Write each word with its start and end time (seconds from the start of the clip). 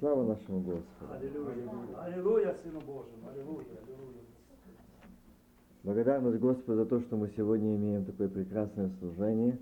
Слава 0.00 0.24
нашему 0.24 0.60
Господу. 0.60 1.12
Аллилуйя. 1.12 1.54
Аллилуйя, 1.98 2.54
Сыну 2.54 2.80
Божьему. 2.80 3.28
Аллилуйя. 3.30 3.66
Аллилуйя. 3.82 4.24
Благодарность 5.82 6.40
Господу 6.40 6.78
за 6.78 6.86
то, 6.86 7.00
что 7.00 7.18
мы 7.18 7.28
сегодня 7.36 7.76
имеем 7.76 8.06
такое 8.06 8.30
прекрасное 8.30 8.90
служение, 8.98 9.58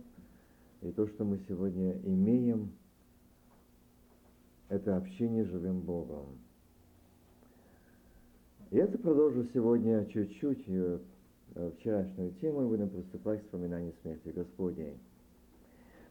и 0.82 0.92
то, 0.92 1.08
что 1.08 1.24
мы 1.24 1.40
сегодня 1.48 1.94
имеем, 2.04 2.70
это 4.68 4.96
общение 4.96 5.44
с 5.44 5.48
живым 5.48 5.80
Богом. 5.80 6.26
И 8.70 8.76
это 8.76 8.96
продолжу 8.96 9.44
сегодня 9.52 10.06
чуть-чуть 10.06 10.62
э, 10.68 11.00
вчерашнюю 11.78 12.30
тему, 12.34 12.62
и 12.62 12.66
будем 12.68 12.90
приступать 12.90 13.40
к 13.40 13.44
вспоминанию 13.46 13.92
смерти 14.02 14.28
Господней. 14.28 14.94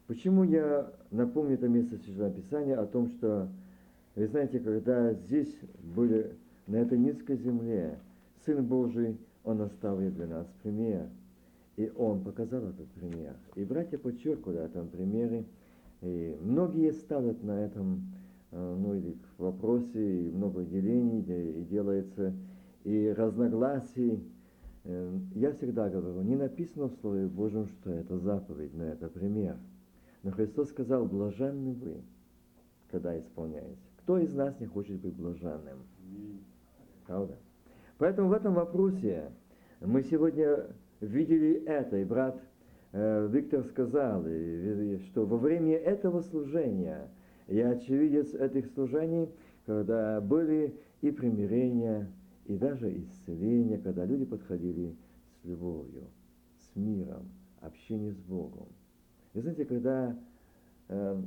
Почему 0.07 0.43
я 0.43 0.91
напомню 1.11 1.53
это 1.53 1.69
место 1.69 1.95
Священного 1.99 2.31
Писания 2.31 2.77
о 2.77 2.85
том, 2.85 3.07
что, 3.11 3.47
вы 4.17 4.27
знаете, 4.27 4.59
когда 4.59 5.13
здесь 5.13 5.55
были, 5.95 6.35
на 6.67 6.77
этой 6.77 6.97
низкой 6.97 7.37
земле, 7.37 7.97
Сын 8.45 8.65
Божий, 8.65 9.17
Он 9.43 9.61
оставил 9.61 10.11
для 10.11 10.27
нас 10.27 10.47
пример. 10.61 11.07
И 11.77 11.91
Он 11.95 12.21
показал 12.23 12.63
этот 12.63 12.87
пример. 12.89 13.35
И 13.55 13.63
братья 13.63 13.97
подчеркивали 13.97 14.65
этом 14.65 14.89
примере. 14.89 15.45
И 16.01 16.37
многие 16.41 16.91
ставят 16.91 17.43
на 17.43 17.63
этом 17.63 18.01
Э, 18.51 18.75
ну 18.79 18.95
или 18.95 19.17
в 19.37 19.43
вопросе, 19.43 20.27
и 20.27 20.31
много 20.31 20.63
делений, 20.63 21.21
и 21.21 21.63
делается, 21.63 22.33
и 22.83 23.13
разногласий. 23.15 24.23
Э, 24.83 25.19
я 25.35 25.51
всегда 25.51 25.89
говорю, 25.89 26.21
не 26.21 26.35
написано 26.35 26.87
в 26.87 26.95
Слове 27.01 27.27
Божьем, 27.27 27.67
что 27.67 27.91
это 27.91 28.17
заповедь, 28.17 28.73
но 28.73 28.85
это 28.85 29.09
пример. 29.09 29.57
Но 30.23 30.31
Христос 30.31 30.69
сказал, 30.69 31.05
блаженны 31.05 31.73
вы, 31.73 31.95
когда 32.89 33.17
исполняете. 33.19 33.86
Кто 34.07 34.19
из 34.19 34.33
нас 34.33 34.57
не 34.61 34.67
хочет 34.67 35.01
быть 35.01 35.17
блаженным? 35.17 35.79
Правда? 37.07 37.35
Поэтому 37.97 38.29
в 38.29 38.31
этом 38.31 38.53
вопросе 38.53 39.33
мы 39.81 40.01
сегодня 40.01 40.67
видели 41.01 41.61
это, 41.65 41.97
и 41.97 42.05
брат 42.05 42.41
э, 42.93 43.27
Виктор 43.29 43.65
сказал, 43.65 44.21
что 44.21 45.25
во 45.25 45.35
время 45.37 45.75
этого 45.75 46.21
служения– 46.21 47.09
я 47.47 47.71
очевидец 47.71 48.33
этих 48.33 48.67
служений, 48.67 49.29
когда 49.65 50.21
были 50.21 50.79
и 51.01 51.11
примирения, 51.11 52.09
и 52.45 52.55
даже 52.55 52.97
исцеления, 52.97 53.77
когда 53.77 54.05
люди 54.05 54.23
подходили 54.23 54.95
с 55.41 55.45
любовью, 55.45 56.05
с 56.59 56.77
миром, 56.77 57.27
общение 57.59 58.13
с 58.13 58.19
Богом. 58.19 58.67
И 59.33 59.41
знаете, 59.41 59.65
когда 59.65 60.17
э, 60.87 61.21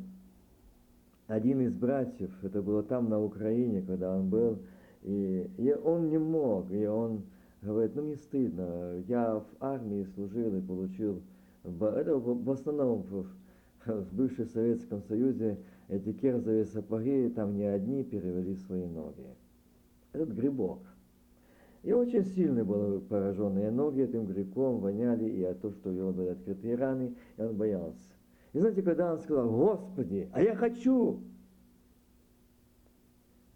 один 1.30 1.60
из 1.60 1.72
братьев, 1.72 2.32
это 2.42 2.60
было 2.60 2.82
там 2.82 3.08
на 3.08 3.22
Украине, 3.22 3.82
когда 3.82 4.16
он 4.16 4.28
был, 4.28 4.58
и, 5.02 5.48
и 5.58 5.72
он 5.72 6.10
не 6.10 6.18
мог, 6.18 6.70
и 6.72 6.84
он 6.86 7.22
говорит, 7.62 7.94
ну 7.94 8.02
мне 8.02 8.16
стыдно, 8.16 8.96
я 9.06 9.36
в 9.36 9.46
армии 9.60 10.08
служил 10.14 10.56
и 10.56 10.60
получил, 10.60 11.22
это 11.62 12.16
в 12.16 12.50
основном 12.50 13.02
в, 13.02 13.26
в 13.86 14.16
бывшем 14.16 14.48
Советском 14.48 15.02
Союзе 15.02 15.58
эти 15.88 16.12
керзовые 16.12 16.64
сапоги, 16.64 17.28
там 17.28 17.56
не 17.56 17.64
одни 17.64 18.02
перевели 18.02 18.56
свои 18.56 18.86
ноги. 18.86 19.24
Этот 20.12 20.30
грибок. 20.30 20.80
И 21.84 21.92
очень 21.92 22.24
сильны 22.24 22.64
были 22.64 22.98
пораженные 22.98 23.70
ноги 23.70 24.02
этим 24.02 24.26
грибком, 24.26 24.80
воняли, 24.80 25.30
и 25.30 25.44
от 25.44 25.60
того, 25.60 25.74
что 25.74 25.90
у 25.90 25.92
него 25.92 26.10
были 26.10 26.30
открытые 26.30 26.74
раны, 26.74 27.14
и 27.36 27.42
он 27.42 27.54
боялся. 27.54 28.10
И 28.52 28.58
знаете, 28.58 28.82
когда 28.82 29.12
он 29.12 29.20
сказал, 29.20 29.48
Господи, 29.48 30.28
а 30.32 30.42
я 30.42 30.56
хочу, 30.56 31.20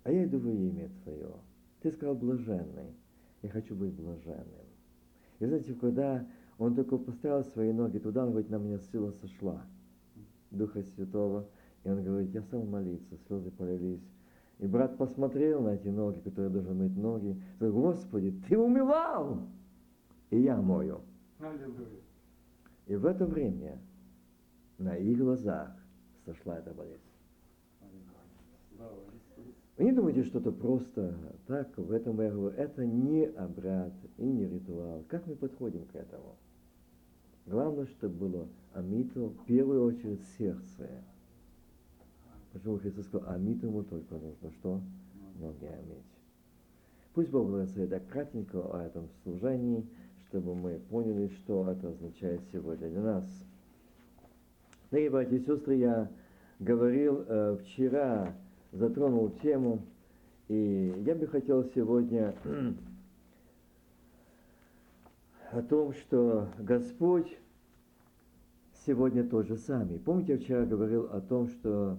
а 0.05 0.13
я 0.13 0.25
иду 0.25 0.39
во 0.39 0.51
имя 0.51 0.89
Твое. 1.03 1.33
Ты 1.81 1.91
сказал 1.91 2.15
блаженный, 2.15 2.95
я 3.43 3.51
хочу 3.51 3.75
быть 3.75 3.93
блаженным. 3.95 4.67
И 5.41 5.47
знаете, 5.47 5.75
когда 5.75 6.27
он 6.59 6.77
только 6.77 6.97
поставил 6.97 7.45
свои 7.45 7.73
ноги 7.73 7.99
туда, 7.99 8.25
он 8.25 8.31
говорит, 8.31 8.51
на 8.51 8.57
меня 8.57 8.79
сила 8.79 9.11
сошла, 9.21 9.67
Духа 10.51 10.83
Святого, 10.83 11.49
и 11.83 11.91
он 11.91 12.05
говорит, 12.05 12.31
я 12.33 12.43
стал 12.43 12.63
молиться, 12.63 13.17
слезы 13.27 13.51
полились. 13.51 14.09
И 14.61 14.67
брат 14.69 14.97
посмотрел 14.97 15.63
на 15.63 15.71
эти 15.71 15.89
ноги, 15.89 16.21
которые 16.21 16.51
должны 16.51 16.75
мыть 16.75 16.97
ноги, 16.97 17.43
сказал, 17.57 17.75
Господи, 17.75 18.33
ты 18.49 18.57
умывал, 18.57 19.49
и 20.31 20.39
я 20.39 20.57
мою. 20.63 21.01
И 22.87 22.95
в 22.95 23.05
это 23.05 23.27
время 23.27 23.79
на 24.79 24.97
их 24.97 25.19
глазах 25.19 25.71
сошла 26.25 26.59
эта 26.59 26.73
болезнь. 26.73 27.01
Вы 29.77 29.85
не 29.85 29.93
думаете, 29.93 30.23
что 30.23 30.39
это 30.39 30.53
просто 30.53 31.17
так, 31.47 31.77
в 31.77 31.91
этом 31.91 32.21
я 32.21 32.31
говорю, 32.31 32.57
это 32.57 32.87
не 32.87 33.25
обряд 33.25 33.93
и 34.19 34.25
не 34.25 34.47
ритуал. 34.47 35.05
Как 35.09 35.27
мы 35.27 35.35
подходим 35.35 35.85
к 35.87 35.97
этому? 35.97 36.37
Главное, 37.47 37.87
чтобы 37.87 38.15
было 38.15 38.49
амито, 38.73 39.29
в 39.29 39.45
первую 39.47 39.85
очередь, 39.85 40.23
сердце. 40.39 40.89
Почему 42.53 42.79
Христос 42.79 43.07
сказал, 43.07 43.31
омить 43.31 43.63
ему 43.63 43.83
только 43.83 44.15
нужно 44.15 44.53
что? 44.53 44.81
Ноги 45.41 45.65
омить. 45.67 46.05
Пусть 47.13 47.31
Бог 47.31 47.49
благословит 47.49 47.91
так 47.91 48.07
кратенько 48.09 48.61
о 48.61 48.81
этом 48.81 49.09
служении, 49.23 49.85
чтобы 50.29 50.55
мы 50.55 50.79
поняли, 50.79 51.29
что 51.29 51.69
это 51.71 51.89
означает 51.89 52.41
сегодня 52.53 52.89
для 52.89 53.03
нас. 53.03 53.25
Дорогие 54.95 55.11
братья 55.11 55.35
и 55.35 55.41
сестры, 55.41 55.75
я 55.75 56.09
говорил 56.61 57.25
э, 57.27 57.57
вчера, 57.61 58.33
затронул 58.71 59.29
тему, 59.43 59.83
и 60.47 60.95
я 61.05 61.17
бы 61.17 61.27
хотел 61.27 61.65
сегодня 61.75 62.33
о 65.51 65.63
том, 65.63 65.95
что 65.95 66.47
Господь 66.61 67.27
сегодня 68.87 69.25
тот 69.25 69.49
же 69.49 69.57
самый. 69.57 69.99
Помните, 69.99 70.35
я 70.35 70.39
вчера 70.39 70.65
говорил 70.65 71.09
о 71.11 71.21
том, 71.21 71.49
что 71.49 71.99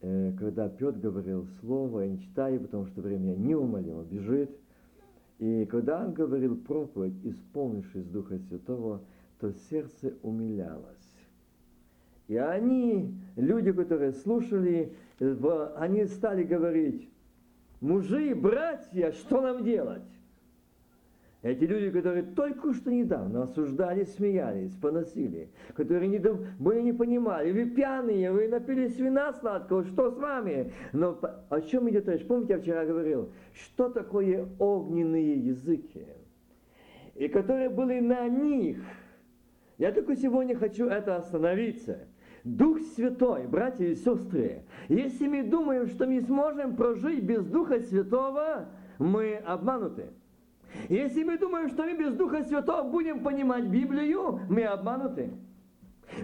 Э, 0.00 0.32
когда 0.38 0.68
Петр 0.68 0.98
говорил 0.98 1.46
слово, 1.60 2.02
я 2.02 2.10
не 2.10 2.20
читаю, 2.20 2.60
потому 2.60 2.86
что 2.86 3.00
время 3.00 3.34
неумолимо 3.34 4.04
бежит. 4.04 4.50
И 5.38 5.66
когда 5.66 6.04
он 6.04 6.12
говорил 6.12 6.56
проповедь, 6.56 7.14
исполнившись 7.24 8.06
Духа 8.06 8.38
Святого, 8.38 9.02
то 9.40 9.52
сердце 9.70 10.14
умилялось. 10.22 11.07
И 12.28 12.36
они, 12.36 13.14
люди, 13.36 13.72
которые 13.72 14.12
слушали, 14.12 14.92
они 15.76 16.04
стали 16.04 16.44
говорить, 16.44 17.10
мужи, 17.80 18.34
братья, 18.34 19.12
что 19.12 19.40
нам 19.40 19.64
делать? 19.64 20.02
Эти 21.40 21.64
люди, 21.64 21.90
которые 21.90 22.24
только 22.24 22.74
что 22.74 22.92
недавно 22.92 23.44
осуждали, 23.44 24.04
смеялись, 24.04 24.74
поносили, 24.74 25.48
которые 25.74 26.08
не, 26.08 26.18
были 26.18 26.82
не 26.82 26.92
понимали, 26.92 27.52
вы 27.52 27.64
пьяные, 27.70 28.32
вы 28.32 28.48
напились 28.48 28.98
вина 28.98 29.32
сладкого, 29.32 29.84
что 29.84 30.10
с 30.10 30.18
вами? 30.18 30.72
Но 30.92 31.18
о 31.48 31.60
чем 31.60 31.88
идет 31.88 32.08
речь? 32.08 32.26
Помните, 32.26 32.54
я 32.54 32.58
вчера 32.58 32.84
говорил, 32.84 33.30
что 33.52 33.88
такое 33.88 34.48
огненные 34.58 35.36
языки? 35.36 36.04
И 37.14 37.28
которые 37.28 37.70
были 37.70 38.00
на 38.00 38.28
них. 38.28 38.78
Я 39.78 39.92
только 39.92 40.16
сегодня 40.16 40.56
хочу 40.56 40.86
это 40.88 41.16
остановиться. 41.16 42.00
Дух 42.44 42.80
Святой, 42.94 43.46
братья 43.46 43.84
и 43.84 43.94
сестры, 43.94 44.62
если 44.88 45.26
мы 45.26 45.42
думаем, 45.42 45.86
что 45.88 46.06
мы 46.06 46.20
сможем 46.22 46.76
прожить 46.76 47.22
без 47.22 47.44
Духа 47.44 47.80
Святого, 47.80 48.66
мы 48.98 49.36
обмануты. 49.36 50.06
Если 50.88 51.24
мы 51.24 51.38
думаем, 51.38 51.68
что 51.68 51.84
мы 51.84 51.94
без 51.96 52.14
Духа 52.14 52.44
Святого 52.44 52.88
будем 52.88 53.22
понимать 53.22 53.64
Библию, 53.64 54.40
мы 54.48 54.64
обмануты. 54.64 55.30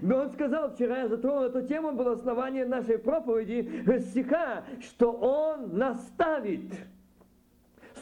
Он 0.02 0.30
сказал, 0.30 0.70
вчера 0.70 1.02
я 1.02 1.08
затронул 1.08 1.44
эту 1.44 1.66
тему, 1.66 1.92
было 1.92 2.12
основание 2.12 2.64
нашей 2.64 2.98
проповеди 2.98 3.84
стиха, 4.00 4.64
что 4.80 5.12
Он 5.12 5.76
наставит. 5.76 6.72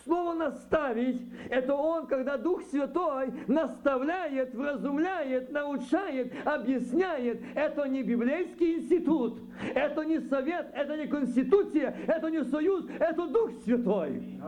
Слово 0.04 0.34
«наставить»– 0.34 1.22
это 1.50 1.74
Он, 1.74 2.06
когда 2.06 2.36
Дух 2.36 2.62
Святой 2.62 3.32
наставляет, 3.46 4.54
вразумляет, 4.54 5.52
научает, 5.52 6.32
объясняет. 6.44 7.40
Это 7.54 7.84
не 7.84 8.02
библейский 8.02 8.78
институт, 8.78 9.40
это 9.74 10.02
не 10.02 10.20
совет, 10.20 10.70
это 10.74 10.96
не 10.96 11.06
конституция, 11.06 11.94
это 12.06 12.28
не 12.30 12.44
союз, 12.44 12.86
это 12.98 13.26
Дух 13.28 13.52
Святой. 13.64 14.40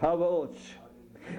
Хаваоч. 0.00 0.56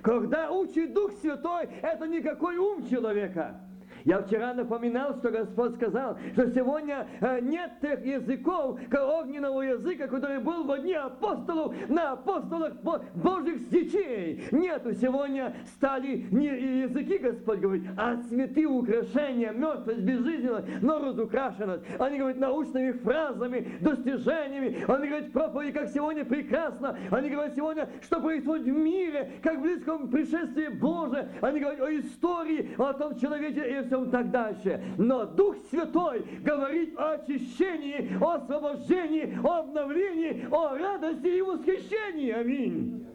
Когда 0.03 0.51
учит 0.51 0.93
Дух 0.93 1.11
Святой, 1.21 1.69
это 1.81 2.07
никакой 2.07 2.57
ум 2.57 2.87
человека. 2.87 3.59
Я 4.05 4.21
вчера 4.21 4.53
напоминал, 4.53 5.15
что 5.15 5.29
Господь 5.31 5.75
сказал, 5.75 6.17
что 6.33 6.49
сегодня 6.51 7.07
э, 7.21 7.39
нет 7.41 7.71
тех 7.81 8.05
языков, 8.05 8.79
огненного 8.91 9.61
языка, 9.61 10.07
который 10.07 10.39
был 10.39 10.63
в 10.63 10.79
дни 10.79 10.93
апостолов, 10.93 11.75
на 11.89 12.13
апостолах 12.13 12.73
Божьих 12.81 13.69
детей. 13.69 14.43
Нету. 14.51 14.93
Сегодня 14.93 15.55
стали 15.75 16.27
не 16.31 16.47
языки, 16.81 17.17
Господь 17.17 17.59
говорит, 17.59 17.83
а 17.97 18.17
цветы 18.17 18.65
украшения, 18.65 19.51
мертвость, 19.51 19.99
безжизненность, 19.99 20.67
но 20.81 20.99
разукрашенность. 20.99 21.83
Они 21.99 22.17
говорят 22.17 22.39
научными 22.39 22.91
фразами, 22.91 23.77
достижениями. 23.81 24.83
Они 24.87 25.07
говорят 25.07 25.31
проповеди, 25.31 25.71
как 25.71 25.89
сегодня 25.89 26.25
прекрасно. 26.25 26.97
Они 27.11 27.29
говорят 27.29 27.55
сегодня, 27.55 27.89
что 28.01 28.19
происходит 28.19 28.65
в 28.65 28.77
мире, 28.77 29.31
как 29.41 29.57
в 29.57 29.61
близком 29.61 30.09
пришествии 30.09 30.67
Божие. 30.67 31.29
Они 31.41 31.59
говорят 31.59 31.81
о 31.81 31.91
истории, 31.91 32.69
о 32.77 32.93
том 32.93 33.17
человеке 33.19 33.61
всем 33.89 34.09
так 34.09 34.31
дальше. 34.31 34.81
Но 34.97 35.25
Дух 35.25 35.57
Святой 35.69 36.25
говорит 36.41 36.97
о 36.97 37.13
очищении, 37.13 38.17
о 38.23 38.35
освобождении, 38.35 39.37
о 39.43 39.59
обновлении, 39.59 40.47
о 40.51 40.77
радости 40.77 41.27
и 41.27 41.41
восхищении. 41.41 42.31
Аминь. 42.31 43.05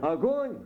Огонь 0.00 0.56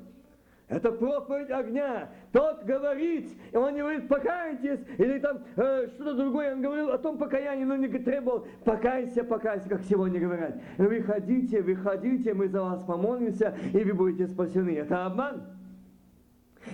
это 0.68 0.92
проповедь 0.92 1.50
огня. 1.50 2.08
Тот 2.32 2.64
говорит, 2.64 3.30
и 3.52 3.56
он 3.56 3.74
не 3.74 3.80
говорит, 3.80 4.08
покайтесь, 4.08 4.80
или 4.96 5.18
там 5.18 5.38
э, 5.56 5.88
что-то 5.88 6.14
другое. 6.14 6.54
Он 6.54 6.62
говорил 6.62 6.90
о 6.90 6.98
том 6.98 7.18
покаянии, 7.18 7.64
но 7.64 7.76
не 7.76 7.88
требовал, 7.88 8.46
покайся, 8.64 9.24
покайся, 9.24 9.68
как 9.68 9.82
сегодня 9.82 10.20
говорят. 10.20 10.56
Выходите, 10.78 11.60
выходите, 11.60 12.32
мы 12.34 12.48
за 12.48 12.62
вас 12.62 12.82
помолимся, 12.82 13.56
и 13.72 13.84
вы 13.84 13.92
будете 13.92 14.26
спасены. 14.26 14.70
Это 14.70 15.04
обман. 15.04 15.42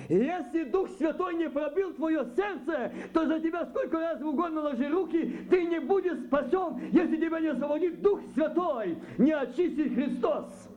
Если 0.09 0.65
Дух 0.65 0.89
Святой 0.91 1.35
не 1.35 1.49
пробил 1.49 1.93
твое 1.95 2.25
сердце, 2.37 2.93
то 3.13 3.27
за 3.27 3.41
тебя 3.41 3.65
сколько 3.67 3.99
раз 3.99 4.21
угодно 4.21 4.63
ложи 4.63 4.89
руки, 4.89 5.47
ты 5.51 5.65
не 5.65 5.81
будешь 5.81 6.19
спасен, 6.27 6.79
если 6.93 7.17
тебя 7.17 7.41
не 7.41 7.49
освободит 7.49 8.01
Дух 8.03 8.21
Святой, 8.35 8.99
не 9.19 9.33
очистит 9.33 9.95
Христос. 9.95 10.69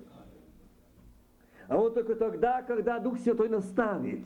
А 1.68 1.78
вот 1.78 1.94
только 1.94 2.16
тогда, 2.16 2.62
когда 2.62 3.00
Дух 3.00 3.20
Святой 3.20 3.50
наставит. 3.50 4.26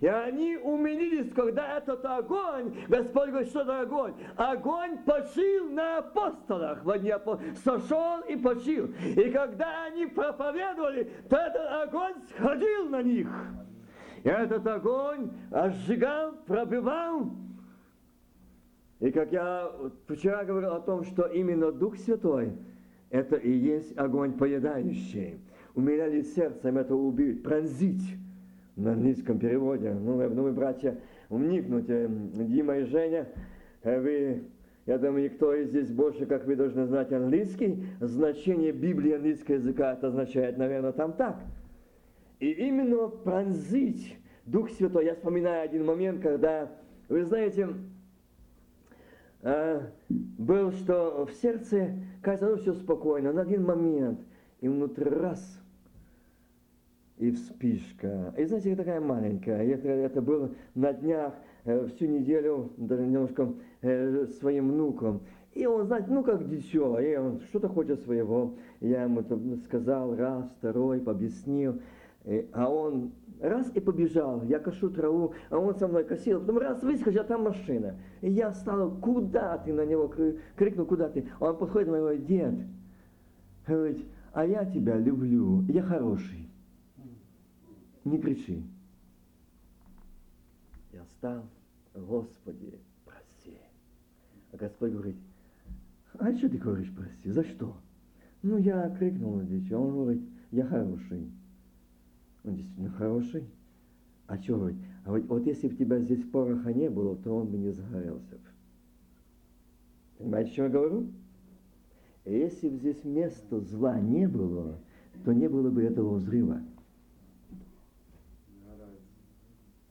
И 0.00 0.06
они 0.06 0.56
умилились, 0.56 1.32
когда 1.32 1.78
этот 1.78 2.04
огонь, 2.04 2.76
Господь 2.88 3.30
говорит, 3.30 3.48
что 3.48 3.62
это 3.62 3.80
огонь? 3.80 4.14
Огонь 4.36 4.98
почил 4.98 5.70
на 5.70 5.98
апостолах. 5.98 6.84
В 6.84 6.90
одни 6.90 7.12
сошел 7.64 8.20
и 8.28 8.36
почил. 8.36 8.92
И 9.16 9.30
когда 9.30 9.84
они 9.84 10.06
проповедовали, 10.06 11.10
то 11.30 11.36
этот 11.36 11.88
огонь 11.88 12.14
сходил 12.36 12.90
на 12.90 13.02
них. 13.02 13.28
Этот 14.24 14.66
огонь 14.66 15.30
сжигал, 15.52 16.32
пробивал. 16.46 17.30
И 19.00 19.10
как 19.12 19.30
я 19.32 19.70
вчера 20.08 20.44
говорил 20.44 20.72
о 20.72 20.80
том, 20.80 21.04
что 21.04 21.26
именно 21.26 21.70
Дух 21.70 21.96
Святой, 21.96 22.52
это 23.10 23.36
и 23.36 23.50
есть 23.50 23.96
огонь 23.96 24.32
поедающий 24.32 25.38
умиляли 25.74 26.22
сердцем 26.22 26.78
это 26.78 26.94
убить, 26.94 27.42
пронзить 27.42 28.16
на 28.76 28.92
английском 28.92 29.38
переводе. 29.38 29.92
Ну, 29.92 30.16
ну 30.28 30.42
вы, 30.42 30.52
братья, 30.52 30.98
вникнуть, 31.28 31.86
Дима 31.86 32.78
и 32.78 32.84
Женя, 32.84 33.28
э, 33.82 34.00
вы, 34.00 34.44
я 34.86 34.98
думаю, 34.98 35.24
никто 35.24 35.54
из 35.54 35.68
здесь 35.68 35.90
больше, 35.90 36.26
как 36.26 36.46
вы 36.46 36.56
должны 36.56 36.86
знать 36.86 37.12
английский. 37.12 37.84
Значение 38.00 38.72
Библии 38.72 39.12
английского 39.12 39.56
языка 39.56 39.92
это 39.92 40.08
означает, 40.08 40.58
наверное, 40.58 40.92
там 40.92 41.12
так. 41.12 41.40
И 42.40 42.50
именно 42.50 43.08
пронзить 43.08 44.16
Дух 44.46 44.70
Святой. 44.70 45.06
Я 45.06 45.14
вспоминаю 45.14 45.64
один 45.64 45.84
момент, 45.84 46.20
когда, 46.20 46.70
вы 47.08 47.24
знаете, 47.24 47.68
э, 49.42 49.80
был, 50.08 50.72
что 50.72 51.26
в 51.26 51.32
сердце, 51.32 51.96
кажется, 52.22 52.50
ну 52.50 52.56
все 52.56 52.74
спокойно, 52.74 53.32
на 53.32 53.42
один 53.42 53.64
момент, 53.64 54.20
и 54.60 54.68
внутри 54.68 55.08
раз– 55.08 55.60
и 57.18 57.30
вспышка. 57.30 58.34
И 58.36 58.44
знаете, 58.44 58.74
такая 58.74 59.00
маленькая. 59.00 59.64
Это, 59.64 59.88
это 59.88 60.20
было 60.20 60.50
на 60.74 60.92
днях, 60.92 61.34
э, 61.64 61.86
всю 61.86 62.06
неделю, 62.06 62.72
даже 62.76 63.02
немножко 63.02 63.52
э, 63.82 64.26
своим 64.38 64.72
внуком. 64.72 65.20
И 65.52 65.66
он, 65.66 65.86
знаете, 65.86 66.08
ну 66.10 66.24
как 66.24 66.48
дитё, 66.48 66.98
и 66.98 67.14
он 67.16 67.40
что-то 67.48 67.68
хочет 67.68 68.00
своего. 68.00 68.54
Я 68.80 69.04
ему 69.04 69.22
сказал 69.66 70.16
раз, 70.16 70.44
второй, 70.58 71.00
объяснил. 71.04 71.80
И, 72.24 72.48
а 72.52 72.68
он 72.68 73.12
раз 73.40 73.70
и 73.74 73.80
побежал. 73.80 74.42
Я 74.44 74.58
кошу 74.58 74.90
траву, 74.90 75.34
а 75.50 75.58
он 75.58 75.74
со 75.76 75.86
мной 75.86 76.04
косил. 76.04 76.40
Потом 76.40 76.58
раз 76.58 76.82
выскочил, 76.82 77.20
а 77.20 77.24
там 77.24 77.42
машина. 77.42 77.96
И 78.20 78.30
я 78.30 78.52
стал, 78.52 78.90
куда 78.96 79.58
ты 79.58 79.72
на 79.72 79.84
него 79.84 80.12
крикнул, 80.56 80.86
куда 80.86 81.08
ты? 81.08 81.28
Он 81.40 81.56
подходит 81.56 81.88
него, 81.88 82.12
дед, 82.12 82.54
говорит, 83.66 84.04
а 84.32 84.46
я 84.46 84.64
тебя 84.64 84.96
люблю, 84.96 85.62
я 85.68 85.82
хороший 85.82 86.44
не 88.04 88.18
кричи. 88.18 88.62
Я 90.92 91.04
стал, 91.18 91.44
Господи, 91.94 92.78
прости. 93.04 93.56
А 94.52 94.56
Господь 94.56 94.92
говорит, 94.92 95.16
а 96.18 96.32
что 96.34 96.48
ты 96.48 96.58
говоришь 96.58 96.92
прости, 96.94 97.30
за 97.30 97.42
что? 97.44 97.76
Ну, 98.42 98.58
я 98.58 98.90
крикнул 98.98 99.36
на 99.36 99.44
дитя, 99.44 99.78
он 99.78 99.92
говорит, 99.92 100.22
я 100.50 100.64
хороший. 100.66 101.30
Он 102.44 102.56
действительно 102.56 102.90
хороший. 102.90 103.44
А 104.26 104.40
что 104.40 104.56
говорит? 104.56 104.78
А 105.04 105.10
вот, 105.10 105.24
вот 105.24 105.46
если 105.46 105.68
бы 105.68 105.76
тебя 105.76 105.98
здесь 106.00 106.22
пороха 106.24 106.72
не 106.72 106.88
было, 106.88 107.16
то 107.16 107.36
он 107.36 107.48
бы 107.48 107.58
не 107.58 107.70
загорелся. 107.70 108.38
Понимаете, 110.18 110.52
что 110.52 110.62
я 110.64 110.68
говорю? 110.68 111.08
Если 112.24 112.68
бы 112.68 112.76
здесь 112.76 113.04
места 113.04 113.60
зла 113.60 113.98
не 113.98 114.26
было, 114.26 114.78
то 115.24 115.32
не 115.32 115.48
было 115.48 115.70
бы 115.70 115.82
этого 115.82 116.14
взрыва. 116.14 116.62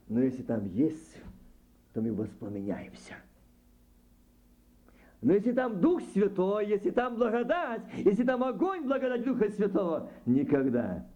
Но 0.08 0.22
если 0.22 0.44
там 0.44 0.66
есть, 0.66 1.18
то 1.94 2.02
мы 2.02 2.14
воспламеняемся. 2.14 3.16
Но 5.22 5.34
если 5.34 5.54
там 5.54 5.80
Дух 5.80 6.02
Святой, 6.14 6.68
если 6.68 6.90
там 6.90 7.16
благодать, 7.16 7.82
если 7.98 8.24
там 8.24 8.44
огонь 8.44 8.84
благодать 8.84 9.24
Духа 9.24 9.50
Святого, 9.50 10.12
никогда, 10.26 11.08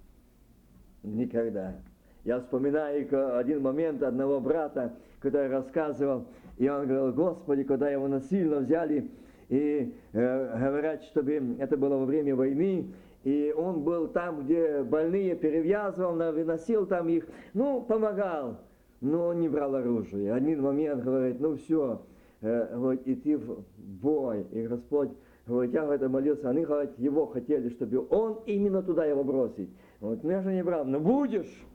никогда. 1.03 1.75
Я 2.23 2.39
вспоминаю 2.39 3.37
один 3.37 3.61
момент 3.61 4.03
одного 4.03 4.39
брата, 4.39 4.93
который 5.19 5.49
рассказывал, 5.49 6.25
и 6.57 6.67
он 6.67 6.87
говорил, 6.87 7.13
Господи, 7.13 7.63
когда 7.63 7.89
его 7.89 8.07
насильно 8.07 8.57
взяли, 8.57 9.09
и 9.49 9.93
э, 10.11 10.57
говорят, 10.59 11.03
чтобы 11.03 11.55
это 11.59 11.77
было 11.77 11.97
во 11.97 12.05
время 12.05 12.35
войны, 12.35 12.93
и 13.23 13.53
он 13.55 13.83
был 13.83 14.07
там, 14.09 14.43
где 14.43 14.83
больные 14.83 15.35
перевязывал, 15.35 16.15
выносил 16.33 16.85
там 16.85 17.07
их, 17.07 17.25
ну, 17.53 17.81
помогал 17.81 18.57
но 19.01 19.27
он 19.27 19.41
не 19.41 19.49
брал 19.49 19.75
оружие. 19.75 20.33
Один 20.33 20.61
момент 20.61 21.03
говорит, 21.03 21.39
ну 21.39 21.55
все, 21.55 22.01
э, 22.41 22.75
говорит, 22.75 23.07
идти 23.07 23.35
в 23.35 23.63
бой. 23.77 24.45
И 24.51 24.63
Господь 24.67 25.09
говорит, 25.45 25.73
я 25.73 25.83
говорит, 25.83 26.09
молился, 26.09 26.49
они 26.49 26.65
говорит, 26.65 26.91
его 26.97 27.27
хотели, 27.27 27.69
чтобы 27.69 28.05
он 28.09 28.39
именно 28.45 28.81
туда 28.81 29.05
его 29.05 29.23
бросить. 29.23 29.69
Вот, 29.99 30.23
ну 30.23 30.29
я 30.29 30.41
же 30.41 30.53
не 30.53 30.63
брал, 30.63 30.85
ну 30.85 30.99
будешь. 30.99 31.65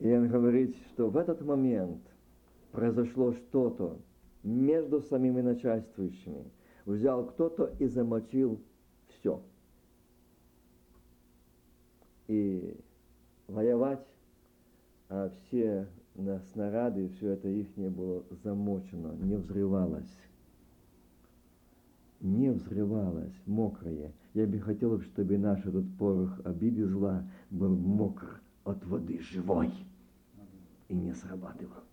И 0.00 0.12
он 0.12 0.28
говорит, 0.28 0.76
что 0.92 1.08
в 1.08 1.16
этот 1.16 1.40
момент 1.42 2.00
произошло 2.72 3.32
что-то 3.32 3.98
между 4.42 5.00
самими 5.00 5.40
начальствующими. 5.40 6.44
Взял 6.84 7.24
кто-то 7.26 7.72
и 7.78 7.86
замочил 7.86 8.60
все. 9.08 9.40
И 12.26 12.76
воевать 13.48 14.06
а 15.08 15.30
все 15.30 15.86
на 16.14 16.40
снаряды, 16.52 17.08
все 17.16 17.30
это 17.30 17.48
их 17.48 17.76
не 17.76 17.88
было 17.88 18.24
замочено, 18.42 19.14
не 19.20 19.36
взрывалось. 19.36 20.18
Не 22.20 22.50
взрывалось, 22.50 23.34
мокрое. 23.46 24.12
Я 24.34 24.48
бы 24.48 24.58
хотел, 24.58 25.00
чтобы 25.00 25.38
наш 25.38 25.64
этот 25.64 25.96
порох 25.96 26.40
обиды 26.44 26.86
зла 26.88 27.24
был 27.50 27.76
мокр 27.76 28.42
от 28.64 28.84
воды 28.84 29.20
живой 29.20 29.72
и 30.88 30.94
не 30.94 31.14
срабатывал 31.14 31.83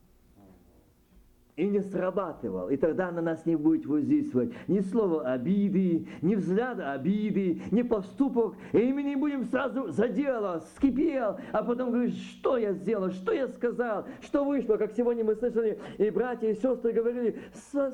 и 1.56 1.68
не 1.68 1.82
срабатывал. 1.82 2.70
И 2.70 2.78
тогда 2.78 3.12
на 3.12 3.22
нас 3.22 3.46
не 3.46 3.56
будет 3.56 3.86
воздействовать 3.86 4.52
ни 4.68 4.80
слово 4.80 5.32
обиды, 5.32 6.08
ни 6.22 6.36
взгляда 6.36 6.94
обиды, 6.94 7.62
ни 7.72 7.82
поступок. 7.82 8.56
И 8.72 8.94
мы 8.94 9.04
не 9.04 9.16
будем 9.16 9.46
сразу 9.46 9.90
за 9.90 10.08
дело, 10.08 10.64
скипел, 10.76 11.38
а 11.52 11.64
потом 11.64 11.92
говорить, 11.92 12.18
что 12.18 12.58
я 12.58 12.74
сделал, 12.74 13.12
что 13.12 13.32
я 13.32 13.48
сказал, 13.48 14.06
что 14.22 14.46
вышло. 14.46 14.78
Как 14.78 14.94
сегодня 14.94 15.24
мы 15.24 15.36
слышали, 15.36 15.80
и 15.98 16.10
братья 16.10 16.50
и 16.50 16.56
сестры 16.56 16.94
говорили, 16.94 17.40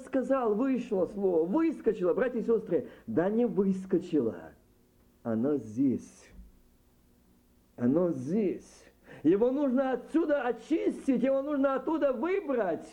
сказал, 0.06 0.54
вышло 0.54 1.06
слово, 1.08 1.46
выскочило. 1.46 2.14
Братья 2.14 2.40
и 2.40 2.44
сестры, 2.44 2.88
да 3.08 3.30
не 3.30 3.46
выскочило. 3.46 4.36
Оно 5.24 5.58
здесь. 5.58 6.30
Оно 7.76 8.12
здесь. 8.12 8.84
Его 9.24 9.52
нужно 9.52 9.94
отсюда 9.94 10.44
очистить, 10.44 11.24
его 11.24 11.42
нужно 11.42 11.76
оттуда 11.76 12.14
выбрать. 12.14 12.88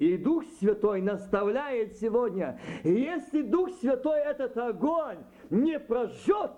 И 0.00 0.16
Дух 0.16 0.44
Святой 0.58 1.02
наставляет 1.02 1.98
сегодня. 1.98 2.58
Если 2.84 3.42
Дух 3.42 3.68
Святой 3.80 4.20
этот 4.20 4.56
огонь 4.56 5.18
не 5.50 5.78
прожжет, 5.78 6.52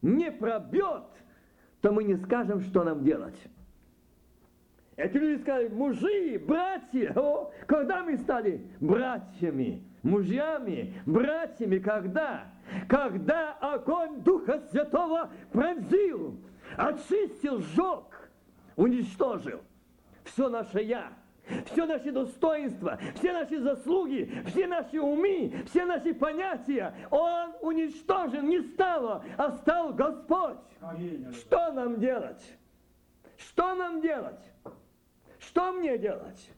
не 0.00 0.32
пробьет, 0.32 1.04
то 1.82 1.92
мы 1.92 2.04
не 2.04 2.16
скажем, 2.16 2.62
что 2.62 2.84
нам 2.84 3.04
делать. 3.04 3.36
Эти 4.96 5.18
люди 5.18 5.42
сказали, 5.42 5.68
мужи, 5.68 6.38
братья, 6.38 7.12
о, 7.16 7.52
когда 7.66 8.02
мы 8.02 8.16
стали 8.16 8.66
братьями, 8.80 9.82
мужьями, 10.02 10.94
братьями, 11.04 11.80
когда? 11.80 12.46
Когда 12.88 13.52
огонь 13.60 14.22
Духа 14.22 14.62
Святого 14.70 15.30
пронзил, 15.52 16.38
очистил, 16.78 17.60
сжег, 17.60 18.30
уничтожил 18.74 19.60
все 20.24 20.48
наше 20.48 20.80
«я», 20.80 21.12
все 21.66 21.86
наши 21.86 22.12
достоинства, 22.12 22.98
все 23.16 23.32
наши 23.32 23.60
заслуги, 23.60 24.42
все 24.46 24.66
наши 24.66 25.00
умы, 25.00 25.52
все 25.66 25.84
наши 25.84 26.14
понятия, 26.14 26.94
Он 27.10 27.52
уничтожен 27.60 28.48
не 28.48 28.60
стало, 28.60 29.24
а 29.36 29.50
стал 29.52 29.92
Господь. 29.92 30.58
Что 31.32 31.72
нам 31.72 31.98
делать? 32.00 32.42
Что 33.36 33.74
нам 33.74 34.00
делать? 34.00 34.40
Что 35.38 35.72
мне 35.72 35.98
делать? 35.98 36.50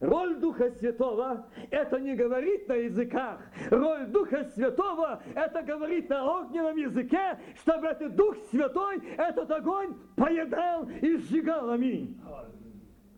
Роль 0.00 0.36
Духа 0.36 0.70
Святого– 0.70 1.46
это 1.70 1.98
не 1.98 2.14
говорить 2.14 2.68
на 2.68 2.74
языках. 2.74 3.40
Роль 3.70 4.06
Духа 4.06 4.44
Святого– 4.54 5.22
это 5.34 5.62
говорить 5.62 6.10
на 6.10 6.40
огненном 6.40 6.76
языке, 6.76 7.38
чтобы 7.60 7.86
этот 7.86 8.14
Дух 8.14 8.36
Святой, 8.50 9.00
этот 9.16 9.50
огонь 9.50 9.94
поедал 10.16 10.86
и 11.00 11.16
сжигал. 11.16 11.70
Аминь. 11.70 12.20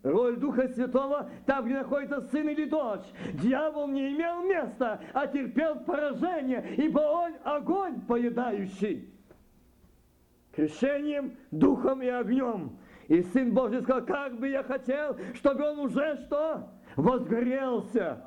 Роль 0.07 0.37
Духа 0.37 0.67
Святого 0.69 1.29
там, 1.45 1.65
где 1.65 1.75
находится 1.75 2.21
сын 2.21 2.47
или 2.49 2.65
дочь. 2.65 3.05
Дьявол 3.33 3.87
не 3.87 4.13
имел 4.13 4.43
места, 4.43 5.01
а 5.13 5.27
терпел 5.27 5.79
поражение, 5.81 6.75
ибо 6.77 6.99
он 6.99 7.33
огонь 7.43 8.01
поедающий. 8.01 9.13
Крещением, 10.53 11.35
духом 11.51 12.01
и 12.01 12.07
огнем. 12.07 12.77
И 13.07 13.21
Сын 13.21 13.53
Божий 13.53 13.81
сказал, 13.81 14.05
как 14.05 14.39
бы 14.39 14.49
я 14.49 14.63
хотел, 14.63 15.17
чтобы 15.35 15.69
он 15.69 15.79
уже 15.79 16.17
что? 16.25 16.69
Возгорелся. 16.95 18.23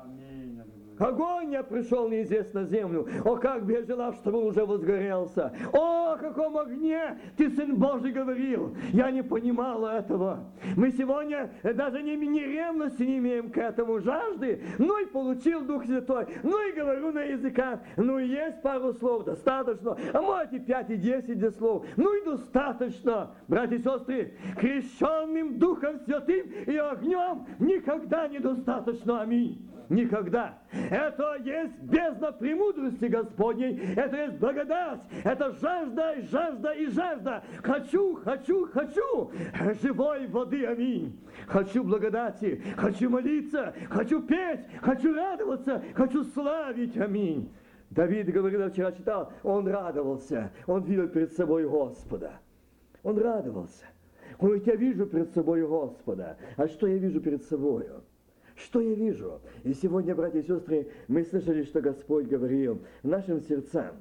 Огонь 1.01 1.51
я 1.51 1.63
пришел 1.63 2.07
неизвестно 2.07 2.63
землю. 2.63 3.07
О, 3.25 3.35
как 3.35 3.65
бы 3.65 3.73
я 3.73 3.83
желал, 3.83 4.13
чтобы 4.13 4.37
он 4.37 4.47
уже 4.47 4.63
возгорелся. 4.63 5.51
О, 5.73 6.13
о 6.13 6.17
каком 6.17 6.55
огне 6.57 7.17
ты, 7.37 7.49
Сын 7.49 7.75
Божий, 7.75 8.11
говорил. 8.11 8.75
Я 8.93 9.09
не 9.09 9.23
понимала 9.23 9.97
этого. 9.97 10.45
Мы 10.77 10.91
сегодня 10.91 11.49
даже 11.63 12.03
ни, 12.03 12.11
ни 12.11 12.41
ревности 12.41 13.01
не 13.01 13.17
имеем 13.17 13.49
к 13.49 13.57
этому 13.57 13.99
жажды. 13.99 14.61
Ну 14.77 15.01
и 15.01 15.05
получил 15.07 15.61
Дух 15.61 15.85
Святой. 15.85 16.27
Ну 16.43 16.69
и 16.69 16.71
говорю 16.73 17.11
на 17.11 17.23
языках. 17.23 17.79
Ну 17.97 18.19
и 18.19 18.27
есть 18.27 18.61
пару 18.61 18.93
слов, 18.93 19.25
достаточно. 19.25 19.97
А 20.13 20.21
может 20.21 20.53
и 20.53 20.59
пять, 20.59 20.91
и 20.91 20.97
десять 20.97 21.55
слов. 21.57 21.83
Ну 21.97 22.13
и 22.13 22.25
достаточно. 22.25 23.31
Братья 23.47 23.77
и 23.77 23.79
сестры, 23.79 24.37
крещенным 24.55 25.57
Духом 25.57 25.99
Святым 26.05 26.47
и 26.67 26.77
огнем 26.77 27.47
никогда 27.57 28.27
недостаточно. 28.27 29.21
Аминь 29.21 29.71
никогда. 29.91 30.57
Это 30.91 31.37
есть 31.45 31.79
бездна 31.83 32.33
премудрости 32.33 33.05
Господней, 33.05 33.79
это 33.95 34.25
есть 34.25 34.37
благодать, 34.39 34.99
это 35.23 35.53
жажда, 35.53 36.11
и 36.15 36.21
жажда 36.23 36.71
и 36.73 36.87
жажда. 36.87 37.43
Хочу, 37.63 38.15
хочу, 38.17 38.67
хочу 38.67 39.31
живой 39.81 40.27
воды, 40.27 40.65
аминь. 40.65 41.17
Хочу 41.47 41.85
благодати, 41.85 42.61
хочу 42.75 43.09
молиться, 43.09 43.73
хочу 43.89 44.21
петь, 44.21 44.65
хочу 44.81 45.13
радоваться, 45.13 45.81
хочу 45.95 46.25
славить, 46.25 46.97
аминь. 46.97 47.49
Давид 47.89 48.29
говорил, 48.29 48.59
я 48.59 48.69
вчера 48.69 48.91
читал, 48.91 49.31
он 49.43 49.69
радовался, 49.69 50.51
он 50.67 50.83
видел 50.83 51.07
перед 51.07 51.31
собой 51.31 51.69
Господа. 51.69 52.33
Он 53.01 53.17
радовался. 53.17 53.85
Он 54.39 54.47
говорит, 54.47 54.67
я 54.67 54.75
вижу 54.75 55.05
перед 55.05 55.31
собой 55.31 55.65
Господа. 55.65 56.35
А 56.57 56.67
что 56.67 56.85
я 56.85 56.97
вижу 56.97 57.21
перед 57.21 57.45
собою? 57.45 58.03
Что 58.65 58.79
я 58.81 58.93
вижу? 58.93 59.41
И 59.63 59.73
сегодня, 59.73 60.15
братья 60.15 60.39
и 60.39 60.43
сестры, 60.43 60.87
мы 61.07 61.23
слышали, 61.23 61.63
что 61.63 61.81
Господь 61.81 62.27
говорил 62.27 62.81
нашим 63.01 63.41
сердцам. 63.41 63.95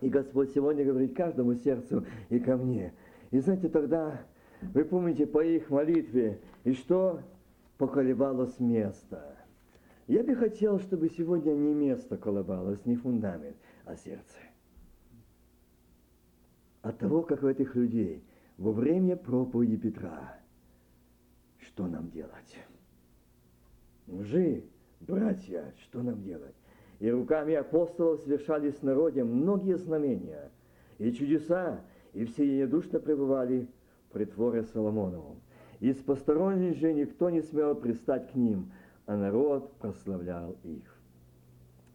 И 0.00 0.08
Господь 0.08 0.52
сегодня 0.52 0.84
говорит 0.84 1.16
каждому 1.16 1.54
сердцу 1.54 2.04
и 2.28 2.38
ко 2.38 2.56
мне. 2.56 2.92
И 3.30 3.38
знаете, 3.38 3.68
тогда, 3.68 4.20
вы 4.62 4.84
помните 4.84 5.26
по 5.26 5.44
их 5.44 5.70
молитве, 5.70 6.40
и 6.64 6.72
что 6.72 7.20
поколебалось 7.78 8.58
место. 8.58 9.36
Я 10.06 10.22
бы 10.22 10.34
хотел, 10.34 10.80
чтобы 10.80 11.08
сегодня 11.08 11.52
не 11.52 11.74
место 11.74 12.16
колебалось, 12.16 12.84
не 12.84 12.96
фундамент, 12.96 13.56
а 13.84 13.96
сердце. 13.96 14.38
От 16.82 16.98
того, 16.98 17.22
как 17.22 17.42
у 17.42 17.48
этих 17.48 17.74
людей 17.74 18.22
во 18.58 18.72
время 18.72 19.16
проповеди 19.16 19.76
Петра, 19.76 20.38
что 21.58 21.86
нам 21.86 22.10
делать? 22.10 22.56
Мужи, 24.06 24.62
братья, 25.00 25.74
что 25.82 26.02
нам 26.02 26.22
делать? 26.22 26.54
И 27.00 27.10
руками 27.10 27.54
апостолов 27.54 28.20
совершались 28.20 28.74
в 28.74 28.82
народе 28.82 29.24
многие 29.24 29.76
знамения 29.76 30.50
и 30.98 31.12
чудеса, 31.12 31.80
и 32.14 32.24
все 32.24 32.44
единодушно 32.44 33.00
пребывали 33.00 33.66
в 34.08 34.12
притворе 34.12 34.62
Соломоновом. 34.62 35.40
Из 35.80 35.96
посторонних 35.96 36.76
же 36.76 36.92
никто 36.92 37.30
не 37.30 37.42
смел 37.42 37.74
пристать 37.74 38.30
к 38.30 38.34
ним, 38.34 38.70
а 39.06 39.16
народ 39.16 39.72
прославлял 39.74 40.56
их. 40.62 40.96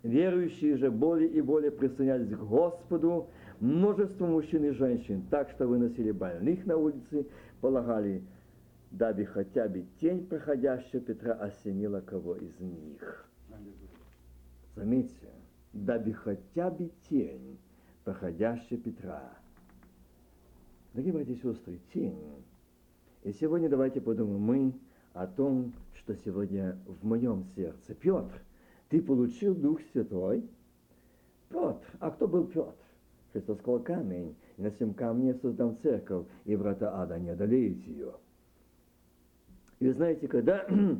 Верующие 0.03 0.77
же 0.77 0.91
более 0.91 1.29
и 1.29 1.41
более 1.41 1.71
присоединялись 1.71 2.35
к 2.35 2.39
Господу, 2.39 3.29
множество 3.59 4.25
мужчин 4.27 4.65
и 4.65 4.71
женщин, 4.71 5.23
так 5.29 5.49
что 5.51 5.67
выносили 5.67 6.11
больных 6.11 6.65
на 6.65 6.77
улицы, 6.77 7.25
полагали 7.61 8.23
дабы 8.91 9.25
хотя 9.25 9.67
бы 9.67 9.86
тень 10.00 10.27
проходящего 10.27 11.01
Петра 11.01 11.33
осенила 11.33 12.01
кого 12.01 12.36
из 12.36 12.60
них. 12.60 13.29
Заметьте, 14.75 15.29
дабы 15.74 16.13
хотя 16.13 16.69
бы 16.69 16.91
тень 17.10 17.57
проходящего 18.03 18.79
Петра. 18.79 19.33
Дорогие 20.93 21.13
братья 21.13 21.33
и 21.33 21.36
сестры, 21.38 21.79
тень. 21.93 22.43
И 23.24 23.31
сегодня 23.31 23.69
давайте 23.69 24.01
подумаем 24.01 24.41
мы 24.41 24.74
о 25.13 25.25
том, 25.25 25.74
что 25.93 26.15
сегодня 26.15 26.77
в 26.86 27.05
моем 27.05 27.45
сердце. 27.55 27.95
Петр, 27.95 28.41
ты 28.89 29.01
получил 29.01 29.55
Дух 29.55 29.79
Святой? 29.93 30.50
Петр, 31.50 31.86
а 32.00 32.12
кто 32.12 32.27
был 32.27 32.45
Петр? 32.48 32.74
Христос 33.31 33.60
сказал 33.60 33.79
камень, 33.79 34.36
и 34.57 34.62
на 34.62 34.71
всем 34.71 34.93
камне 34.93 35.33
создам 35.36 35.77
церковь, 35.77 36.25
и 36.43 36.57
врата 36.57 37.01
ада 37.01 37.17
не 37.17 37.29
одолеют 37.29 37.77
ее. 37.83 38.15
И 39.81 39.88
вы 39.88 39.93
знаете, 39.93 40.27
когда 40.27 40.63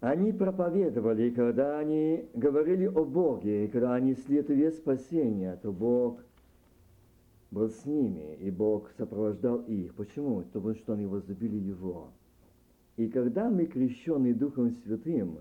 они 0.00 0.32
проповедовали, 0.32 1.30
когда 1.30 1.78
они 1.78 2.26
говорили 2.34 2.84
о 2.84 3.06
Боге, 3.06 3.64
и 3.64 3.68
когда 3.68 3.94
они 3.94 4.10
несли 4.10 4.36
эту 4.36 4.52
весть 4.52 4.76
спасения, 4.76 5.58
то 5.62 5.72
Бог 5.72 6.20
был 7.50 7.70
с 7.70 7.86
ними, 7.86 8.36
и 8.36 8.50
Бог 8.50 8.90
сопровождал 8.98 9.62
их. 9.62 9.94
Почему? 9.94 10.42
Потому 10.42 10.74
что 10.74 10.92
они 10.92 11.06
возлюбили 11.06 11.56
Его. 11.56 12.10
И 12.98 13.08
когда 13.08 13.48
мы 13.48 13.64
крещены 13.64 14.34
Духом 14.34 14.72
Святым, 14.72 15.38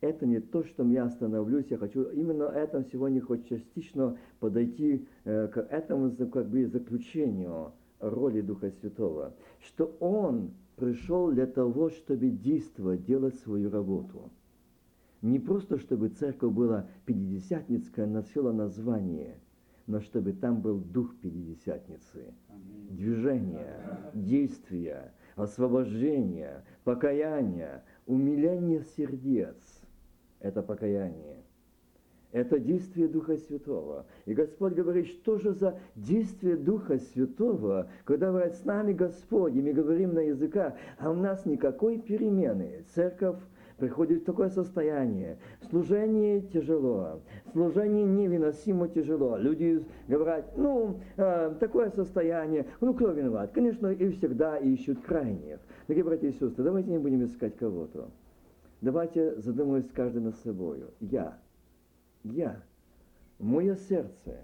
это 0.00 0.24
не 0.24 0.40
то, 0.40 0.64
что 0.64 0.82
я 0.84 1.04
остановлюсь, 1.04 1.66
я 1.68 1.76
хочу 1.76 2.04
именно 2.04 2.44
этом 2.44 2.86
сегодня 2.86 3.20
хоть 3.20 3.46
частично 3.46 4.16
подойти 4.38 5.06
э, 5.24 5.48
к 5.48 5.58
этому 5.58 6.10
как 6.28 6.48
бы 6.48 6.66
заключению 6.68 7.72
роли 7.98 8.40
Духа 8.40 8.70
Святого, 8.80 9.34
что 9.60 9.94
Он 10.00 10.52
пришел 10.80 11.30
для 11.30 11.46
того, 11.46 11.90
чтобы 11.90 12.30
действовать, 12.30 13.04
делать 13.04 13.38
свою 13.40 13.70
работу. 13.70 14.30
Не 15.20 15.38
просто, 15.38 15.78
чтобы 15.78 16.08
церковь 16.08 16.52
была 16.52 16.88
пятидесятницкая, 17.04 18.06
носила 18.06 18.50
название, 18.52 19.38
но 19.86 20.00
чтобы 20.00 20.32
там 20.32 20.62
был 20.62 20.78
дух 20.78 21.14
пятидесятницы. 21.16 22.32
Движение, 22.88 23.76
действия, 24.14 25.12
освобождение, 25.36 26.64
покаяние, 26.84 27.84
умиление 28.06 28.82
сердец. 28.96 29.56
Это 30.40 30.62
покаяние– 30.62 31.36
это 32.32 32.58
действие 32.58 33.08
Духа 33.08 33.36
Святого. 33.36 34.06
И 34.26 34.34
Господь 34.34 34.74
говорит, 34.74 35.06
что 35.06 35.38
же 35.38 35.52
за 35.52 35.78
действие 35.96 36.56
Духа 36.56 36.98
Святого, 36.98 37.88
когда 38.04 38.28
говорит 38.28 38.54
с 38.54 38.64
нами 38.64 38.92
Господь, 38.92 39.54
и 39.54 39.62
мы 39.62 39.72
говорим 39.72 40.14
на 40.14 40.20
языках, 40.20 40.74
а 40.98 41.10
у 41.10 41.14
нас 41.14 41.44
никакой 41.44 41.98
перемены. 41.98 42.84
Церковь 42.94 43.38
приходит 43.78 44.22
в 44.22 44.24
такое 44.26 44.50
состояние. 44.50 45.38
Служение 45.70 46.42
тяжело, 46.42 47.20
служение 47.52 48.04
невыносимо 48.04 48.88
тяжело. 48.88 49.36
Люди 49.36 49.84
говорят, 50.06 50.56
ну, 50.56 51.00
э, 51.16 51.54
такое 51.58 51.90
состояние, 51.90 52.66
ну, 52.80 52.94
кто 52.94 53.10
виноват? 53.10 53.50
Конечно, 53.52 53.88
и 53.88 54.10
всегда 54.10 54.58
ищут 54.58 55.00
крайних. 55.00 55.58
Дорогие 55.88 56.04
братья 56.04 56.28
и 56.28 56.32
сестры, 56.32 56.62
давайте 56.62 56.90
не 56.90 56.98
будем 56.98 57.24
искать 57.24 57.56
кого-то. 57.56 58.08
Давайте 58.82 59.40
задумаемся 59.40 59.90
каждый 59.92 60.22
над 60.22 60.36
собой. 60.36 60.84
Я, 61.00 61.38
я, 62.24 62.62
мое 63.38 63.76
сердце, 63.76 64.40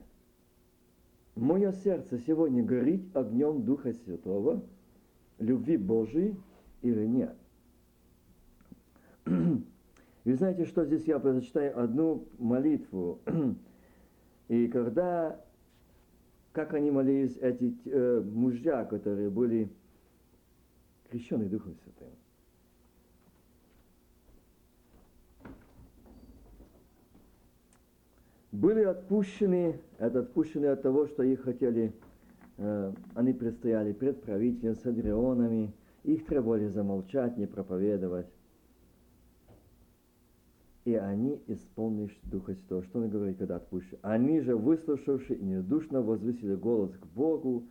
мое 1.34 1.72
сердце 1.72 2.18
сегодня 2.18 2.62
горит 2.62 3.14
огнем 3.16 3.64
Духа 3.64 3.92
Святого, 3.92 4.62
любви 5.38 5.76
Божией 5.76 6.36
или 6.82 7.06
нет? 7.06 7.36
Вы 9.24 10.34
знаете, 10.34 10.64
что 10.64 10.84
здесь 10.84 11.04
я 11.04 11.18
прочитаю 11.18 11.78
одну 11.80 12.26
молитву. 12.38 13.20
И 14.48 14.68
когда, 14.68 15.40
как 16.52 16.74
они 16.74 16.90
молились, 16.90 17.36
эти 17.36 17.76
э, 17.84 18.20
мужья, 18.20 18.84
которые 18.84 19.28
были 19.30 19.68
крещены 21.10 21.46
Духом 21.46 21.76
Святым. 21.82 22.08
Были 28.56 28.84
отпущены, 28.84 29.78
это 29.98 30.20
отпущены 30.20 30.64
от 30.66 30.80
того, 30.80 31.06
что 31.08 31.22
их 31.22 31.42
хотели, 31.42 31.92
э, 32.56 32.92
они 33.14 33.34
предстояли 33.34 33.92
пред 33.92 34.22
правителем 34.22 34.74
с 34.76 34.86
Адрионами, 34.86 35.74
их 36.04 36.24
требовали 36.24 36.68
замолчать, 36.68 37.36
не 37.36 37.46
проповедовать. 37.46 38.28
И 40.86 40.94
они 40.94 41.38
исполнили 41.48 42.10
Духа 42.22 42.54
Святого. 42.54 42.82
Что 42.84 43.00
он 43.00 43.10
говорит, 43.10 43.36
когда 43.36 43.56
отпущен? 43.56 43.98
Они 44.00 44.40
же, 44.40 44.56
выслушавши 44.56 45.34
и 45.34 45.44
недушно 45.44 46.00
возвысили 46.00 46.54
голос 46.54 46.96
к 46.96 47.04
Богу 47.08 47.64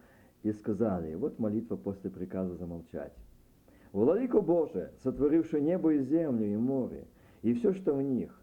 и 0.43 0.51
сказали, 0.51 1.15
вот 1.15 1.39
молитва 1.39 1.77
после 1.77 2.11
приказа 2.11 2.57
замолчать. 2.57 3.13
Владыко 3.91 4.39
Боже, 4.39 4.91
сотворивший 5.01 5.61
небо 5.61 5.95
и 5.95 6.03
землю 6.03 6.45
и 6.45 6.55
море, 6.55 7.07
и 7.41 7.55
все, 7.55 7.73
что 7.73 7.95
в 7.95 8.03
них, 8.03 8.39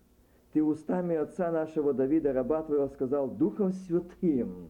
Ты 0.52 0.62
устами 0.62 1.16
отца 1.16 1.50
нашего 1.50 1.94
Давида, 1.94 2.32
раба 2.32 2.62
Твоего, 2.62 2.88
сказал 2.88 3.28
Духом 3.28 3.72
Святым, 3.72 4.68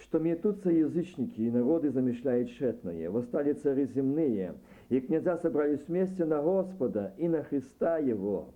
что 0.00 0.18
метутся 0.18 0.70
язычники, 0.70 1.42
и 1.42 1.50
народы 1.50 1.90
замышляют 1.90 2.48
тщетное, 2.48 3.10
восстали 3.10 3.52
цари 3.52 3.84
земные, 3.84 4.54
и 4.88 5.00
князя 5.00 5.36
собрались 5.36 5.86
вместе 5.86 6.24
на 6.24 6.40
Господа 6.40 7.12
и 7.18 7.28
на 7.28 7.42
Христа 7.42 7.98
Его. 7.98 8.54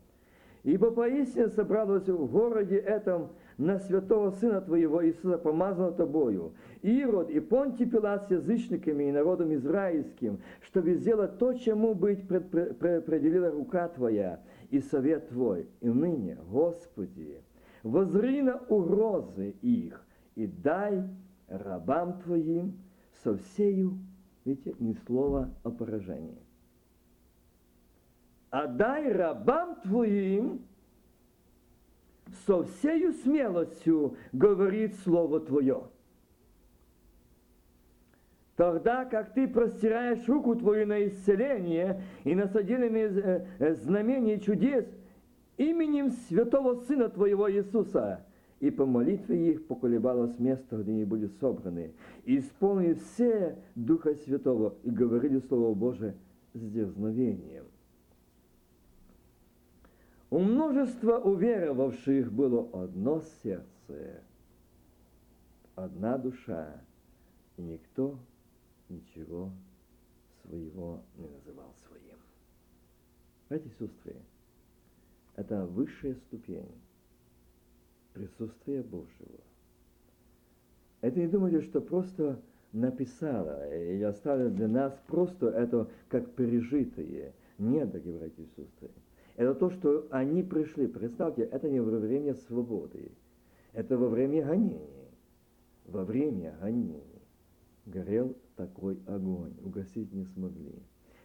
Ибо 0.63 0.91
поистине 0.91 1.49
собралось 1.49 2.09
в 2.09 2.31
городе 2.31 2.77
этом 2.77 3.33
на 3.59 3.79
святого 3.79 4.31
Сына 4.31 4.61
Твоего 4.61 5.05
Иисуса, 5.07 5.39
помазанного 5.39 5.93
Тобою, 5.93 6.53
Ирод 6.83 7.31
и 7.31 7.41
Понтий 7.41 7.87
Пилат 7.87 8.27
с 8.27 8.31
язычниками 8.31 9.05
и 9.05 9.13
народом 9.13 9.55
израильским, 9.55 10.41
чтобы 10.63 10.95
сделать 10.95 11.39
то, 11.39 11.53
чему 11.55 11.95
быть 11.95 12.27
пред, 12.27 12.51
пред, 12.51 12.79
предопределила 12.79 13.51
рука 13.51 13.89
Твоя 13.89 14.41
и 14.71 14.81
совет 14.81 15.29
Твой. 15.29 15.69
И 15.81 15.89
ныне, 15.89 16.39
Господи, 16.51 17.43
возри 17.83 18.43
на 18.43 18.59
угрозы 18.69 19.55
их 19.63 20.05
и 20.35 20.47
дай 20.47 21.03
рабам 21.49 22.21
Твоим 22.23 22.79
со 23.23 23.37
всею, 23.37 23.99
видите, 24.45 24.75
ни 24.79 24.95
слова 25.07 25.51
о 25.63 25.71
поражении. 25.71 26.39
А 28.51 28.67
дай 28.67 29.11
рабам 29.13 29.77
Твоим 29.83 30.63
со 32.47 32.65
всею 32.65 33.13
смелостью 33.13 34.17
говорит 34.33 34.95
Слово 35.05 35.41
Твое. 35.41 35.85
Тогда, 38.57 39.05
как 39.05 39.33
ты 39.33 39.49
простираешь 39.49 40.29
руку 40.29 40.55
твою 40.55 40.87
на 40.87 41.07
исцеление 41.07 42.03
и 42.25 42.35
на 42.35 42.49
содеянные 42.49 43.47
знамения 43.77 44.39
чудес 44.39 44.87
именем 45.57 46.11
Святого 46.29 46.77
Сына 46.85 47.09
Твоего 47.09 47.51
Иисуса, 47.51 48.25
и 48.61 48.71
по 48.71 48.87
молитве 48.87 49.51
их 49.51 49.67
поколебалось 49.67 50.39
место, 50.39 50.77
где 50.77 50.93
они 50.93 51.05
были 51.05 51.29
собраны, 51.41 51.93
и 52.25 52.39
исполнили 52.39 52.95
все 52.95 53.57
Духа 53.75 54.15
Святого 54.15 54.75
и 54.85 54.91
говорили 54.91 55.41
Слово 55.49 55.75
Божие 55.75 56.15
с 56.55 56.61
дерзновением. 56.61 57.65
У 60.33 60.39
множества 60.39 61.19
уверовавших 61.19 62.33
было 62.33 62.67
одно 62.85 63.21
сердце, 63.43 64.23
одна 65.75 66.17
душа, 66.17 66.81
и 67.59 67.63
никто 67.63 68.19
ничего 68.89 69.51
своего 70.41 71.03
не 71.19 71.29
называл 71.29 71.75
своим. 71.87 72.17
Братья 73.51 73.69
и 73.69 73.73
сестры, 73.73 74.17
это 75.37 75.67
высшая 75.67 76.15
ступень 76.15 76.81
присутствия 78.15 78.83
Божьего. 78.83 79.41
Это 81.03 81.21
не 81.21 81.29
думайте, 81.29 81.61
что 81.61 81.83
просто 81.83 82.41
написала 82.73 83.71
и 83.71 84.01
оставила 84.01 84.49
для 84.49 84.69
нас 84.69 84.99
просто 85.09 85.49
это 85.49 85.91
как 86.09 86.31
пережитое. 86.31 87.35
Нет, 87.59 87.91
дорогие 87.91 88.19
братья 88.19 88.43
и 88.43 88.47
сестры. 88.47 89.02
Это 89.37 89.55
то, 89.55 89.71
что 89.71 90.07
они 90.11 90.43
пришли. 90.43 90.87
Представьте, 90.87 91.43
это 91.43 91.69
не 91.69 91.81
во 91.81 91.99
время 91.99 92.35
свободы. 92.35 93.13
Это 93.73 93.97
во 93.97 94.09
время 94.09 94.45
гонений. 94.45 95.09
Во 95.87 96.05
время 96.05 96.55
гонений 96.61 97.23
горел 97.87 98.37
такой 98.57 98.99
огонь. 99.07 99.55
Угасить 99.65 100.13
не 100.13 100.25
смогли. 100.25 100.75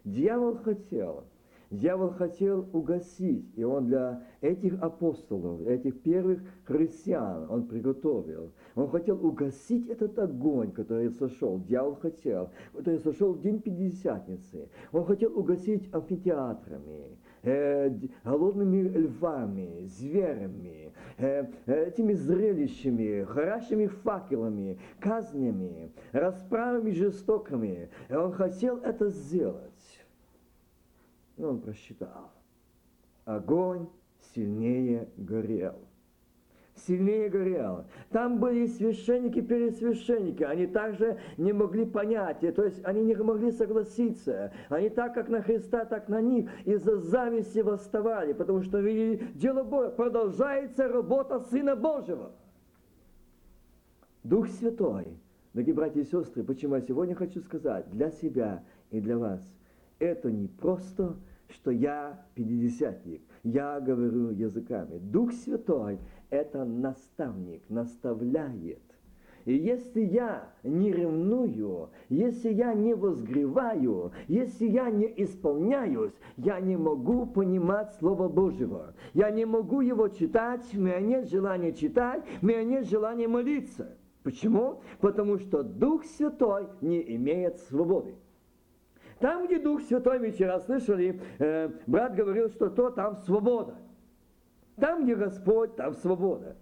Дьявол 0.03 0.55
хотел. 0.57 1.25
Дьявол 1.69 2.11
хотел 2.11 2.65
угасить, 2.71 3.51
и 3.57 3.63
он 3.65 3.87
для 3.87 4.23
этих 4.39 4.81
апостолов, 4.81 5.59
этих 5.67 6.01
первых 6.01 6.39
христиан, 6.63 7.45
он 7.49 7.67
приготовил. 7.67 8.53
Он 8.75 8.87
хотел 8.87 9.23
угасить 9.25 9.89
этот 9.89 10.17
огонь, 10.17 10.71
который 10.71 11.09
сошел. 11.09 11.59
Дьявол 11.59 11.95
хотел, 11.95 12.51
который 12.73 12.99
сошел 12.99 13.33
в 13.33 13.41
день 13.41 13.59
Пятидесятницы. 13.59 14.69
Он 14.93 15.03
хотел 15.03 15.37
угасить 15.37 15.93
амфитеатрами, 15.93 17.17
э, 17.43 17.89
голодными 18.23 18.87
львами, 18.87 19.85
зверями, 19.85 20.93
э, 21.17 21.45
этими 21.65 22.13
зрелищами, 22.13 23.23
горящими 23.23 23.87
факелами, 23.87 24.79
казнями, 24.99 25.91
расправами 26.11 26.91
жестокими. 26.91 27.89
И 28.09 28.13
он 28.13 28.31
хотел 28.33 28.77
это 28.77 29.09
сделать. 29.09 30.05
Но 31.37 31.49
он 31.49 31.61
просчитал. 31.61 32.31
Огонь 33.25 33.87
сильнее 34.33 35.07
горел 35.17 35.86
сильнее 36.79 37.29
горело. 37.29 37.85
Там 38.11 38.39
были 38.39 38.67
священники, 38.67 39.41
пересвященники, 39.41 40.43
они 40.43 40.67
также 40.67 41.19
не 41.37 41.53
могли 41.53 41.85
понять, 41.85 42.39
то 42.55 42.63
есть 42.63 42.83
они 42.83 43.03
не 43.03 43.15
могли 43.15 43.51
согласиться. 43.51 44.51
Они 44.69 44.89
так, 44.89 45.13
как 45.13 45.29
на 45.29 45.41
Христа, 45.41 45.85
так 45.85 46.09
на 46.09 46.21
них 46.21 46.49
из-за 46.65 46.97
зависти 46.97 47.59
восставали, 47.59 48.33
потому 48.33 48.61
что 48.63 48.79
видели 48.79 49.27
дело 49.35 49.63
Бога, 49.63 49.89
продолжается 49.89 50.87
работа 50.87 51.39
Сына 51.39 51.75
Божьего. 51.75 52.31
Дух 54.23 54.47
Святой, 54.49 55.07
дорогие 55.53 55.73
братья 55.73 56.01
и 56.01 56.03
сестры, 56.03 56.43
почему 56.43 56.75
я 56.75 56.81
сегодня 56.81 57.15
хочу 57.15 57.39
сказать 57.41 57.89
для 57.91 58.11
себя 58.11 58.63
и 58.91 58.99
для 58.99 59.17
вас, 59.17 59.41
это 59.99 60.31
не 60.31 60.47
просто, 60.47 61.15
что 61.49 61.71
я 61.71 62.25
пятидесятник, 62.35 63.21
я 63.43 63.79
говорю 63.79 64.31
языками. 64.31 64.97
Дух 64.97 65.31
Святой– 65.33 65.99
это 66.29 66.65
наставник, 66.65 67.63
наставляет. 67.69 68.81
И 69.47 69.53
если 69.53 70.01
я 70.01 70.49
не 70.63 70.91
ревную, 70.91 71.89
если 72.09 72.51
я 72.51 72.73
не 72.73 72.93
возгреваю, 72.93 74.11
если 74.27 74.67
я 74.67 74.89
не 74.89 75.05
исполняюсь, 75.23 76.11
я 76.35 76.59
не 76.59 76.75
могу 76.75 77.25
понимать 77.25 77.93
Слово 77.93 78.27
Божьего. 78.27 78.93
Я 79.13 79.31
не 79.31 79.45
могу 79.45 79.79
его 79.79 80.09
читать, 80.09 80.65
у 80.73 80.81
меня 80.81 80.99
нет 80.99 81.29
желания 81.29 81.71
читать, 81.71 82.25
у 82.41 82.45
меня 82.45 82.61
нет 82.65 82.89
желания 82.89 83.29
молиться. 83.29 83.97
Почему? 84.21 84.81
Потому 84.99 85.39
что 85.39 85.63
Дух 85.63 86.03
Святой 86.03 86.67
не 86.81 87.15
имеет 87.15 87.59
свободы. 87.59 88.15
Там, 89.19 89.47
где 89.47 89.59
Дух 89.59 89.81
Святой, 89.81 90.19
мы 90.19 90.31
вчера 90.31 90.59
слышали, 90.59 91.19
э, 91.39 91.69
брат 91.87 92.15
говорил, 92.15 92.49
что 92.49 92.69
то 92.69 92.91
там 92.91 93.15
свобода. 93.17 93.75
Там, 94.75 95.03
где 95.03 95.15
Господь, 95.15 95.75
там 95.75 95.95
свобода. 95.95 96.55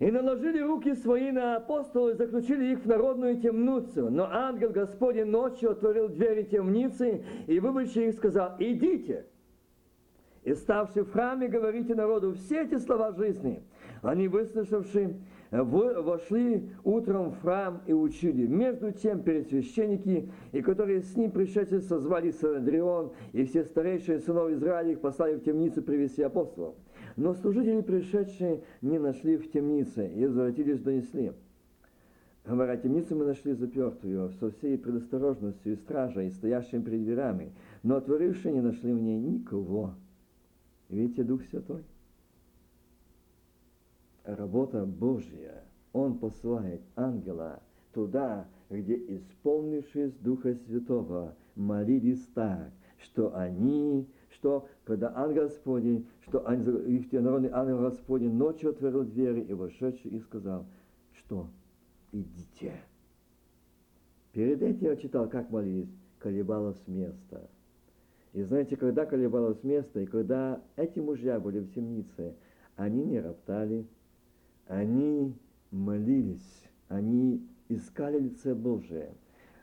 И 0.00 0.10
наложили 0.10 0.58
руки 0.58 0.96
свои 0.96 1.30
на 1.30 1.56
апостолов 1.56 2.14
и 2.14 2.16
заключили 2.16 2.72
их 2.72 2.80
в 2.80 2.88
народную 2.88 3.40
темницу. 3.40 4.10
Но 4.10 4.28
ангел 4.28 4.70
Господень 4.70 5.26
ночью 5.26 5.70
отворил 5.70 6.08
двери 6.08 6.42
темницы 6.42 7.24
и, 7.46 7.60
выбывши 7.60 8.08
их, 8.08 8.16
сказал, 8.16 8.56
идите. 8.58 9.26
И 10.42 10.54
ставши 10.54 11.04
в 11.04 11.12
храме, 11.12 11.46
говорите 11.46 11.94
народу 11.94 12.34
все 12.34 12.62
эти 12.64 12.78
слова 12.78 13.12
жизни. 13.12 13.62
Они, 14.02 14.26
выслушавши, 14.26 15.20
вошли 15.52 16.70
утром 16.82 17.32
в 17.32 17.40
храм 17.42 17.82
и 17.86 17.92
учили. 17.92 18.46
Между 18.46 18.90
тем 18.90 19.22
пересвященники, 19.22 20.30
и 20.52 20.62
которые 20.62 21.02
с 21.02 21.14
ним 21.14 21.30
пришедшие 21.30 21.82
созвали 21.82 22.30
Санадрион, 22.30 23.12
и 23.32 23.44
все 23.44 23.64
старейшие 23.64 24.20
сынов 24.20 24.50
Израиля 24.50 24.92
их 24.92 25.00
послали 25.00 25.36
в 25.36 25.44
темницу 25.44 25.82
привести 25.82 26.22
апостолов. 26.22 26.74
Но 27.16 27.34
служители, 27.34 27.82
пришедшие, 27.82 28.62
не 28.80 28.98
нашли 28.98 29.36
в 29.36 29.50
темнице, 29.50 30.08
и 30.08 30.26
возвратились, 30.26 30.80
донесли. 30.80 31.32
Говоря, 32.46 32.76
темницу 32.76 33.14
мы 33.14 33.26
нашли 33.26 33.52
запертую, 33.52 34.30
со 34.40 34.50
всей 34.50 34.78
предосторожностью 34.78 35.74
и 35.74 35.76
стражей, 35.76 36.32
стоящими 36.32 36.80
перед 36.80 37.04
дверями, 37.04 37.52
но 37.82 37.96
отворившие 37.96 38.54
не 38.54 38.62
нашли 38.62 38.92
в 38.92 39.00
ней 39.00 39.18
никого. 39.18 39.94
Видите, 40.88 41.22
Дух 41.22 41.42
Святой? 41.50 41.84
Работа 44.24 44.84
Божья. 44.84 45.64
Он 45.92 46.18
посылает 46.18 46.80
ангела 46.96 47.60
туда, 47.92 48.46
где, 48.70 48.94
исполнившись 48.94 50.14
Духа 50.20 50.54
Святого, 50.54 51.34
молились 51.54 52.26
так, 52.34 52.70
что 52.98 53.34
они 53.36 54.06
что 54.42 54.66
когда 54.84 55.12
ангел 55.14 55.44
Господень, 55.44 56.08
что 56.26 56.40
их 56.52 57.12
народный 57.12 57.50
ангел 57.50 57.78
Господень 57.78 58.32
ночью 58.32 58.70
отворил 58.70 59.04
двери 59.04 59.42
и 59.42 59.52
вошедший 59.52 60.10
и 60.10 60.18
сказал, 60.18 60.66
что 61.12 61.46
идите. 62.10 62.72
Перед 64.32 64.62
этим 64.62 64.86
я 64.86 64.96
читал, 64.96 65.28
как 65.28 65.50
молились, 65.50 65.90
колебалось 66.18 66.82
место. 66.88 67.48
И 68.32 68.42
знаете, 68.42 68.76
когда 68.76 69.04
колебалось 69.06 69.62
место, 69.62 70.00
и 70.00 70.06
когда 70.06 70.60
эти 70.74 70.98
мужья 70.98 71.38
были 71.38 71.60
в 71.60 71.72
темнице, 71.72 72.34
они 72.76 73.04
не 73.04 73.20
роптали, 73.20 73.86
они 74.66 75.34
молились, 75.70 76.64
они 76.88 77.46
искали 77.68 78.18
лице 78.18 78.54
Божие– 78.54 79.14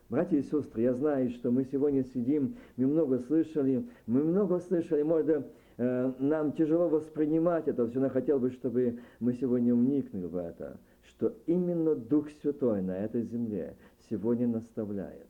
Братья 0.09 0.37
и 0.37 0.41
сестры, 0.41 0.81
я 0.81 0.95
знаю, 0.95 1.29
что 1.29 1.51
мы 1.51 1.65
сегодня 1.65 2.03
сидим, 2.03 2.55
мы 2.77 2.87
много 2.87 3.19
слышали, 3.19 3.87
мы 4.07 4.23
много 4.23 4.59
слышали, 4.59 5.03
может, 5.03 5.45
э, 5.77 6.13
нам 6.17 6.53
тяжело 6.53 6.89
воспринимать 6.89 7.67
это. 7.67 7.87
Все, 7.87 7.99
но 7.99 8.09
хотел 8.09 8.39
бы, 8.39 8.49
чтобы 8.49 8.97
мы 9.19 9.33
сегодня 9.33 9.75
вникнули 9.75 10.25
в 10.25 10.35
это, 10.35 10.79
что 11.03 11.35
именно 11.45 11.93
Дух 11.93 12.27
Святой 12.41 12.81
на 12.81 12.97
этой 12.97 13.21
земле 13.21 13.75
сегодня 14.09 14.47
наставляет. 14.47 15.27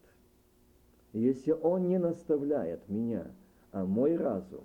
Если 1.11 1.51
Он 1.51 1.89
не 1.89 1.97
наставляет 1.97 2.87
меня, 2.87 3.27
а 3.73 3.83
мой 3.83 4.15
разум, 4.15 4.63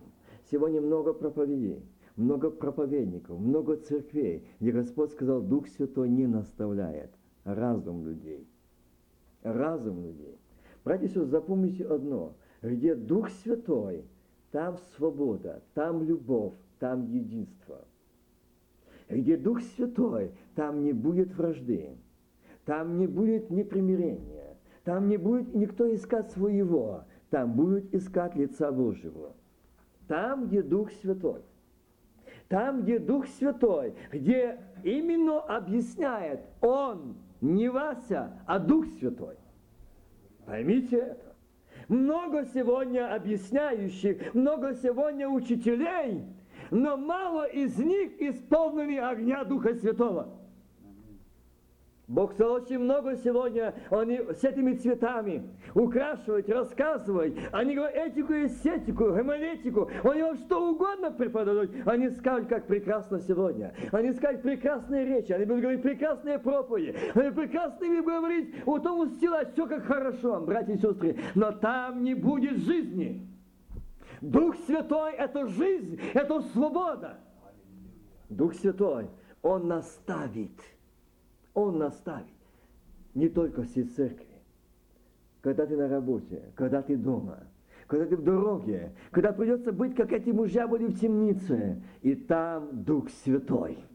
сегодня 0.48 0.80
много 0.80 1.12
проповедей, 1.12 1.82
много 2.16 2.50
проповедников, 2.50 3.38
много 3.38 3.77
церквей, 3.77 4.46
где 4.61 4.72
Господь 4.72 5.12
сказал, 5.12 5.40
Дух 5.42 5.68
Святой 5.68 6.09
не 6.09 6.27
наставляет 6.27 7.11
разум 7.44 8.07
людей 8.07 8.46
разум 9.44 10.03
людей. 10.03 10.38
Братья 10.85 11.05
и 11.05 11.09
сестры, 11.09 11.27
запомните 11.27 11.85
одно. 11.87 12.35
Где 12.62 12.94
Дух 12.94 13.31
Святой, 13.31 14.05
там 14.50 14.79
свобода, 14.96 15.62
там 15.74 16.03
любовь, 16.03 16.55
там 16.79 17.05
единство. 17.05 17.85
Где 19.09 19.37
Дух 19.37 19.61
Святой, 19.62 20.33
там 20.55 20.83
не 20.83 20.92
будет 20.92 21.35
вражды, 21.37 21.96
там 22.64 22.98
не 22.98 23.07
будет 23.07 23.50
непримирения, 23.50 24.57
там 24.83 25.09
не 25.09 25.18
будет 25.18 25.55
никто 25.55 25.94
искать 25.94 26.31
своего, 26.33 27.05
там 27.31 27.53
будет 27.53 27.94
искать 27.94 28.35
лица 28.35 28.72
Божьего. 28.72 29.35
Там, 30.09 30.48
где 30.48 30.62
Дух 30.62 30.90
Святой. 31.03 31.42
Там, 32.54 32.82
где 32.82 33.00
Дух 33.00 33.26
Святой, 33.26 33.94
где 34.12 34.60
именно 34.84 35.40
объясняет 35.40 36.38
Он 36.60 37.16
не 37.40 37.68
Вася, 37.68 38.40
а 38.46 38.60
Дух 38.60 38.86
Святой. 39.00 39.34
Поймите 40.46 40.98
это. 40.98 41.34
Много 41.88 42.44
сегодня 42.44 43.12
объясняющих, 43.12 44.32
много 44.34 44.72
сегодня 44.74 45.28
учителей, 45.28 46.22
но 46.70 46.96
мало 46.96 47.44
из 47.44 47.76
них 47.76 48.22
исполнены 48.22 49.00
огня 49.00 49.42
Духа 49.42 49.74
Святого. 49.74 50.28
Бог 52.06 52.38
очень 52.38 52.80
много 52.80 53.16
сегодня 53.16 53.74
они 53.88 54.18
с 54.18 54.44
этими 54.44 54.74
цветами 54.74 55.50
украшивать, 55.74 56.48
рассказывать. 56.50 57.34
Они 57.50 57.74
говорят 57.74 57.96
этику 57.96 58.34
и 58.34 58.48
сетику, 58.48 59.04
гомолетику. 59.04 59.90
Они 60.02 60.22
вам 60.22 60.36
что 60.36 60.70
угодно 60.70 61.10
преподадут. 61.10 61.70
Они 61.86 62.10
скажут, 62.10 62.48
как 62.48 62.66
прекрасно 62.66 63.20
сегодня. 63.20 63.74
Они 63.90 64.12
скажут 64.12 64.42
прекрасные 64.42 65.06
речи. 65.06 65.32
Они 65.32 65.46
будут 65.46 65.62
говорить 65.62 65.82
прекрасные 65.82 66.38
проповеди. 66.38 66.94
Они 67.14 67.30
прекрасно 67.30 67.86
будут 67.86 68.04
говорить 68.04 68.54
у 68.66 68.78
тому 68.78 69.06
стила 69.06 69.46
все 69.46 69.66
как 69.66 69.84
хорошо, 69.84 70.40
братья 70.40 70.74
и 70.74 70.78
сестры. 70.78 71.16
Но 71.34 71.52
там 71.52 72.04
не 72.04 72.14
будет 72.14 72.58
жизни. 72.58 73.26
Дух 74.20 74.56
Святой– 74.66 75.12
это 75.18 75.46
жизнь, 75.46 76.00
это 76.12 76.40
свобода. 76.52 77.18
Дух 78.28 78.54
Святой, 78.54 79.08
Он 79.42 79.68
наставит– 79.68 80.52
он 81.54 81.78
наставит. 81.78 82.26
Не 83.14 83.28
только 83.28 83.62
все 83.62 83.84
церкви. 83.84 84.26
Когда 85.40 85.66
ты 85.66 85.76
на 85.76 85.88
работе, 85.88 86.42
когда 86.54 86.82
ты 86.82 86.96
дома, 86.96 87.38
когда 87.86 88.06
ты 88.06 88.16
в 88.16 88.22
дороге, 88.24 88.92
когда 89.10 89.32
придется 89.32 89.72
быть, 89.72 89.94
как 89.94 90.12
эти 90.12 90.30
мужья 90.30 90.66
были 90.66 90.86
в 90.86 90.98
темнице, 90.98 91.80
и 92.02 92.14
там 92.14 92.82
Дух 92.84 93.08
Святой– 93.10 93.78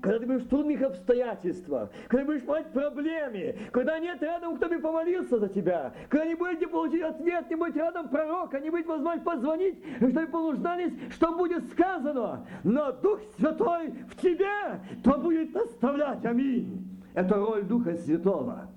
когда 0.00 0.18
ты 0.18 0.26
будешь 0.26 0.42
в 0.42 0.48
трудных 0.48 0.82
обстоятельствах, 0.82 1.90
когда 2.08 2.24
будешь 2.24 2.42
в 2.42 2.72
проблеме, 2.72 3.56
когда 3.72 3.98
нет 3.98 4.22
рядом, 4.22 4.56
кто 4.56 4.68
бы 4.68 4.78
помолился 4.78 5.38
за 5.38 5.48
тебя, 5.48 5.92
когда 6.08 6.26
не 6.26 6.34
будете 6.34 6.66
получить 6.66 7.02
ответ, 7.02 7.48
не 7.50 7.56
будет 7.56 7.76
рядом 7.76 8.08
пророка, 8.08 8.60
не 8.60 8.70
будет 8.70 8.86
возможность 8.86 9.24
позвонить, 9.24 9.82
чтобы 9.96 10.26
понуждались, 10.26 10.92
что 11.10 11.36
будет 11.36 11.66
сказано. 11.70 12.46
Но 12.64 12.92
Дух 12.92 13.20
Святой 13.36 13.92
в 14.08 14.16
тебе, 14.20 14.80
то 15.02 15.18
будет 15.18 15.54
наставлять. 15.54 16.24
Аминь. 16.24 16.86
Это 17.14 17.36
роль 17.36 17.64
Духа 17.64 17.94
Святого. 17.96 18.68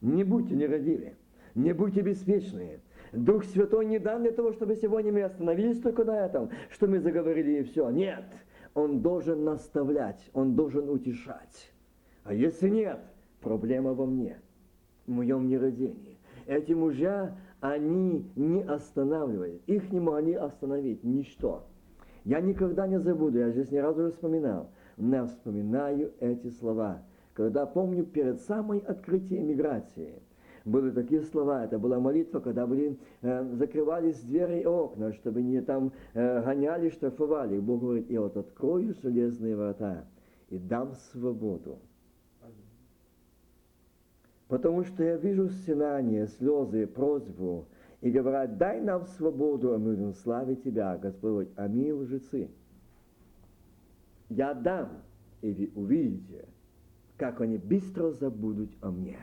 Не 0.00 0.24
будьте 0.24 0.54
нерадивы, 0.54 1.16
не 1.54 1.72
будьте 1.72 2.00
беспечные. 2.00 2.80
Дух 3.12 3.44
Святой 3.44 3.86
не 3.86 3.98
дан 3.98 4.22
для 4.22 4.32
того, 4.32 4.52
чтобы 4.52 4.76
сегодня 4.76 5.12
мы 5.12 5.22
остановились 5.22 5.80
только 5.80 6.04
на 6.04 6.26
этом, 6.26 6.50
что 6.70 6.86
мы 6.86 7.00
заговорили 7.00 7.60
и 7.60 7.62
все. 7.62 7.88
Нет 7.90 8.24
он 8.76 9.00
должен 9.00 9.42
наставлять, 9.42 10.30
он 10.34 10.54
должен 10.54 10.90
утешать. 10.90 11.72
А 12.24 12.34
если 12.34 12.68
нет, 12.68 13.00
проблема 13.40 13.94
во 13.94 14.04
мне, 14.04 14.38
в 15.06 15.12
моем 15.12 15.48
нерадении. 15.48 16.18
Эти 16.46 16.74
мужья, 16.74 17.38
они 17.60 18.30
не 18.36 18.62
останавливают, 18.62 19.62
их 19.66 19.90
не 19.90 19.98
могли 19.98 20.34
остановить 20.34 21.02
ничто. 21.04 21.64
Я 22.24 22.40
никогда 22.40 22.86
не 22.86 23.00
забуду, 23.00 23.38
я 23.38 23.50
здесь 23.50 23.70
ни 23.70 23.78
разу 23.78 24.04
не 24.04 24.10
вспоминал, 24.10 24.68
но 24.98 25.26
вспоминаю 25.26 26.12
эти 26.20 26.50
слова, 26.50 27.02
когда 27.32 27.64
помню 27.64 28.04
перед 28.04 28.42
самой 28.42 28.80
открытием 28.80 29.46
миграции– 29.48 30.22
были 30.66 30.90
такие 30.90 31.22
слова, 31.22 31.64
это 31.64 31.78
была 31.78 32.00
молитва, 32.00 32.40
когда 32.40 32.66
были, 32.66 32.98
э, 33.22 33.54
закрывались 33.54 34.20
двери 34.20 34.62
и 34.62 34.66
окна, 34.66 35.12
чтобы 35.12 35.40
не 35.40 35.62
там 35.62 35.92
э, 36.12 36.42
гоняли, 36.42 36.90
штрафовали. 36.90 37.56
И 37.56 37.60
Бог 37.60 37.80
говорит, 37.80 38.10
я 38.10 38.20
вот 38.20 38.36
открою 38.36 38.92
железные 39.00 39.54
врата 39.56 40.04
и 40.50 40.58
дам 40.58 40.92
свободу. 41.12 41.78
Потому 44.48 44.82
что 44.84 45.04
я 45.04 45.16
вижу 45.16 45.48
стенание, 45.50 46.26
слезы, 46.26 46.88
просьбу, 46.88 47.66
и 48.00 48.10
говорят, 48.10 48.58
дай 48.58 48.80
нам 48.80 49.06
свободу, 49.06 49.72
а 49.72 49.78
мы 49.78 49.94
будем 49.94 50.14
славить 50.14 50.64
Тебя, 50.64 50.98
Господь, 50.98 51.48
а 51.56 51.68
мы 51.68 51.94
лжецы. 51.94 52.48
Я 54.28 54.52
дам, 54.52 54.88
и 55.42 55.52
вы 55.52 55.70
увидите, 55.80 56.44
как 57.16 57.40
они 57.40 57.56
быстро 57.56 58.10
забудут 58.10 58.70
о 58.80 58.90
мне 58.90 59.18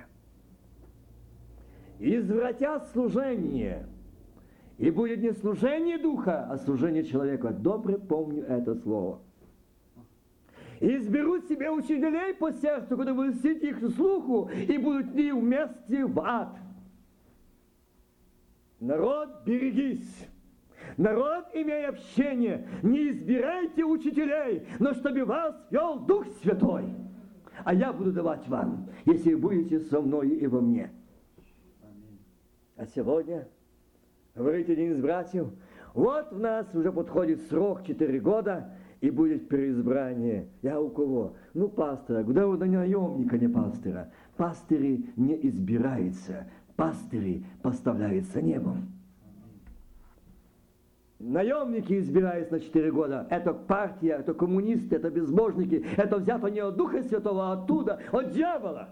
извратят 2.04 2.88
служение. 2.92 3.88
И 4.78 4.92
будет 4.92 5.20
не 5.20 5.32
служение 5.32 5.98
духа, 5.98 6.48
а 6.50 6.58
служение 6.58 7.04
человека. 7.04 7.52
Добре 7.52 7.98
помню 7.98 8.44
это 8.44 8.76
слово. 8.76 9.22
Изберут 10.82 11.48
себе 11.48 11.72
учителей 11.72 12.34
по 12.34 12.52
сердцу, 12.52 12.90
которые 12.90 13.14
будут 13.14 13.36
сидеть 13.36 13.64
их 13.64 13.96
слуху, 13.96 14.50
и 14.50 14.78
будут 14.78 15.14
ли 15.14 15.32
вместе 15.32 16.06
в 16.06 16.20
ад. 16.20 16.58
Народ, 18.82 19.30
берегись. 19.46 20.28
народ, 20.98 21.46
имея 21.54 21.90
общение, 21.90 22.68
не 22.82 23.12
избирайте 23.12 23.86
учителей, 23.86 24.68
но 24.80 24.94
чтобы 24.94 25.24
вас 25.24 25.56
вел 25.70 26.00
Дух 26.00 26.26
Святой. 26.42 26.94
А 27.64 27.74
я 27.74 27.94
буду 27.94 28.12
давать 28.12 28.46
вам, 28.50 28.90
если 29.06 29.36
будете 29.36 29.80
со 29.80 30.02
мною 30.02 30.38
и 30.38 30.48
во 30.48 30.60
мне. 30.60 30.92
А 32.76 32.86
сегодня, 32.88 33.48
говорит 34.36 34.70
один 34.70 34.94
из 34.94 35.02
братьев, 35.02 35.48
вот 35.94 36.32
в 36.32 36.40
нас 36.40 36.74
уже 36.74 36.92
подходит 36.92 37.42
срок 37.50 37.84
4 37.86 38.20
года, 38.20 38.72
и 39.04 39.10
будет 39.10 39.50
переизбрание. 39.50 40.48
Я 40.62 40.80
у 40.80 40.90
кого? 40.90 41.36
Ну, 41.54 41.68
пастора. 41.68 42.24
Куда 42.24 42.48
у 42.48 42.56
наемника, 42.56 43.38
не 43.38 43.50
пастора? 43.50 44.10
Пастыри 44.38 45.10
не 45.18 45.46
избираются, 45.50 46.48
пастыри 46.78 47.46
поставляются 47.62 48.42
небом. 48.42 48.94
Наемники 51.20 52.00
избираются 52.00 52.54
на 52.54 52.60
4 52.62 52.92
года. 52.94 53.28
Это 53.30 53.54
партия, 53.54 54.14
это 54.20 54.34
коммунисты, 54.34 54.96
это 54.96 55.10
безбожники. 55.10 55.86
Это 55.98 56.18
взято 56.18 56.48
не 56.48 56.62
от 56.62 56.78
Духа 56.78 57.04
Святого, 57.04 57.52
а 57.52 57.54
оттуда, 57.62 58.00
от 58.10 58.32
дьявола. 58.32 58.90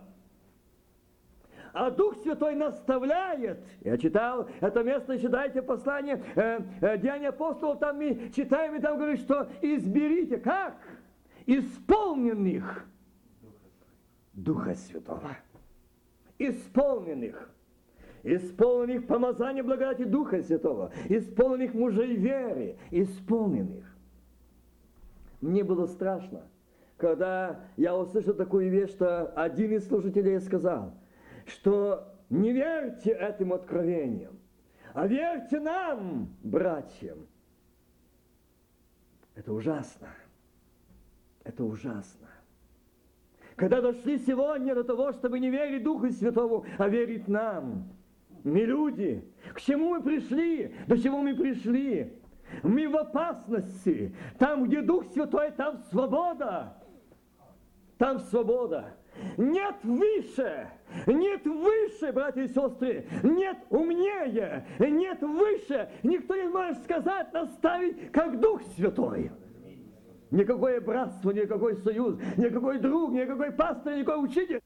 А 1.74 1.90
Дух 1.90 2.18
Святой 2.18 2.56
наставляет. 2.56 3.64
Я 3.82 3.98
читал 3.98 4.48
это 4.60 4.84
место, 4.84 5.18
читайте 5.18 5.62
послание 5.62 6.24
э, 6.36 6.60
э, 6.82 6.98
Деяния 6.98 7.30
апостолов, 7.30 7.80
там 7.80 7.98
мы 7.98 8.32
читаем, 8.36 8.76
и 8.76 8.80
там 8.80 8.98
говорит, 8.98 9.20
что 9.20 9.48
изберите. 9.62 10.38
Как? 10.38 10.78
Исполненных 11.46 12.86
Духа 14.34 14.76
Святого. 14.76 15.38
Исполненных. 16.38 17.50
Исполненных 18.24 19.08
помазания 19.08 19.64
благодати 19.64 20.04
Духа 20.04 20.42
Святого. 20.44 20.92
Исполненных 21.10 21.74
мужей 21.74 22.16
веры. 22.16 22.78
Исполненных. 22.92 23.86
Мне 25.40 25.64
было 25.64 25.88
страшно, 25.88 26.44
когда 26.98 27.62
я 27.76 27.98
услышал 27.98 28.36
такую 28.36 28.70
вещь, 28.70 28.92
что 28.92 29.26
один 29.36 29.72
из 29.72 29.88
служителей 29.88 30.40
сказал, 30.40 30.94
что 31.48 32.16
не 32.30 32.52
верьте 32.52 33.12
этим 33.12 33.54
откровениям, 33.54 34.40
а 34.94 35.08
верьте 35.08 35.60
нам, 35.60 36.30
братьям. 36.44 37.28
Это 39.36 39.54
ужасно. 39.54 40.10
Это 41.44 41.64
ужасно. 41.64 42.28
Когда 43.56 43.82
дошли 43.82 44.18
сегодня 44.20 44.76
до 44.76 44.84
того, 44.84 45.12
чтобы 45.12 45.40
не 45.40 45.50
верить 45.50 45.84
Духу 45.84 46.10
Святому, 46.10 46.66
а 46.78 46.88
верить 46.88 47.28
нам. 47.28 47.90
Мы 48.44 48.62
люди. 48.62 49.24
К 49.54 49.60
чему 49.60 49.90
мы 49.90 50.02
пришли? 50.02 50.74
До 50.88 50.98
чего 50.98 51.20
мы 51.20 51.36
пришли? 51.36 52.20
Мы 52.64 52.88
в 52.88 52.98
опасности. 52.98 54.16
Там, 54.40 54.66
где 54.66 54.82
Дух 54.82 55.06
Святой, 55.14 55.52
там 55.52 55.78
свобода. 55.90 56.78
Там 57.98 58.20
свобода. 58.20 58.96
Нет 59.38 59.76
выше, 59.84 60.70
нет 61.08 61.46
выше, 61.46 62.12
братья 62.12 62.44
и 62.44 62.48
сестры, 62.48 63.08
нет 63.24 63.58
умнее, 63.70 64.66
нет 64.80 65.22
выше. 65.22 65.90
Никто 66.04 66.36
не 66.36 66.48
может 66.48 66.84
сказать, 66.84 67.32
наставить, 67.34 68.12
как 68.12 68.40
Дух 68.40 68.62
Святой. 68.76 69.32
Никакое 70.32 70.80
братство, 70.80 71.32
никакой 71.32 71.76
союз, 71.76 72.18
никакой 72.38 72.80
друг, 72.80 73.12
никакой 73.12 73.52
пастор, 73.52 73.96
никакой 73.96 74.24
учитель. 74.24 74.62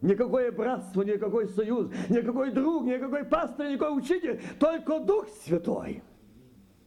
Никакое 0.00 0.52
братство, 0.52 1.02
никакой 1.02 1.48
союз, 1.48 1.90
никакой 2.08 2.52
друг, 2.52 2.84
никакой 2.84 3.24
пастор, 3.24 3.68
никакой 3.68 3.98
учитель, 3.98 4.40
только 4.58 5.00
Дух 5.00 5.28
Святой. 5.44 6.02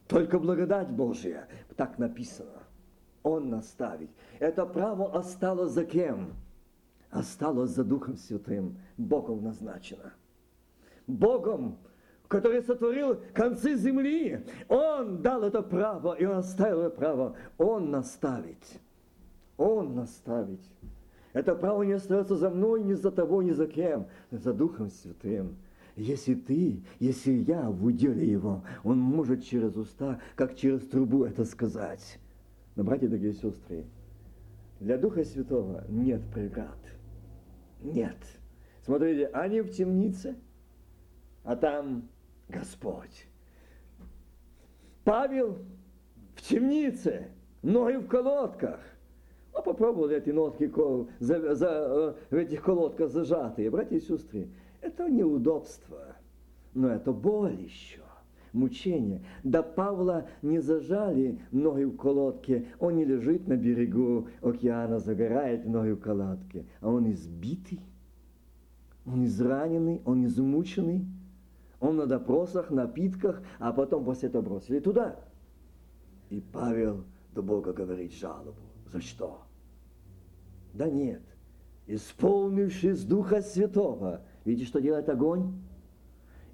Только 0.08 0.38
благодать 0.38 0.88
Божия. 0.88 1.48
Так 1.76 1.98
написано. 1.98 2.61
Он 3.22 3.50
наставить. 3.50 4.10
Это 4.38 4.66
право 4.66 5.16
осталось 5.16 5.72
за 5.72 5.84
кем? 5.84 6.34
Осталось 7.10 7.70
за 7.70 7.84
Духом 7.84 8.16
Святым. 8.16 8.78
Богом 8.96 9.44
назначено. 9.44 10.12
Богом, 11.06 11.78
который 12.26 12.62
сотворил 12.62 13.20
концы 13.34 13.76
земли. 13.76 14.44
Он 14.68 15.20
дал 15.20 15.42
это 15.44 15.62
право, 15.62 16.14
и 16.14 16.24
он 16.24 16.38
оставил 16.38 16.80
это 16.80 16.96
право. 16.96 17.36
Он 17.58 17.90
наставить. 17.90 18.80
Он 19.56 19.94
наставить. 19.94 20.64
Это 21.32 21.54
право 21.54 21.82
не 21.82 21.92
остается 21.92 22.36
за 22.36 22.50
мной, 22.50 22.82
ни 22.82 22.94
за 22.94 23.10
того, 23.10 23.42
ни 23.42 23.52
за 23.52 23.66
кем, 23.66 24.06
за 24.30 24.52
Духом 24.52 24.90
Святым. 24.90 25.56
Если 25.96 26.34
ты, 26.34 26.82
если 26.98 27.32
я 27.32 27.70
в 27.70 27.84
уделе 27.84 28.26
его, 28.26 28.62
он 28.82 28.98
может 28.98 29.44
через 29.44 29.76
уста, 29.76 30.20
как 30.34 30.56
через 30.56 30.80
трубу 30.88 31.24
это 31.24 31.44
сказать. 31.44 32.18
Но, 32.74 32.84
братья, 32.84 33.06
дорогие 33.06 33.34
сестры, 33.34 33.84
для 34.80 34.96
Духа 34.96 35.24
Святого 35.24 35.84
нет 35.88 36.22
преград. 36.32 36.78
Нет. 37.82 38.16
Смотрите, 38.84 39.26
они 39.26 39.60
в 39.60 39.70
темнице, 39.70 40.36
а 41.44 41.54
там 41.56 42.08
Господь. 42.48 43.26
Павел 45.04 45.58
в 46.34 46.42
темнице, 46.42 47.28
ноги 47.62 47.96
в 47.96 48.08
колодках. 48.08 48.80
Ну, 49.52 49.62
попробовали 49.62 50.16
эти 50.16 50.30
нотки 50.30 50.72
за, 51.18 51.54
за, 51.54 51.68
э, 51.68 52.14
в 52.30 52.34
этих 52.34 52.62
колодках 52.62 53.10
зажатые. 53.10 53.70
Братья 53.70 53.96
и 53.96 54.00
сестры, 54.00 54.48
это 54.80 55.10
неудобство, 55.10 56.16
но 56.72 56.88
это 56.88 57.12
боль 57.12 57.54
еще 57.60 58.00
мучения. 58.52 59.22
Да 59.42 59.62
Павла 59.62 60.28
не 60.42 60.60
зажали 60.60 61.38
ноги 61.50 61.84
в 61.84 61.96
колодке, 61.96 62.66
он 62.78 62.96
не 62.96 63.04
лежит 63.04 63.48
на 63.48 63.56
берегу 63.56 64.28
океана, 64.40 64.98
загорает 64.98 65.64
ноги 65.66 65.92
в 65.92 66.00
колодке, 66.00 66.66
а 66.80 66.88
он 66.88 67.10
избитый, 67.10 67.80
он 69.06 69.24
израненный, 69.24 70.00
он 70.04 70.24
измученный, 70.26 71.06
он 71.80 71.96
на 71.96 72.06
допросах, 72.06 72.70
на 72.70 72.86
питках, 72.86 73.42
а 73.58 73.72
потом 73.72 74.04
после 74.04 74.28
этого 74.28 74.42
бросили 74.42 74.78
туда. 74.78 75.16
И 76.30 76.40
Павел 76.52 77.04
до 77.34 77.42
Бога 77.42 77.72
говорит 77.72 78.12
жалобу. 78.12 78.54
За 78.92 79.00
что? 79.00 79.42
Да 80.74 80.88
нет, 80.88 81.22
исполнившись 81.86 83.04
Духа 83.04 83.42
Святого, 83.42 84.22
видите, 84.44 84.66
что 84.66 84.80
делает 84.80 85.08
огонь? 85.08 85.52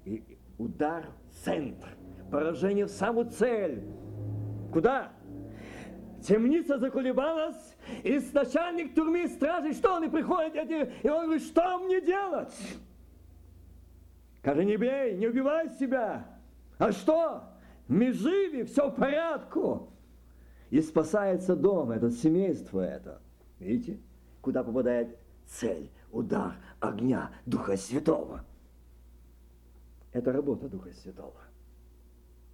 И 0.05 0.23
удар 0.57 1.05
центр, 1.43 1.89
поражение 2.31 2.85
в 2.85 2.89
саму 2.89 3.23
цель. 3.23 3.83
Куда? 4.71 5.11
Темница 6.21 6.77
заколебалась, 6.77 7.77
и 8.03 8.19
начальник 8.33 8.93
тюрьмы 8.93 9.27
стражи, 9.29 9.73
что 9.73 9.95
они 9.95 10.09
приходят, 10.09 10.69
и 10.69 11.09
он 11.09 11.25
говорит, 11.25 11.43
что 11.43 11.79
мне 11.79 12.01
делать? 12.01 12.53
Скажи, 14.39 14.65
не 14.65 14.77
бей, 14.77 15.17
не 15.17 15.27
убивай 15.27 15.69
себя. 15.69 16.25
А 16.77 16.91
что? 16.91 17.43
Мы 17.87 18.11
живы, 18.13 18.65
все 18.65 18.89
в 18.89 18.95
порядку. 18.95 19.91
И 20.69 20.81
спасается 20.81 21.55
дом, 21.55 21.91
это 21.91 22.11
семейство 22.11 22.81
это. 22.81 23.21
Видите, 23.59 23.99
куда 24.41 24.63
попадает 24.63 25.17
цель, 25.45 25.89
удар 26.11 26.53
огня 26.79 27.31
Духа 27.45 27.75
Святого. 27.75 28.45
Это 30.11 30.31
работа 30.31 30.67
Духа 30.67 30.91
Святого. 30.91 31.41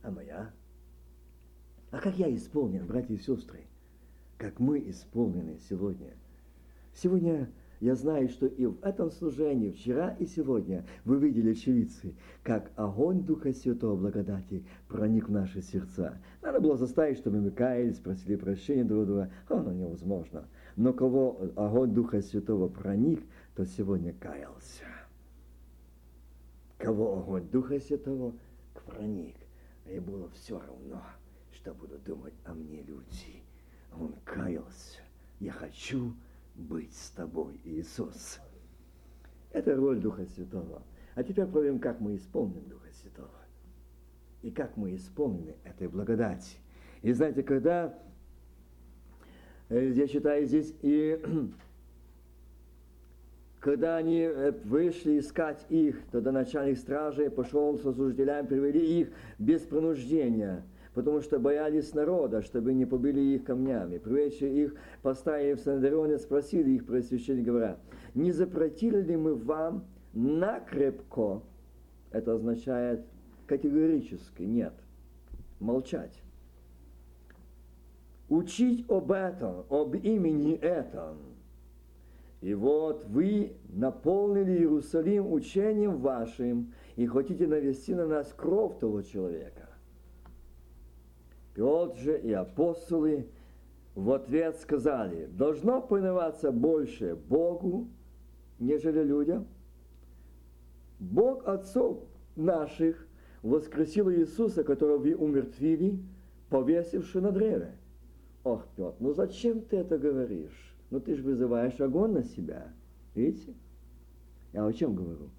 А 0.03 0.11
моя? 0.11 0.51
А 1.91 1.99
как 1.99 2.17
я 2.17 2.33
исполнен, 2.35 2.85
братья 2.85 3.13
и 3.13 3.17
сестры? 3.17 3.61
Как 4.37 4.59
мы 4.59 4.79
исполнены 4.89 5.57
сегодня? 5.69 6.11
Сегодня 6.93 7.49
я 7.79 7.95
знаю, 7.95 8.27
что 8.27 8.45
и 8.45 8.65
в 8.65 8.83
этом 8.83 9.09
служении, 9.09 9.71
вчера 9.71 10.09
и 10.19 10.25
сегодня, 10.25 10.85
вы 11.05 11.17
видели, 11.17 11.51
очевидцы, 11.51 12.13
как 12.43 12.71
огонь 12.75 13.23
Духа 13.23 13.53
Святого 13.53 13.95
благодати 13.95 14.65
проник 14.89 15.29
в 15.29 15.31
наши 15.31 15.61
сердца. 15.61 16.17
Надо 16.41 16.59
было 16.59 16.75
заставить, 16.75 17.17
чтобы 17.17 17.39
мы 17.39 17.51
каялись, 17.51 17.99
просили 17.99 18.35
прощения 18.35 18.83
друг 18.83 19.05
друга. 19.05 19.31
Оно 19.47 19.71
невозможно. 19.71 20.45
Но 20.75 20.91
кого 20.91 21.51
огонь 21.55 21.93
Духа 21.93 22.21
Святого 22.21 22.67
проник, 22.67 23.23
то 23.55 23.65
сегодня 23.65 24.13
каялся 24.13 24.94
кого 26.85 27.17
огонь 27.17 27.49
Духа 27.49 27.79
Святого 27.79 28.35
проник. 28.85 29.37
А 29.85 29.89
ей 29.89 29.99
было 29.99 30.29
все 30.29 30.59
равно, 30.59 31.01
что 31.51 31.73
будут 31.73 32.03
думать 32.03 32.35
о 32.43 32.53
мне 32.53 32.83
люди. 32.83 33.41
Он 33.99 34.13
каялся. 34.23 34.99
Я 35.39 35.51
хочу 35.51 36.13
быть 36.53 36.95
с 36.95 37.09
тобой, 37.09 37.59
Иисус. 37.63 38.39
Это 39.51 39.75
роль 39.75 39.99
Духа 39.99 40.27
Святого. 40.27 40.83
А 41.15 41.23
теперь 41.23 41.47
проверим, 41.47 41.79
как 41.79 41.99
мы 41.99 42.17
исполним 42.17 42.69
Духа 42.69 42.91
Святого. 43.01 43.41
И 44.43 44.51
как 44.51 44.77
мы 44.77 44.93
исполнены 44.95 45.55
этой 45.63 45.87
благодати. 45.87 46.57
И 47.01 47.11
знаете, 47.13 47.41
когда 47.41 47.97
э, 49.69 49.89
я 49.89 50.07
читаю 50.07 50.45
здесь 50.45 50.71
и 50.83 51.19
Когда 53.65 53.97
они 53.97 54.19
э, 54.19 54.51
вышли 54.63 55.17
искать 55.17 55.65
их, 55.69 55.99
тогда 56.11 56.31
начальник 56.31 56.77
стражи 56.77 57.31
пошел 57.31 57.75
со 57.79 57.93
служителями, 57.93 58.45
привели 58.45 58.99
их 58.99 59.07
без 59.39 59.61
принуждения, 59.61 60.63
потому 60.93 61.19
что 61.21 61.39
боялись 61.39 61.91
народа, 61.95 62.43
чтобы 62.43 62.75
не 62.75 62.85
побили 62.85 63.19
их 63.21 63.43
камнями. 63.43 63.97
Приведшие 63.97 64.65
их, 64.65 64.75
поставив 65.01 65.59
в 65.59 65.63
Сандрионе, 65.63 66.19
спросили 66.19 66.73
их 66.73 66.85
про 66.85 67.01
священника, 67.01 67.47
говоря, 67.47 67.77
не 68.13 68.31
запретили 68.31 69.01
ли 69.01 69.15
мы 69.15 69.33
вам 69.33 69.87
накрепко, 70.13 71.41
это 72.11 72.35
означает 72.35 73.03
категорически 73.47 74.43
нет, 74.43 74.75
молчать. 75.59 76.21
Учить 78.29 78.85
об 78.91 79.11
этом, 79.11 79.65
об 79.71 79.95
имени 79.95 80.53
этом. 80.53 81.34
И 82.45 82.53
вот 82.53 83.05
вы 83.05 83.53
наполнили 83.69 84.59
Иерусалим 84.59 85.33
учением 85.33 85.97
вашим 85.97 86.75
и 86.95 87.07
хотите 87.07 87.47
навести 87.47 87.95
на 87.95 88.05
нас 88.05 88.31
кровь 88.37 88.77
того 88.77 89.01
человека. 89.01 89.67
Петр 91.55 91.97
же 91.97 92.19
и 92.19 92.31
апостолы 92.33 93.29
в 93.95 94.11
ответ 94.11 94.59
сказали, 94.59 95.25
должно 95.25 95.81
повиноваться 95.81 96.51
больше 96.51 97.15
Богу, 97.15 97.87
нежели 98.59 99.01
людям. 99.01 99.47
Бог 100.99 101.47
отцов 101.47 101.97
наших 102.35 103.07
воскресил 103.41 104.11
Иисуса, 104.11 104.63
которого 104.63 104.99
вы 104.99 105.15
умертвили, 105.15 105.97
повесивши 106.51 107.21
на 107.21 107.31
древе. 107.31 107.75
Ох, 108.43 108.67
Петр, 108.75 108.97
ну 108.99 109.13
зачем 109.15 109.61
ты 109.61 109.77
это 109.77 109.97
говоришь? 109.97 110.74
Ну 110.89 110.99
ты 110.99 111.15
же 111.15 111.23
вызываешь 111.23 111.79
огонь 111.81 112.13
на 112.13 112.23
себя. 112.23 112.73
Видите? 113.13 113.53
Я 114.53 114.65
о 114.65 114.73
чем 114.73 114.95
говорю? 114.95 115.29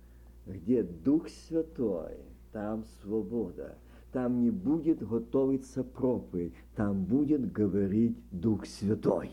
Где 0.47 0.83
Дух 0.83 1.29
Святой, 1.29 2.19
там 2.53 2.85
свобода. 3.03 3.77
Там 4.13 4.41
не 4.41 4.51
будет 4.51 5.07
готовиться 5.07 5.85
проповедь, 5.85 6.55
там 6.75 7.05
будет 7.05 7.53
говорить 7.53 8.17
Дух 8.31 8.65
Святой. 8.65 9.31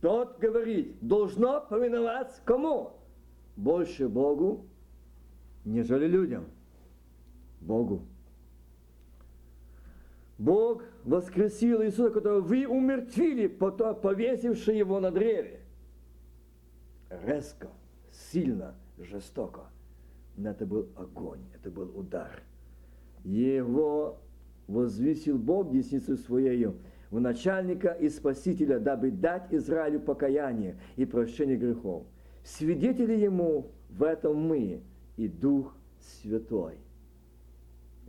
Тот 0.00 0.38
говорит, 0.38 0.96
должно 1.00 1.60
повиноваться 1.60 2.40
кому? 2.44 2.92
Больше 3.56 4.08
Богу, 4.08 4.66
нежели 5.64 6.06
людям. 6.06 6.44
Богу. 7.60 8.02
Бог 10.42 10.82
воскресил 11.04 11.84
Иисуса, 11.84 12.10
которого 12.10 12.40
вы 12.40 12.66
умертвили, 12.66 13.46
потом 13.46 13.94
повесивши 13.94 14.72
его 14.72 14.98
на 14.98 15.12
древе. 15.12 15.60
Резко, 17.10 17.68
сильно, 18.10 18.74
жестоко. 18.98 19.66
Но 20.36 20.50
это 20.50 20.66
был 20.66 20.88
огонь, 20.96 21.42
это 21.54 21.70
был 21.70 21.96
удар. 21.96 22.42
Его 23.22 24.18
возвысил 24.66 25.38
Бог 25.38 25.70
десницу 25.70 26.16
своею 26.16 26.74
в 27.12 27.20
начальника 27.20 27.90
и 27.92 28.08
спасителя, 28.08 28.80
дабы 28.80 29.12
дать 29.12 29.54
Израилю 29.54 30.00
покаяние 30.00 30.76
и 30.96 31.04
прощение 31.04 31.56
грехов. 31.56 32.04
Свидетели 32.42 33.14
ему 33.14 33.70
в 33.90 34.02
этом 34.02 34.38
мы 34.38 34.82
и 35.16 35.28
Дух 35.28 35.76
Святой. 36.00 36.78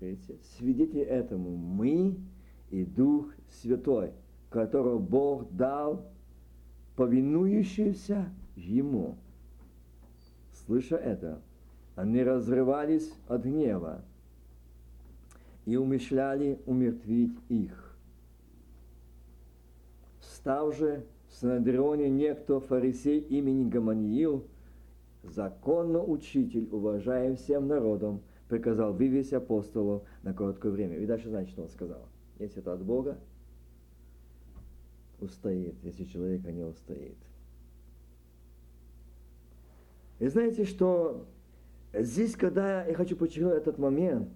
Видите? 0.03 0.37
Свидетели 0.57 1.01
этому 1.01 1.55
мы 1.55 2.17
и 2.69 2.83
Дух 2.83 3.33
Святой, 3.49 4.11
которого 4.49 4.99
Бог 4.99 5.49
дал 5.51 6.05
повинующимся 6.95 8.29
Ему. 8.55 9.17
Слыша 10.51 10.95
это, 10.95 11.41
они 11.95 12.21
разрывались 12.23 13.13
от 13.27 13.43
гнева 13.43 14.03
и 15.65 15.75
умышляли 15.75 16.59
умертвить 16.65 17.37
их. 17.49 17.95
Став 20.19 20.75
же 20.75 21.05
в 21.29 21.33
Санадрионе 21.33 22.09
некто 22.09 22.59
фарисей 22.59 23.19
имени 23.19 23.69
Гаманиил, 23.69 24.45
законно 25.23 26.03
учитель, 26.03 26.67
уважаем 26.71 27.37
всем 27.37 27.67
народом, 27.67 28.21
приказал 28.53 28.93
вывести 28.93 29.33
апостолов 29.33 30.03
на 30.21 30.31
короткое 30.31 30.71
время. 30.71 30.97
И 30.97 31.07
дальше 31.07 31.27
знаете, 31.29 31.49
что 31.49 31.63
он 31.63 31.69
сказал. 31.69 32.07
Если 32.37 32.59
это 32.59 32.73
от 32.73 32.83
Бога, 32.83 33.17
устоит. 35.19 35.73
Если 35.81 36.03
человека 36.03 36.51
не 36.51 36.61
устоит. 36.61 37.17
И 40.19 40.27
знаете, 40.27 40.65
что 40.65 41.25
здесь, 41.93 42.35
когда 42.35 42.85
я 42.85 42.93
хочу 42.93 43.15
подчеркнуть 43.15 43.55
этот 43.55 43.79
момент, 43.79 44.29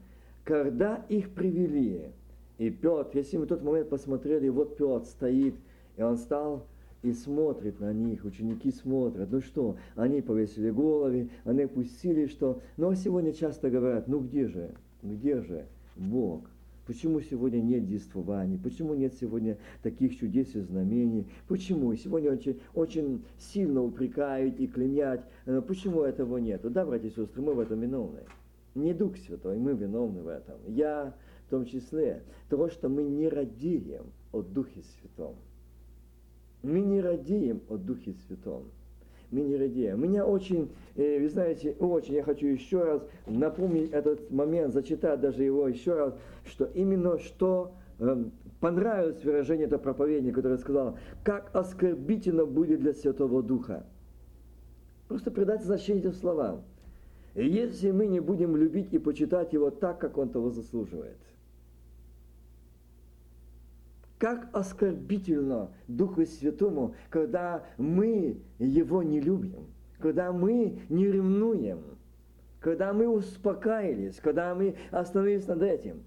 когда 0.44 1.06
их 1.10 1.36
привели, 1.36 2.12
и 2.58 2.72
Петр, 2.72 3.16
если 3.16 3.38
мы 3.38 3.46
тот 3.46 3.62
момент 3.62 3.90
посмотрели, 3.90 4.50
вот 4.50 4.78
Петр 4.78 5.06
стоит, 5.06 5.54
и 5.96 6.02
он 6.02 6.18
стал 6.18 6.66
и 7.04 7.14
смотрит 7.14 7.80
на 7.80 7.94
них, 7.94 8.26
ученики 8.26 8.72
смотрят, 8.72 9.32
ну 9.32 9.42
что, 9.42 9.78
они 9.96 10.22
повесили 10.22 10.72
головы, 10.72 11.30
они 11.44 11.66
пустили, 11.66 12.28
что... 12.28 12.62
Но 12.78 12.94
сегодня 12.96 13.34
часто 13.34 13.70
говорят, 13.70 14.08
ну 14.08 14.20
где 14.20 14.48
же, 14.48 14.72
где 15.04 15.42
же 15.42 15.66
Бог? 15.96 16.50
Почему 16.88 17.20
сегодня 17.20 17.60
нет 17.60 17.86
действований? 17.86 18.58
Почему 18.58 18.96
нет 18.96 19.14
сегодня 19.20 19.58
таких 19.84 20.18
чудес 20.18 20.56
и 20.56 20.62
знамений? 20.62 21.28
Почему? 21.50 21.94
Сегодня 21.96 22.32
очень, 22.32 22.62
очень 22.74 23.26
сильно 23.38 23.84
упрекают 23.84 24.58
и 24.58 24.68
клемят. 24.68 25.26
Э, 25.46 25.62
почему 25.62 26.04
этого 26.04 26.38
нет? 26.38 26.62
Да, 26.72 26.86
братья 26.86 27.10
и 27.10 27.12
сестры, 27.12 27.42
мы 27.42 27.54
в 27.54 27.60
этом 27.60 27.82
виновны. 27.82 28.22
Не 28.74 28.94
Дух 28.94 29.18
Святой, 29.18 29.58
мы 29.58 29.74
виновны 29.74 30.22
в 30.22 30.30
этом. 30.30 30.56
Я 30.66 31.14
в 31.48 31.50
том 31.50 31.66
числе. 31.66 32.24
Того, 32.48 32.70
что 32.70 32.88
мы 32.88 33.04
не 33.04 33.28
радеем 33.28 34.06
о 34.32 34.42
Духе 34.42 34.82
Святом. 34.82 35.36
Мы 36.64 36.82
не 36.82 37.02
радеем 37.02 37.62
о 37.70 37.78
Духе 37.78 38.14
Святом. 38.14 38.64
Мы 39.30 39.42
не 39.42 39.58
радеем. 39.58 40.02
Меня 40.02 40.26
очень, 40.26 40.70
э, 40.96 41.20
вы 41.20 41.30
знаете, 41.30 41.76
очень 41.80 42.16
я 42.16 42.24
хочу 42.24 42.48
еще 42.48 42.84
раз 42.84 43.02
напомнить 43.28 43.92
этот 43.92 44.32
момент, 44.32 44.74
зачитать 44.74 45.20
даже 45.20 45.44
его 45.44 45.68
еще 45.68 45.94
раз, 45.94 46.14
что 46.46 46.66
именно 46.66 47.20
что 47.20 47.74
э, 48.00 48.24
понравилось 48.60 49.24
выражение 49.24 49.68
этого 49.68 49.82
проповедника, 49.82 50.38
который 50.38 50.58
сказал, 50.58 50.98
как 51.24 51.54
оскорбительно 51.54 52.46
будет 52.46 52.80
для 52.80 52.94
Святого 52.94 53.44
Духа. 53.44 53.86
Просто 55.10 55.30
придать 55.30 55.64
значение 55.64 56.04
этим 56.04 56.14
словам. 56.14 56.64
Если 57.36 57.92
мы 57.92 58.08
не 58.08 58.20
будем 58.20 58.56
любить 58.56 58.94
и 58.94 58.98
почитать 58.98 59.54
его 59.54 59.70
так, 59.70 60.00
как 60.00 60.18
он 60.18 60.30
того 60.30 60.50
заслуживает– 60.50 61.18
как 64.20 64.50
оскорбительно 64.54 65.70
Духу 65.88 66.26
Святому, 66.26 66.96
когда 67.10 67.64
мы 67.78 68.42
Его 68.58 69.04
не 69.04 69.20
любим, 69.20 69.68
когда 70.00 70.32
мы 70.32 70.80
не 70.90 71.06
ревнуем, 71.08 71.80
когда 72.60 72.94
мы 72.94 73.08
успокаивались, 73.08 74.20
когда 74.20 74.56
мы 74.56 74.76
остановились 74.92 75.48
над 75.48 75.62
этим. 75.62 76.04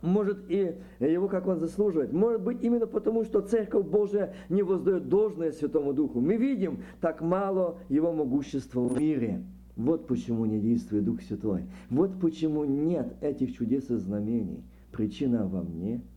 Может 0.00 0.48
и 0.48 0.76
его, 1.00 1.26
как 1.26 1.48
он 1.48 1.58
заслуживает. 1.58 2.12
Может 2.12 2.42
быть 2.42 2.62
именно 2.62 2.86
потому, 2.86 3.24
что 3.24 3.40
Церковь 3.40 3.84
Божия 3.84 4.32
не 4.48 4.62
воздает 4.62 5.08
должное 5.08 5.50
Святому 5.50 5.92
Духу. 5.92 6.20
Мы 6.20 6.36
видим 6.36 6.84
так 7.00 7.20
мало 7.20 7.78
его 7.88 8.12
могущества 8.12 8.80
в 8.80 8.96
мире. 8.96 9.42
Вот 9.74 10.06
почему 10.06 10.44
не 10.44 10.60
действует 10.60 11.04
Дух 11.04 11.20
Святой. 11.22 11.64
Вот 11.90 12.20
почему 12.20 12.64
нет 12.64 13.16
этих 13.20 13.56
чудес 13.56 13.90
и 13.90 13.96
знамений. 13.96 14.62
Причина 14.92 15.48
во 15.48 15.62
мне– 15.62 16.00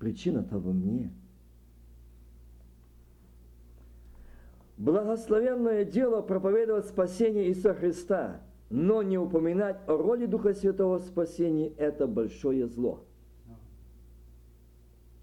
Причина-то 0.00 0.58
во 0.58 0.72
мне. 0.72 1.12
Благословенное 4.78 5.84
дело 5.84 6.22
проповедовать 6.22 6.86
спасение 6.86 7.48
Иисуса 7.48 7.74
Христа, 7.74 8.40
но 8.70 9.02
не 9.02 9.18
упоминать 9.18 9.76
о 9.86 9.98
роли 9.98 10.24
Духа 10.24 10.54
Святого 10.54 11.00
в 11.00 11.04
спасении– 11.04 11.74
это 11.76 12.06
большое 12.06 12.66
зло. 12.66 13.04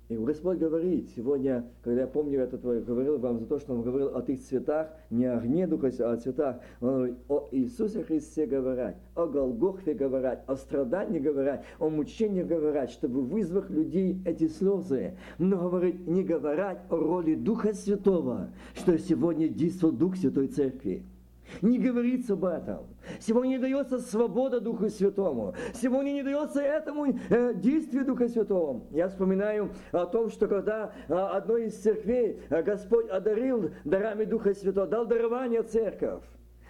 И 0.09 0.15
Господь 0.15 0.57
говорит 0.57 1.09
сегодня, 1.17 1.65
когда 1.83 2.01
я 2.01 2.07
помню 2.07 2.39
я 2.39 2.79
говорил 2.79 3.17
вам 3.17 3.39
за 3.39 3.45
то, 3.45 3.59
что 3.59 3.73
Он 3.73 3.81
говорил 3.81 4.15
о 4.15 4.21
тех 4.21 4.39
цветах, 4.39 4.87
не 5.09 5.25
о 5.25 5.37
огне 5.37 5.67
Духа, 5.67 5.91
а 5.99 6.13
о 6.13 6.17
цветах. 6.17 6.61
Он 6.79 6.93
говорит, 6.93 7.15
о 7.27 7.49
Иисусе 7.51 8.03
Христе 8.03 8.45
говорят, 8.45 8.95
о 9.15 9.25
Голгофе 9.25 9.93
говорят, 9.93 10.45
о 10.47 10.55
страдании 10.55 11.19
говорят, 11.19 11.65
о 11.77 11.89
мучении 11.89 12.43
говорят, 12.43 12.89
чтобы 12.89 13.21
вызвать 13.21 13.69
людей 13.69 14.21
эти 14.23 14.47
слезы. 14.47 15.17
Но 15.39 15.57
говорит, 15.57 16.07
не 16.07 16.23
говорят 16.23 16.85
о 16.89 16.95
роли 16.95 17.35
Духа 17.35 17.73
Святого, 17.73 18.51
что 18.75 18.97
сегодня 18.97 19.49
действует 19.49 19.97
Дух 19.97 20.15
Святой 20.15 20.47
Церкви. 20.47 21.03
Не 21.61 21.79
говорится 21.79 22.33
об 22.33 22.45
этом. 22.45 22.87
Сегодня 23.19 23.51
не 23.51 23.57
дается 23.59 23.99
свобода 23.99 24.59
Духу 24.59 24.89
Святому. 24.89 25.53
Сегодня 25.73 26.11
не 26.11 26.23
дается 26.23 26.61
этому 26.61 27.07
э, 27.07 27.53
действию 27.55 28.05
Духа 28.05 28.27
Святого. 28.27 28.83
Я 28.91 29.07
вспоминаю 29.07 29.71
о 29.91 30.05
том, 30.05 30.29
что 30.29 30.47
когда 30.47 30.93
э, 31.07 31.13
одной 31.13 31.67
из 31.67 31.75
церквей 31.77 32.41
э, 32.49 32.63
Господь 32.63 33.09
одарил 33.09 33.71
дарами 33.85 34.25
Духа 34.25 34.53
Святого, 34.53 34.87
дал 34.87 35.05
дарование 35.05 35.63
церковь 35.63 36.23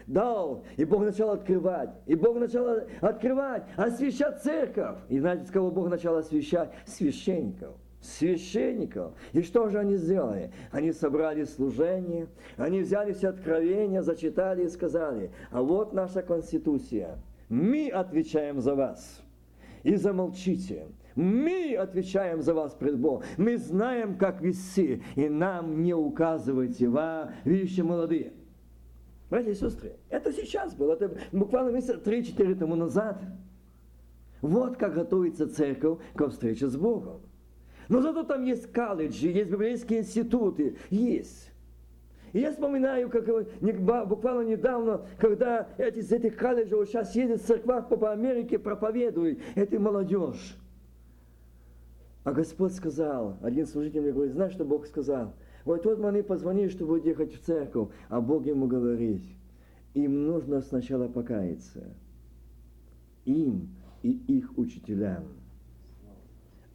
дал, 0.06 0.64
и 0.78 0.86
Бог 0.86 1.04
начал 1.04 1.32
открывать, 1.32 1.89
и 2.06 2.16
Бог 2.16 2.38
начал 2.38 2.66
открывать, 3.01 3.64
освещать 3.76 4.41
церковь. 4.41 4.99
И 5.10 5.20
знаете, 5.20 5.45
с 5.45 5.51
кого 5.51 5.70
Бог 5.70 5.89
начал 5.89 6.16
освещать? 6.16 6.72
Священников 6.86 7.76
священников. 8.02 9.14
И 9.34 9.41
что 9.41 9.70
же 9.70 9.80
они 9.80 9.95
сделали? 9.95 10.52
Они 10.72 10.91
собрали 10.91 11.43
служение, 11.43 12.28
они 12.56 12.82
взяли 12.82 13.14
все 13.14 13.30
откровения, 13.30 14.02
зачитали 14.02 14.66
и 14.66 14.70
сказали, 14.70 15.32
а 15.52 15.62
вот 15.62 15.93
наша 15.93 16.22
Конституция, 16.22 17.20
мы 17.50 17.89
отвечаем 17.89 18.62
за 18.62 18.76
вас. 18.76 19.22
И 19.84 19.95
замолчите. 19.95 20.88
Мы 21.16 21.76
отвечаем 21.76 22.41
за 22.41 22.54
вас 22.54 22.74
пред 22.74 23.00
Богом. 23.00 23.24
Мы 23.38 23.58
знаем, 23.58 24.18
как 24.18 24.41
вести, 24.41 25.02
и 25.16 25.30
нам 25.30 25.82
не 25.82 25.93
указывайте, 25.93 26.89
вы, 26.89 27.32
видите, 27.45 27.84
молодые. 27.84 28.34
Братья 29.30 29.52
и 29.52 29.56
сестры, 29.56 29.98
это 30.10 30.32
сейчас 30.32 30.76
было, 30.76 30.93
это 30.93 31.18
буквально 31.32 31.72
месяца 31.72 32.00
3-4 32.04 32.56
тому 32.56 32.76
назад. 32.76 33.22
Вот 34.41 34.78
как 34.78 34.93
готовится 34.93 35.50
церковь 35.50 36.00
к 36.16 36.28
встрече 36.30 36.68
с 36.68 36.78
Богом. 36.78 37.22
Но 37.90 38.02
зато 38.02 38.24
там 38.24 38.44
есть 38.44 38.72
колледжи, 38.72 39.28
есть 39.28 39.50
библейские 39.50 40.00
институты, 40.00 40.76
есть. 40.90 41.52
И 42.34 42.40
я 42.40 42.52
вспоминаю, 42.52 43.10
как 43.10 43.26
буквально 44.08 44.50
недавно, 44.50 45.06
когда 45.18 45.70
эти, 45.78 46.00
из 46.00 46.12
этих 46.12 46.36
колледжей 46.36 46.76
вот 46.76 46.90
сейчас 46.90 47.16
едет 47.16 47.42
в 47.42 47.46
церквах 47.46 47.88
по 47.88 48.12
Америке, 48.12 48.60
проповедует, 48.60 49.40
это 49.56 49.80
молодежь. 49.80 50.58
А 52.26 52.34
Господь 52.34 52.74
сказал, 52.74 53.38
один 53.42 53.66
служитель 53.66 54.02
мне 54.02 54.12
говорит, 54.12 54.34
знаешь, 54.34 54.52
что 54.52 54.66
Бог 54.66 54.86
сказал? 54.86 55.34
Вот 55.64 55.84
тот 55.84 56.00
мне 56.00 56.24
позвонил, 56.24 56.70
чтобы 56.70 57.00
ехать 57.00 57.34
в 57.34 57.40
церковь, 57.46 57.90
а 58.10 58.20
Бог 58.20 58.46
ему 58.46 58.68
говорит, 58.68 59.24
им 59.94 60.28
нужно 60.28 60.62
сначала 60.62 61.08
покаяться. 61.08 61.96
Им 63.24 63.70
и 64.04 64.12
их 64.12 64.58
учителям. 64.58 65.24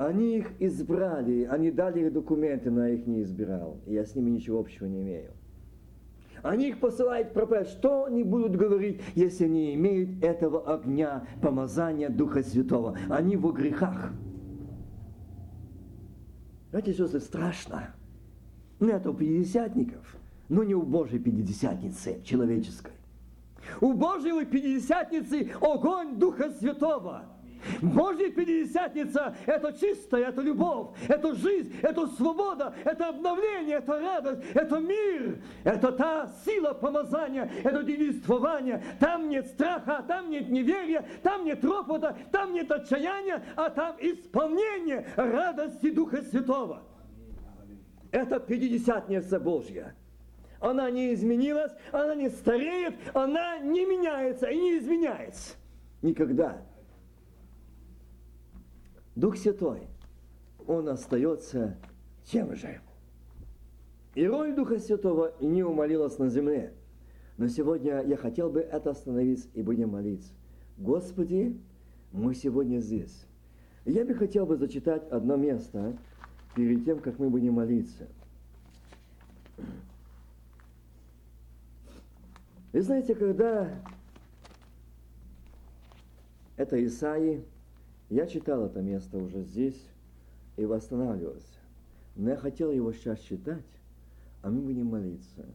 Они 0.07 0.39
их 0.39 0.53
избрали, 0.59 1.45
они 1.45 1.71
дали 1.71 2.07
их 2.07 2.13
документы, 2.13 2.71
но 2.71 2.87
я 2.87 2.95
их 2.95 3.07
не 3.07 3.23
избирал. 3.23 3.81
И 3.87 3.95
я 3.95 4.05
с 4.05 4.15
ними 4.15 4.31
ничего 4.31 4.59
общего 4.59 4.87
не 4.87 5.03
имею. 5.03 5.31
Они 6.43 6.71
их 6.71 6.81
посылают 6.81 7.33
проповедь. 7.33 7.69
Что 7.69 8.07
они 8.07 8.25
будут 8.25 8.57
говорить, 8.57 9.01
если 9.15 9.47
не 9.47 9.75
имеют 9.75 10.25
этого 10.25 10.75
огня, 10.75 11.25
помазания 11.41 12.09
Духа 12.09 12.43
Святого? 12.43 12.99
Они 13.09 13.37
во 13.37 13.53
грехах. 13.53 14.13
Знаете, 16.71 16.95
что 16.95 17.21
страшно? 17.21 17.95
Нет 18.81 19.07
у 19.07 19.15
пятидесятников, 19.15 20.17
но 20.49 20.65
не 20.65 20.75
у 20.75 20.83
Божьей 20.83 21.21
пятидесятницы 21.21 22.21
человеческой. 22.25 22.93
У 23.81 23.93
Божьей 23.93 24.45
пятидесятницы 24.47 25.53
огонь 25.61 26.19
Духа 26.19 26.51
Святого. 26.51 27.27
Божья 27.81 28.31
Пятидесятница– 28.31 29.35
это 29.47 29.73
чистая, 29.73 30.29
это 30.29 30.41
любовь, 30.43 30.89
это 31.09 31.35
жизнь, 31.35 31.75
это 31.83 32.07
свобода, 32.09 32.75
это 32.85 33.09
обновление, 33.09 33.77
это 33.79 33.99
радость, 34.01 34.43
это 34.55 34.79
мир, 34.79 35.39
это 35.65 35.93
та 35.93 36.31
сила 36.45 36.73
помазания, 36.73 37.51
это 37.63 37.83
действование. 37.83 38.83
Там 38.99 39.29
нет 39.29 39.47
страха, 39.49 40.05
там 40.07 40.31
нет 40.31 40.49
неверия, 40.49 41.05
там 41.23 41.45
нет 41.45 41.65
ропота, 41.65 42.17
там 42.31 42.53
нет 42.53 42.71
отчаяния, 42.71 43.43
а 43.57 43.71
там 43.71 43.97
исполнение 44.01 45.07
радости 45.17 45.91
Духа 45.91 46.23
Святого. 46.23 46.83
Это 48.11 48.39
Пятидесятница 48.41 49.41
Божья. 49.41 49.95
Она 50.61 50.91
не 50.91 51.13
изменилась, 51.13 51.73
она 51.91 52.15
не 52.15 52.29
стареет, 52.29 52.95
она 53.15 53.59
не 53.59 53.85
меняется 53.85 54.47
и 54.47 54.57
не 54.57 54.79
изменяется. 54.79 55.55
Никогда. 56.03 56.63
Дух 59.15 59.37
Святой, 59.37 59.89
Он 60.67 60.89
остается 60.89 61.77
тем 62.25 62.55
же. 62.55 62.81
И 64.15 64.27
роль 64.27 64.55
Духа 64.55 64.79
Святого 64.79 65.35
не 65.41 65.63
умолилась 65.63 66.19
на 66.19 66.29
земле. 66.29 66.75
Но 67.39 67.49
сегодня 67.49 68.03
я 68.03 68.17
хотел 68.17 68.51
бы 68.51 68.61
это 68.61 68.91
остановить 68.91 69.49
и 69.55 69.63
будем 69.63 69.91
молиться. 69.91 70.33
Господи, 70.77 71.59
мы 72.13 72.35
сегодня 72.35 72.79
здесь. 72.79 73.27
Я 73.85 74.05
бы 74.05 74.15
хотел 74.15 74.47
бы 74.47 74.57
зачитать 74.57 75.09
одно 75.11 75.37
место 75.37 75.97
перед 76.55 76.85
тем, 76.85 76.99
как 76.99 77.19
мы 77.19 77.31
будем 77.31 77.55
молиться. 77.55 78.07
Вы 82.73 82.81
знаете, 82.83 83.15
когда 83.15 83.83
это 86.57 86.85
Исаии, 86.85 87.45
я 88.13 88.27
читал 88.27 88.67
это 88.67 88.83
место 88.83 89.17
уже 89.17 89.43
здесь 89.43 89.89
и 90.59 90.67
восстанавливался. 90.67 91.59
Но 92.15 92.29
я 92.29 92.37
хотел 92.37 92.71
его 92.71 92.93
сейчас 92.93 93.19
читать, 93.21 93.65
а 94.43 94.51
мы 94.51 94.61
будем 94.61 94.89
молиться. 94.89 95.47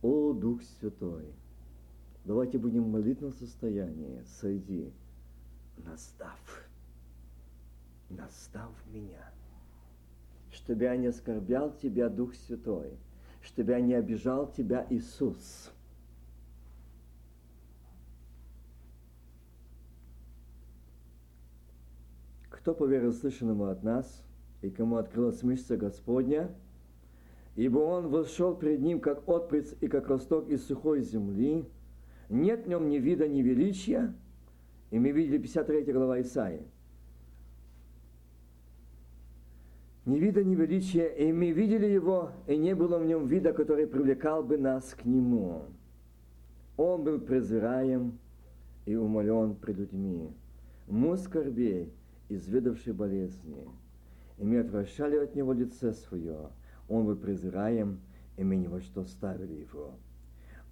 О, 0.00 0.32
Дух 0.32 0.62
Святой, 0.62 1.26
давайте 2.24 2.56
будем 2.56 2.84
в 2.84 2.88
молитвенном 2.88 3.34
состоянии. 3.34 4.22
Сойди, 4.40 4.90
настав, 5.76 6.66
настав 8.08 8.72
меня, 8.90 9.30
чтобы 10.50 10.84
я 10.84 10.96
не 10.96 11.08
оскорблял 11.08 11.76
Тебя, 11.76 12.08
Дух 12.08 12.34
Святой, 12.34 12.94
чтобы 13.42 13.72
я 13.72 13.82
не 13.82 13.92
обижал 13.92 14.50
Тебя, 14.50 14.86
Иисус– 14.88 15.70
кто 22.66 22.74
поверил 22.74 23.12
слышанному 23.12 23.66
от 23.66 23.84
нас, 23.84 24.24
и 24.60 24.70
кому 24.70 24.96
открылась 24.96 25.44
мышца 25.44 25.76
Господня, 25.76 26.50
ибо 27.54 27.78
он 27.78 28.08
вошел 28.08 28.56
пред 28.56 28.80
ним, 28.80 28.98
как 28.98 29.28
отпрец 29.28 29.72
и 29.80 29.86
как 29.86 30.08
росток 30.08 30.48
из 30.48 30.66
сухой 30.66 31.02
земли, 31.02 31.64
нет 32.28 32.64
в 32.64 32.68
нем 32.68 32.88
ни 32.88 32.96
вида, 32.96 33.28
ни 33.28 33.40
величия, 33.40 34.12
и 34.90 34.98
мы 34.98 35.12
видели 35.12 35.38
53 35.38 35.92
глава 35.92 36.20
Исаии. 36.20 36.62
Ни 40.04 40.18
вида, 40.18 40.42
ни 40.42 40.56
величия, 40.56 41.06
и 41.06 41.32
мы 41.32 41.52
видели 41.52 41.86
его, 41.86 42.32
и 42.48 42.56
не 42.56 42.74
было 42.74 42.98
в 42.98 43.04
нем 43.04 43.26
вида, 43.26 43.52
который 43.52 43.86
привлекал 43.86 44.42
бы 44.42 44.58
нас 44.58 44.92
к 44.92 45.04
нему. 45.04 45.66
Он 46.76 47.04
был 47.04 47.20
презираем 47.20 48.18
и 48.86 48.96
умолен 48.96 49.54
пред 49.54 49.76
людьми. 49.76 50.32
Му 50.88 51.16
скорбей, 51.16 51.92
изведавший 52.28 52.92
болезни. 52.92 53.68
И 54.38 54.44
мы 54.44 54.58
отвращали 54.60 55.16
от 55.16 55.34
него 55.34 55.52
лице 55.52 55.92
свое. 55.92 56.50
Он 56.88 57.06
был 57.06 57.16
презираем, 57.16 58.00
и 58.36 58.44
мы 58.44 58.56
ни 58.56 58.66
во 58.66 58.80
что 58.80 59.04
ставили 59.04 59.54
его. 59.54 59.94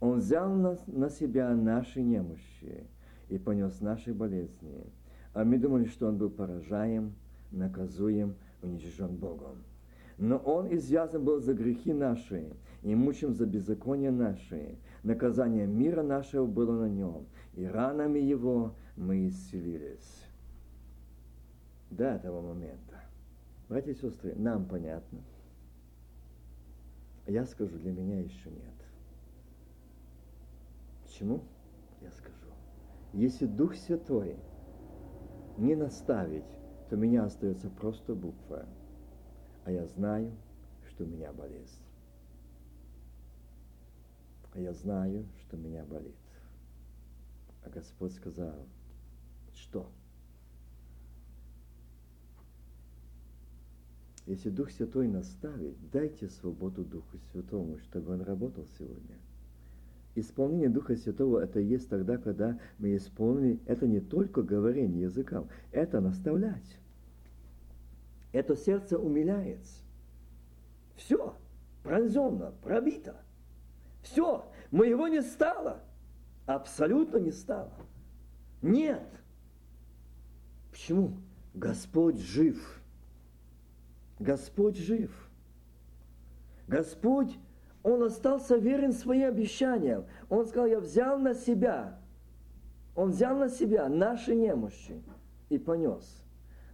Он 0.01 0.19
взял 0.19 0.53
на, 0.53 0.77
на 0.87 1.09
себя 1.09 1.55
наши 1.55 2.03
немощи 2.03 2.87
и 3.29 3.39
понес 3.39 3.81
наши 3.81 4.13
болезни. 4.13 4.85
А 5.33 5.45
мы 5.45 5.59
думали, 5.59 5.87
что 5.87 6.09
он 6.09 6.19
был 6.19 6.31
поражаем, 6.31 7.15
наказуем, 7.51 8.35
уничижен 8.63 9.17
Богом. 9.17 9.63
Но 10.19 10.37
он 10.37 10.73
извязан 10.73 11.25
был 11.25 11.41
за 11.41 11.55
грехи 11.55 11.93
наши, 11.93 12.53
и 12.83 12.95
мучим 12.95 13.35
за 13.35 13.47
беззаконие 13.47 14.13
наши. 14.13 14.77
Наказание 15.03 15.67
мира 15.67 16.03
нашего 16.03 16.47
было 16.47 16.83
на 16.83 16.89
нем, 16.89 17.27
и 17.55 17.65
ранами 17.65 18.21
его 18.21 18.75
мы 18.97 19.27
исцелились 19.29 20.24
до 21.97 22.05
этого 22.05 22.41
момента. 22.41 23.01
Братья 23.69 23.93
и 23.93 23.95
сестры, 23.95 24.35
нам 24.35 24.67
понятно. 24.67 25.21
Я 27.27 27.47
скажу, 27.47 27.79
для 27.79 27.93
меня 27.93 28.21
еще 28.21 28.51
нет. 28.51 28.75
Почему? 31.03 31.45
Я 32.03 32.11
скажу. 32.11 32.35
Если 33.13 33.47
Дух 33.47 33.75
Святой 33.77 34.37
не 35.57 35.75
наставить, 35.75 36.45
то 36.91 36.97
меня 36.97 37.25
остается 37.25 37.71
просто 37.71 38.15
буква. 38.15 38.67
А 39.65 39.71
я 39.71 39.87
знаю, 39.87 40.37
что 40.89 41.05
у 41.05 41.07
меня 41.07 41.33
болезнь. 41.33 41.83
А 44.53 44.61
я 44.61 44.73
знаю, 44.75 45.27
что 45.41 45.57
меня 45.57 45.85
болит. 45.85 46.15
А 47.65 47.71
Господь 47.71 48.13
сказал, 48.13 48.67
что? 49.55 49.91
Если 54.27 54.49
Дух 54.49 54.71
Святой 54.71 55.07
наставит, 55.07 55.75
дайте 55.91 56.29
свободу 56.29 56.85
Духу 56.85 57.19
Святому, 57.31 57.79
чтобы 57.79 58.15
он 58.15 58.23
работал 58.23 58.67
сегодня. 58.79 59.17
Исполнение 60.15 60.69
Духа 60.69 60.97
Святого 60.97 61.41
это 61.41 61.59
есть 61.59 61.89
тогда, 61.89 62.17
когда 62.17 62.59
мы 62.79 62.97
исполнены, 62.97 63.59
это 63.67 63.87
не 63.87 64.01
только 64.01 64.43
говорение 64.43 65.03
языком, 65.03 65.49
это 65.73 66.01
наставлять. 66.01 66.79
Это 68.33 68.57
сердце 68.57 68.97
умиляется. 68.97 69.83
Все, 70.95 71.37
пронзенно, 71.83 72.53
пробито. 72.63 73.17
Все, 74.03 74.45
моего 74.71 75.09
не 75.09 75.21
стало. 75.21 75.83
Абсолютно 76.47 77.17
не 77.19 77.33
стало. 77.33 77.73
Нет. 78.63 79.09
Почему? 80.71 81.17
Господь 81.55 82.19
жив. 82.19 82.84
Господь 84.19 84.77
жив. 84.77 85.11
Господь, 86.69 87.37
Он 87.83 88.03
остался 88.03 88.57
верен 88.57 88.93
своим 88.93 89.29
обещаниям. 89.29 90.07
Он 90.29 90.47
сказал, 90.47 90.67
я 90.67 90.81
взял 90.81 91.19
на 91.19 91.35
себя. 91.35 91.99
Он 92.95 93.11
взял 93.11 93.37
на 93.37 93.49
себя 93.49 93.89
наши 93.89 94.35
немощи 94.35 95.03
и 95.49 95.59
понес. 95.59 96.23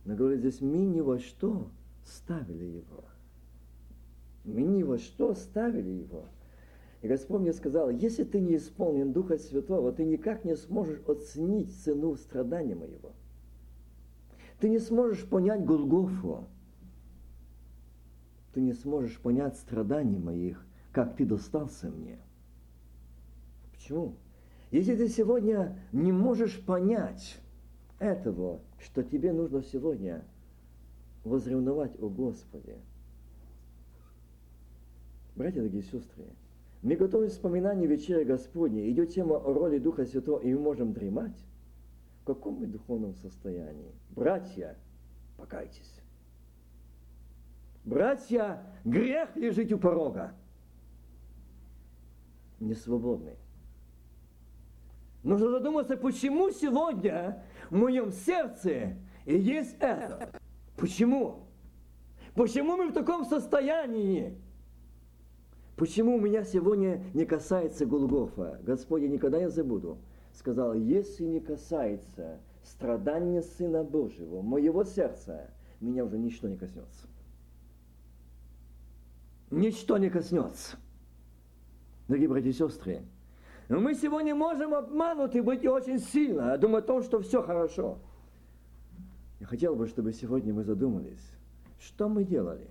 Но 0.05 0.15
говорит 0.15 0.41
здесь, 0.41 0.61
мы 0.61 0.79
ни 0.79 1.01
во 1.01 1.19
что 1.19 1.71
ставили 2.05 2.65
его. 2.65 3.05
Мы 4.45 4.63
ни 4.63 4.83
во 4.83 4.99
что 4.99 5.35
ставили 5.35 5.91
его. 5.91 6.27
И 7.03 7.09
Господь 7.09 7.41
мне 7.41 7.53
сказал, 7.53 7.91
если 7.91 8.25
ты 8.25 8.41
не 8.41 8.57
исполнен 8.57 9.13
Духа 9.13 9.39
Святого, 9.39 9.93
ты 9.93 10.05
никак 10.05 10.45
не 10.45 10.57
сможешь 10.57 11.01
оценить 11.09 11.75
цену 11.75 12.17
страдания 12.17 12.75
моего. 12.75 13.13
Ты 14.59 14.69
не 14.69 14.79
сможешь 14.79 15.27
понять 15.27 15.65
Голгофу. 15.65 16.47
Ты 18.53 18.61
не 18.61 18.73
сможешь 18.73 19.19
понять 19.21 19.57
страданий 19.57 20.19
моих, 20.19 20.65
как 20.93 21.17
ты 21.17 21.25
достался 21.25 21.89
мне. 21.89 22.19
Почему? 23.73 24.17
Если 24.71 24.97
ты 24.97 25.09
сегодня 25.09 25.79
не 25.93 26.13
можешь 26.13 26.65
понять 26.65 27.39
этого, 27.99 28.61
что 28.79 29.03
тебе 29.03 29.33
нужно 29.33 29.63
сегодня 29.63 30.25
возревновать 31.25 32.01
о 32.01 32.09
Господе. 32.09 32.79
Братья, 35.37 35.61
дорогие 35.61 35.83
сестры, 35.83 36.25
мы 36.83 36.97
готовы 36.97 37.29
к 37.29 37.33
вспоминанию 37.33 37.89
вечери 37.89 38.25
Господней. 38.25 38.91
Идет 38.91 39.11
тема 39.11 39.37
о 39.37 39.53
роли 39.53 39.79
Духа 39.79 40.07
Святого, 40.07 40.41
и 40.41 40.53
мы 40.55 40.61
можем 40.61 40.93
дремать. 40.93 41.37
В 42.23 42.25
каком 42.25 42.55
мы 42.55 42.67
духовном 42.67 43.15
состоянии? 43.15 43.93
Братья, 44.11 44.77
покайтесь. 45.37 46.00
Братья, 47.91 48.63
грех 48.85 49.35
лежит 49.35 49.73
у 49.73 49.79
порога. 49.79 50.33
Не 52.61 52.75
свободны. 52.75 53.35
Нужно 55.25 55.51
задуматься, 55.51 55.97
почему 55.97 56.53
сегодня 56.53 57.43
в 57.69 57.75
моем 57.75 58.13
сердце 58.13 58.97
есть 59.27 59.75
это. 59.81 60.31
Почему? 60.77 61.49
Почему 62.37 62.77
мы 62.77 62.91
в 62.91 62.93
таком 62.93 63.25
состоянии? 63.25 64.39
Почему 65.75 66.15
у 66.15 66.21
меня 66.21 66.45
сегодня 66.45 67.05
не 67.13 67.27
касается 67.27 67.87
Голгофа? 67.87 68.61
Господь, 68.63 69.03
я 69.03 69.09
никогда 69.09 69.41
не 69.41 69.51
забуду. 69.51 69.99
Сказал, 70.33 70.75
если 70.75 71.25
не 71.25 71.41
касается 71.41 72.39
страдания 72.63 73.43
Сына 73.43 73.83
Божьего, 73.83 74.43
моего 74.43 74.85
сердца, 74.85 75.51
меня 75.81 76.05
уже 76.05 76.19
ничто 76.19 76.47
не 76.47 76.57
коснется. 76.57 77.09
Ничто 79.51 79.99
не 79.99 80.11
коснется. 80.11 80.77
Дорогие 82.07 82.29
братья 82.29 82.51
и 82.51 82.53
сестры, 82.53 83.03
мы 83.69 83.95
сегодня 83.95 84.35
можем 84.35 84.75
обмануты 84.75 85.43
быть 85.43 85.65
очень 85.67 85.99
сильно, 85.99 86.57
думать 86.59 86.85
о 86.85 86.87
том, 86.87 87.03
что 87.03 87.21
все 87.21 87.43
хорошо. 87.43 87.99
Я 89.41 89.47
хотел 89.47 89.75
бы, 89.75 89.87
чтобы 89.87 90.13
сегодня 90.13 90.53
мы 90.53 90.65
задумались, 90.65 91.25
что 91.81 92.09
мы 92.09 92.25
делали. 92.25 92.69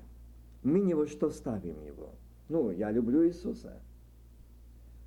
Мы 0.63 0.79
ни 0.81 0.93
во 0.93 1.07
что 1.07 1.29
ставим 1.29 1.81
его. 1.85 2.11
Ну, 2.49 2.71
я 2.71 2.91
люблю 2.91 3.25
Иисуса. 3.25 3.79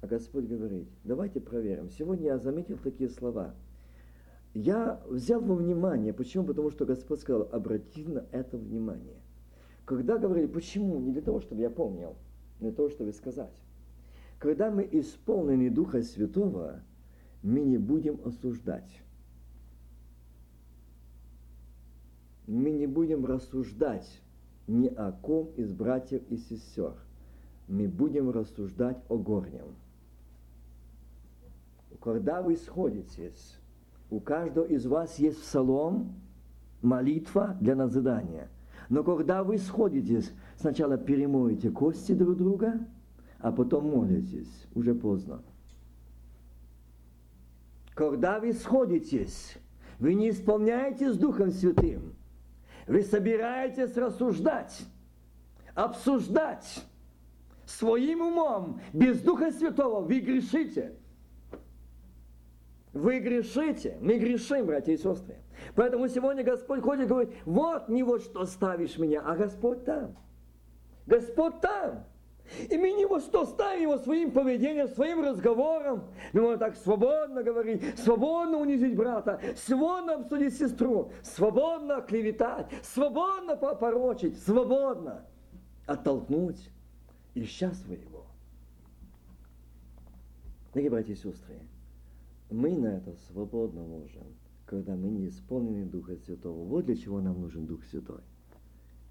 А 0.00 0.06
Господь 0.06 0.46
говорит, 0.46 0.88
давайте 1.04 1.40
проверим. 1.40 1.90
Сегодня 1.90 2.26
я 2.26 2.38
заметил 2.38 2.78
такие 2.78 3.08
слова. 3.08 3.54
Я 4.54 5.00
взял 5.08 5.40
во 5.40 5.54
внимание, 5.54 6.12
почему? 6.12 6.44
Потому 6.44 6.70
что 6.70 6.84
Господь 6.84 7.20
сказал, 7.20 7.48
обрати 7.52 8.04
на 8.04 8.24
это 8.32 8.58
внимание. 8.58 9.20
Когда 9.84 10.18
говорили, 10.18 10.46
почему? 10.46 10.98
Не 11.00 11.12
для 11.12 11.22
того, 11.22 11.40
чтобы 11.40 11.60
я 11.60 11.70
помнил, 11.70 12.16
не 12.60 12.68
для 12.68 12.76
того, 12.76 12.88
чтобы 12.88 13.12
сказать. 13.12 13.54
Когда 14.38 14.70
мы 14.70 14.88
исполнены 14.90 15.70
Духа 15.70 16.02
Святого, 16.02 16.82
мы 17.42 17.60
не 17.60 17.78
будем 17.78 18.20
осуждать. 18.24 19.02
Мы 22.46 22.70
не 22.70 22.86
будем 22.86 23.24
рассуждать 23.24 24.20
ни 24.66 24.88
о 24.88 25.12
ком 25.12 25.50
из 25.56 25.72
братьев 25.72 26.22
и 26.28 26.36
сестер. 26.36 26.94
Мы 27.68 27.88
будем 27.88 28.30
рассуждать 28.30 28.98
о 29.08 29.16
горнем. 29.16 29.76
Когда 32.00 32.42
вы 32.42 32.56
сходитесь, 32.56 33.58
у 34.10 34.18
каждого 34.20 34.64
из 34.64 34.86
вас 34.86 35.18
есть 35.18 35.40
псалом, 35.40 36.14
молитва 36.82 37.56
для 37.60 37.76
назидания. 37.76 38.48
Но 38.92 39.02
когда 39.02 39.42
вы 39.42 39.56
сходитесь, 39.56 40.32
сначала 40.58 40.98
перемоете 40.98 41.70
кости 41.70 42.12
друг 42.12 42.36
друга, 42.36 42.78
а 43.38 43.50
потом 43.50 43.90
молитесь. 43.90 44.66
Уже 44.74 44.94
поздно. 44.94 45.42
Когда 47.94 48.38
вы 48.38 48.52
сходитесь, 48.52 49.56
вы 49.98 50.12
не 50.12 50.28
исполняете 50.28 51.10
с 51.10 51.16
Духом 51.16 51.52
Святым. 51.52 52.14
Вы 52.86 53.00
собираетесь 53.00 53.96
рассуждать, 53.96 54.78
обсуждать 55.74 56.84
своим 57.64 58.20
умом, 58.20 58.78
без 58.92 59.22
Духа 59.22 59.52
Святого, 59.52 60.02
вы 60.02 60.20
грешите. 60.20 60.92
Вы 62.92 63.20
грешите, 63.20 63.96
мы 64.02 64.18
грешим, 64.18 64.66
братья 64.66 64.92
и 64.92 64.98
сестры. 64.98 65.41
Поэтому 65.74 66.08
сегодня 66.08 66.42
Господь 66.42 66.82
ходит 66.82 67.06
и 67.06 67.08
говорит, 67.08 67.34
вот 67.44 67.88
не 67.88 68.02
вот 68.02 68.22
что 68.22 68.44
ставишь 68.44 68.98
меня, 68.98 69.22
а 69.24 69.36
Господь 69.36 69.84
там. 69.84 70.16
Господь 71.06 71.60
там. 71.60 72.04
И 72.68 72.76
мы 72.76 72.92
не 72.92 73.06
во 73.06 73.20
что 73.20 73.46
ставим 73.46 73.82
его 73.82 73.98
своим 73.98 74.30
поведением, 74.30 74.88
своим 74.88 75.24
разговором. 75.24 76.04
Мы 76.32 76.42
можем 76.42 76.58
так 76.58 76.76
свободно 76.76 77.42
говорить, 77.42 77.98
свободно 77.98 78.58
унизить 78.58 78.94
брата, 78.94 79.40
свободно 79.56 80.16
обсудить 80.16 80.58
сестру, 80.58 81.12
свободно 81.22 82.02
клеветать, 82.02 82.66
свободно 82.82 83.56
попорочить, 83.56 84.38
свободно 84.42 85.24
оттолкнуть 85.86 86.70
ища 87.34 87.72
своего. 87.72 88.26
Дорогие 90.72 90.90
братья 90.90 91.12
и 91.12 91.16
сестры, 91.16 91.60
мы 92.50 92.76
на 92.76 92.88
это 92.88 93.14
свободно 93.28 93.82
можем, 93.82 94.24
когда 94.66 94.96
мы 94.96 95.10
не 95.10 95.28
исполнены 95.28 95.84
Духа 95.84 96.16
Святого. 96.16 96.64
Вот 96.64 96.86
для 96.86 96.96
чего 96.96 97.20
нам 97.20 97.40
нужен 97.40 97.66
Дух 97.66 97.84
Святой 97.84 98.20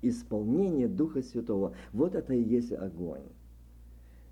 исполнение 0.02 0.88
Духа 0.88 1.22
Святого. 1.22 1.74
Вот 1.94 2.16
это 2.16 2.34
и 2.34 2.42
есть 2.42 2.72
огонь. 2.74 3.24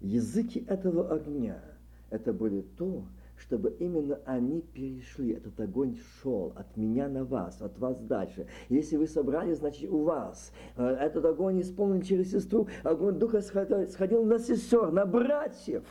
Языки 0.02 0.66
этого 0.68 1.14
огня, 1.14 1.62
это 2.10 2.34
были 2.34 2.62
то, 2.78 3.04
чтобы 3.38 3.76
именно 3.80 4.20
они 4.26 4.62
перешли, 4.62 5.32
этот 5.32 5.60
огонь 5.60 5.98
шел 6.22 6.54
от 6.56 6.76
меня 6.76 7.08
на 7.08 7.24
вас, 7.24 7.62
от 7.62 7.78
вас 7.80 7.98
дальше. 8.02 8.48
Если 8.68 8.98
вы 8.98 9.08
собрали, 9.08 9.54
значит 9.54 9.90
у 9.90 10.04
вас. 10.04 10.52
Э, 10.76 10.88
этот 10.88 11.24
огонь 11.26 11.62
исполнен 11.62 12.02
через 12.02 12.32
сестру, 12.32 12.68
огонь 12.84 13.18
Духа 13.18 13.42
сходил 13.42 14.26
на 14.26 14.40
сестер, 14.40 14.92
на 14.92 15.06
братьев. 15.06 15.84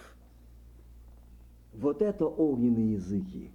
Вот 1.72 2.02
это 2.02 2.26
огненные 2.26 2.92
языки. 2.94 3.50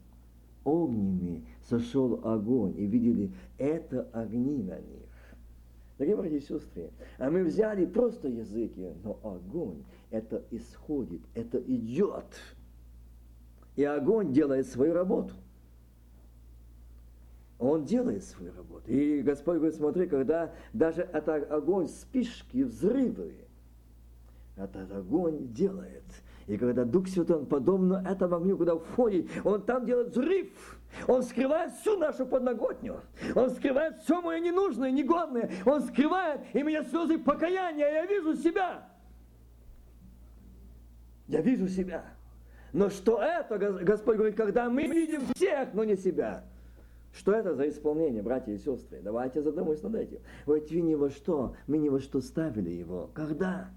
Огненный 0.64 1.44
сошел 1.70 2.20
огонь, 2.24 2.74
и 2.78 2.86
видели, 2.86 3.32
это 3.58 4.08
огни 4.14 4.64
на 4.64 4.80
них. 4.80 5.10
Дорогие 5.98 6.18
братья 6.18 6.38
и 6.38 6.42
сестры, 6.42 6.90
а 7.18 7.30
мы 7.30 7.44
взяли 7.44 7.86
просто 7.86 8.28
языки, 8.28 8.90
но 9.04 9.20
огонь, 9.24 9.84
это 10.10 10.44
исходит, 10.52 11.22
это 11.36 11.60
идет. 11.60 12.26
И 13.76 13.84
огонь 13.84 14.34
делает 14.34 14.68
свою 14.68 14.94
работу. 14.94 15.34
Он 17.60 17.86
делает 17.86 18.24
свою 18.24 18.54
работу. 18.56 18.92
И 18.92 19.22
Господь 19.22 19.58
говорит, 19.58 19.76
смотри, 19.76 20.08
когда 20.08 20.54
даже 20.74 21.02
это 21.02 21.36
огонь, 21.36 21.88
спишки, 21.88 22.64
взрывы, 22.64 23.36
этот 24.58 24.92
огонь 24.92 25.48
делает. 25.54 26.04
И 26.48 26.58
когда 26.58 26.84
Дух 26.84 27.08
Святой, 27.08 27.38
он 27.38 27.46
подобно 27.46 28.04
этому 28.06 28.36
огню, 28.36 28.58
когда 28.58 28.76
входит, 28.76 29.30
он 29.44 29.62
там 29.62 29.86
делает 29.86 30.10
взрыв. 30.10 30.48
Он 31.08 31.24
скрывает 31.24 31.74
всю 31.74 31.98
нашу 31.98 32.26
подноготню. 32.26 33.00
Он 33.36 33.50
скрывает 33.50 33.98
все 34.04 34.22
мое 34.22 34.40
ненужное, 34.40 34.92
негодное. 34.92 35.50
Он 35.66 35.82
скрывает, 35.82 36.42
и 36.54 36.62
меня 36.62 36.84
слезы 36.84 37.18
покаяния, 37.18 37.90
я 37.90 38.06
вижу 38.06 38.36
себя. 38.36 38.88
Я 41.28 41.42
вижу 41.42 41.68
себя. 41.68 42.04
Но 42.74 42.90
что 42.90 43.22
это, 43.22 43.56
Гос- 43.56 43.84
Господь 43.84 44.18
говорит, 44.18 44.36
когда 44.36 44.70
мы 44.70 44.84
видим 44.84 45.22
всех, 45.36 45.74
но 45.74 45.84
не 45.84 45.96
себя? 45.96 46.44
Что 47.14 47.32
это 47.32 47.54
за 47.56 47.70
исполнение, 47.70 48.24
братья 48.24 48.52
и 48.52 48.58
сестры? 48.58 49.00
Давайте 49.02 49.42
задумаемся 49.42 49.88
над 49.88 50.02
этим. 50.02 50.20
Ведь 50.48 50.72
вы 50.72 50.82
ни 50.82 50.96
во 50.96 51.10
что, 51.10 51.56
мы 51.68 51.78
ни 51.78 51.88
во 51.88 52.00
что 52.00 52.20
ставили 52.22 52.72
его. 52.72 53.12
Когда? 53.14 53.70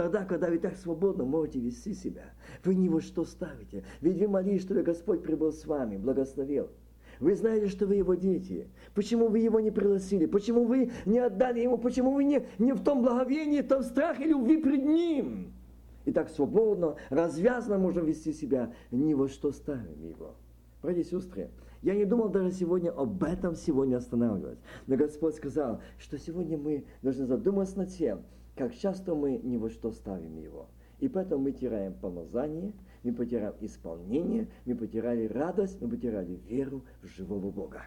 Тогда, 0.00 0.24
когда 0.24 0.48
вы 0.48 0.56
так 0.56 0.76
свободно 0.76 1.26
можете 1.26 1.60
вести 1.60 1.92
себя. 1.92 2.32
Вы 2.64 2.74
ни 2.74 2.88
во 2.88 3.02
что 3.02 3.26
ставите. 3.26 3.84
Ведь 4.00 4.16
вы 4.16 4.28
молились, 4.28 4.62
чтобы 4.62 4.80
Господь 4.80 5.22
прибыл 5.22 5.52
с 5.52 5.66
вами, 5.66 5.98
благословил. 5.98 6.70
Вы 7.18 7.34
знаете, 7.34 7.68
что 7.68 7.86
вы 7.86 7.96
его 7.96 8.14
дети. 8.14 8.68
Почему 8.94 9.28
вы 9.28 9.40
его 9.40 9.60
не 9.60 9.70
пригласили? 9.70 10.24
Почему 10.24 10.64
вы 10.64 10.90
не 11.04 11.18
отдали 11.18 11.60
ему? 11.60 11.76
Почему 11.76 12.12
вы 12.12 12.24
не, 12.24 12.46
не 12.58 12.72
в 12.72 12.82
том 12.82 13.02
благовении, 13.02 13.60
том 13.60 13.82
страхе 13.82 14.24
любви 14.24 14.56
пред 14.56 14.86
ним? 14.86 15.52
И 16.06 16.12
так 16.12 16.30
свободно, 16.30 16.96
развязно 17.10 17.76
можем 17.76 18.06
вести 18.06 18.32
себя, 18.32 18.72
ни 18.90 19.12
во 19.12 19.28
что 19.28 19.52
ставим 19.52 20.02
его. 20.02 20.34
Братья 20.80 21.02
и 21.02 21.04
сестры, 21.04 21.50
я 21.82 21.94
не 21.94 22.06
думал 22.06 22.30
даже 22.30 22.52
сегодня 22.52 22.88
об 22.90 23.22
этом 23.22 23.54
сегодня 23.54 23.98
останавливать. 23.98 24.60
Но 24.86 24.96
Господь 24.96 25.34
сказал, 25.34 25.82
что 25.98 26.16
сегодня 26.16 26.56
мы 26.56 26.86
должны 27.02 27.26
задуматься 27.26 27.76
над 27.76 27.90
тем, 27.90 28.22
как 28.60 28.74
часто 28.76 29.14
мы 29.14 29.38
ни 29.38 29.56
во 29.56 29.70
что 29.70 29.90
ставим 29.90 30.36
его. 30.36 30.66
И 30.98 31.08
поэтому 31.08 31.44
мы 31.44 31.52
теряем 31.52 31.94
помазание, 31.94 32.74
мы 33.02 33.14
потеряем 33.14 33.54
исполнение, 33.62 34.48
мы 34.66 34.74
потеряли 34.74 35.26
радость, 35.26 35.80
мы 35.80 35.88
потеряли 35.88 36.38
веру 36.46 36.82
в 37.02 37.06
живого 37.06 37.50
Бога. 37.50 37.84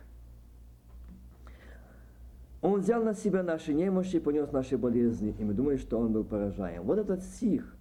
Он 2.64 2.80
взял 2.80 3.04
на 3.04 3.14
себя 3.14 3.44
наши 3.44 3.72
немощи, 3.72 4.18
понес 4.18 4.52
наши 4.52 4.76
болезни, 4.76 5.36
и 5.38 5.44
мы 5.44 5.54
думаем, 5.54 5.78
что 5.78 6.00
он 6.00 6.12
был 6.12 6.24
поражаем. 6.24 6.82
Вот 6.82 6.98
этот 6.98 7.22
стих, 7.22 7.78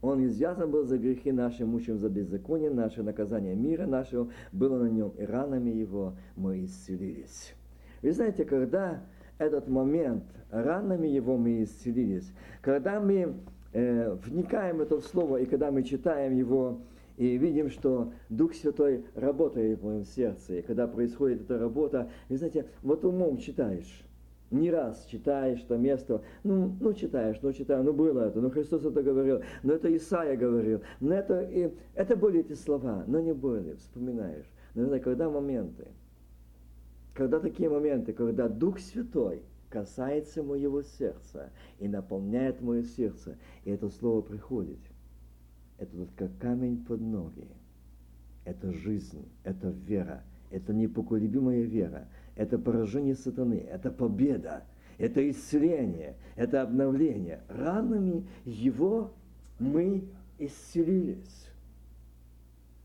он 0.00 0.24
извязан 0.24 0.70
был 0.70 0.84
за 0.84 0.96
грехи 0.96 1.30
наши, 1.30 1.66
мучим 1.66 1.98
за 1.98 2.08
беззаконие, 2.08 2.70
наше 2.70 3.02
наказание 3.02 3.54
мира 3.54 3.84
нашего 3.84 4.30
было 4.50 4.78
на 4.78 4.88
нем, 4.88 5.10
и 5.18 5.24
ранами 5.24 5.68
его 5.68 6.14
мы 6.36 6.64
исцелились. 6.64 7.54
Вы 8.00 8.12
знаете, 8.12 8.46
когда 8.46 9.02
этот 9.38 9.68
момент, 9.68 10.24
ранами 10.50 11.08
его 11.08 11.36
мы 11.36 11.62
исцелились, 11.62 12.32
когда 12.60 13.00
мы 13.00 13.34
э, 13.72 14.16
вникаем 14.24 14.78
в 14.78 14.80
это 14.80 15.00
слово, 15.00 15.38
и 15.38 15.46
когда 15.46 15.70
мы 15.70 15.82
читаем 15.82 16.36
его, 16.36 16.80
и 17.16 17.36
видим, 17.38 17.70
что 17.70 18.12
Дух 18.28 18.54
Святой 18.54 19.04
работает 19.14 19.80
в 19.80 19.84
моем 19.84 20.04
сердце. 20.04 20.56
И 20.58 20.62
когда 20.62 20.86
происходит 20.88 21.42
эта 21.42 21.58
работа, 21.58 22.10
вы 22.28 22.36
знаете, 22.36 22.66
вот 22.82 23.04
умом 23.04 23.38
читаешь. 23.38 24.04
Не 24.50 24.70
раз 24.70 25.04
читаешь 25.06 25.62
то 25.62 25.76
место, 25.76 26.22
ну, 26.44 26.76
ну 26.80 26.92
читаешь, 26.92 27.38
ну 27.42 27.52
читаю, 27.52 27.82
ну 27.82 27.92
было 27.92 28.28
это, 28.28 28.40
ну 28.40 28.50
Христос 28.50 28.84
это 28.84 29.02
говорил, 29.02 29.40
ну 29.62 29.72
это 29.72 29.94
Исаия 29.96 30.36
говорил, 30.36 30.80
ну 31.00 31.12
это, 31.12 31.40
и, 31.40 31.72
это 31.94 32.14
были 32.14 32.40
эти 32.40 32.52
слова, 32.52 33.04
но 33.06 33.20
не 33.20 33.32
были, 33.32 33.74
вспоминаешь. 33.74 34.44
Но 34.74 34.84
знаете, 34.84 35.04
когда 35.04 35.28
моменты, 35.28 35.88
когда 37.14 37.40
такие 37.40 37.68
моменты, 37.70 38.12
когда 38.12 38.48
Дух 38.48 38.78
Святой 38.78 39.42
касается 39.70 40.42
моего 40.42 40.82
сердца 40.82 41.50
и 41.78 41.88
наполняет 41.88 42.60
мое 42.60 42.82
сердце, 42.82 43.38
и 43.64 43.70
это 43.70 43.88
слово 43.88 44.20
приходит– 44.20 44.78
это 45.78 45.96
вот 45.96 46.10
как 46.16 46.36
камень 46.38 46.84
под 46.84 47.00
ноги. 47.00 47.48
Это 48.44 48.72
жизнь, 48.72 49.26
это 49.42 49.68
вера, 49.68 50.22
это 50.50 50.72
непоколебимая 50.72 51.62
вера, 51.62 52.08
это 52.36 52.58
поражение 52.58 53.14
сатаны, 53.14 53.54
это 53.54 53.90
победа, 53.90 54.64
это 54.98 55.28
исцеление, 55.30 56.14
это 56.36 56.62
обновление. 56.62 57.40
Ранами 57.48 58.26
его 58.44 59.12
мы 59.58 60.04
исцелились. 60.38 61.48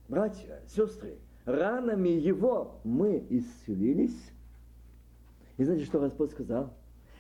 Братья, 0.08 0.62
сестры, 0.68 1.18
ранами 1.50 2.10
его 2.10 2.80
мы 2.84 3.26
исцелились. 3.30 4.32
И 5.58 5.64
знаете, 5.64 5.86
что 5.86 6.00
Господь 6.00 6.32
сказал? 6.32 6.74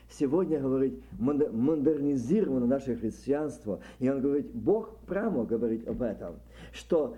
Сегодня, 0.09 0.59
говорит, 0.59 1.03
модернизировано 1.19 2.65
наше 2.65 2.95
христианство. 2.95 3.79
И 3.99 4.09
он 4.09 4.21
говорит, 4.21 4.51
Бог 4.53 4.97
прямо 5.05 5.45
говорит 5.45 5.87
об 5.87 6.01
этом, 6.01 6.35
что 6.71 7.15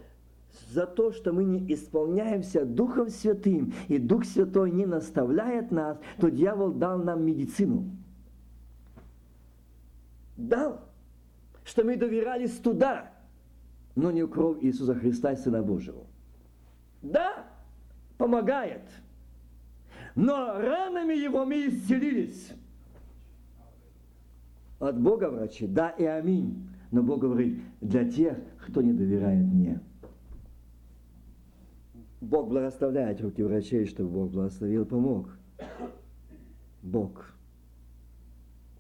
за 0.71 0.85
то, 0.85 1.11
что 1.13 1.31
мы 1.31 1.45
не 1.45 1.73
исполняемся 1.73 2.65
Духом 2.65 3.09
Святым, 3.09 3.73
и 3.87 3.97
Дух 3.97 4.25
Святой 4.25 4.71
не 4.71 4.85
наставляет 4.85 5.71
нас, 5.71 5.97
то 6.19 6.29
дьявол 6.29 6.71
дал 6.71 6.97
нам 6.97 7.25
медицину. 7.25 7.85
Дал, 10.35 10.81
что 11.63 11.83
мы 11.85 11.95
доверялись 11.95 12.57
туда, 12.57 13.11
но 13.95 14.11
не 14.11 14.23
в 14.23 14.29
кровь 14.29 14.57
Иисуса 14.61 14.95
Христа, 14.95 15.35
Сына 15.35 15.61
Божьего. 15.61 16.05
Да, 17.01 17.47
помогает. 18.17 18.83
Но 20.15 20.53
ранами 20.59 21.13
Его 21.13 21.45
мы 21.45 21.67
исцелились 21.67 22.51
от 24.79 24.99
Бога 24.99 25.29
врачи, 25.29 25.67
да 25.67 25.89
и 25.89 26.03
аминь. 26.05 26.67
Но 26.91 27.03
Бог 27.03 27.21
говорит, 27.21 27.61
для 27.79 28.09
тех, 28.09 28.37
кто 28.65 28.81
не 28.81 28.91
доверяет 28.91 29.45
мне. 29.45 29.79
Бог 32.19 32.49
благословляет 32.49 33.21
руки 33.21 33.41
врачей, 33.41 33.85
чтобы 33.85 34.09
Бог 34.09 34.31
благословил, 34.31 34.85
помог. 34.85 35.29
Бог. 36.83 37.33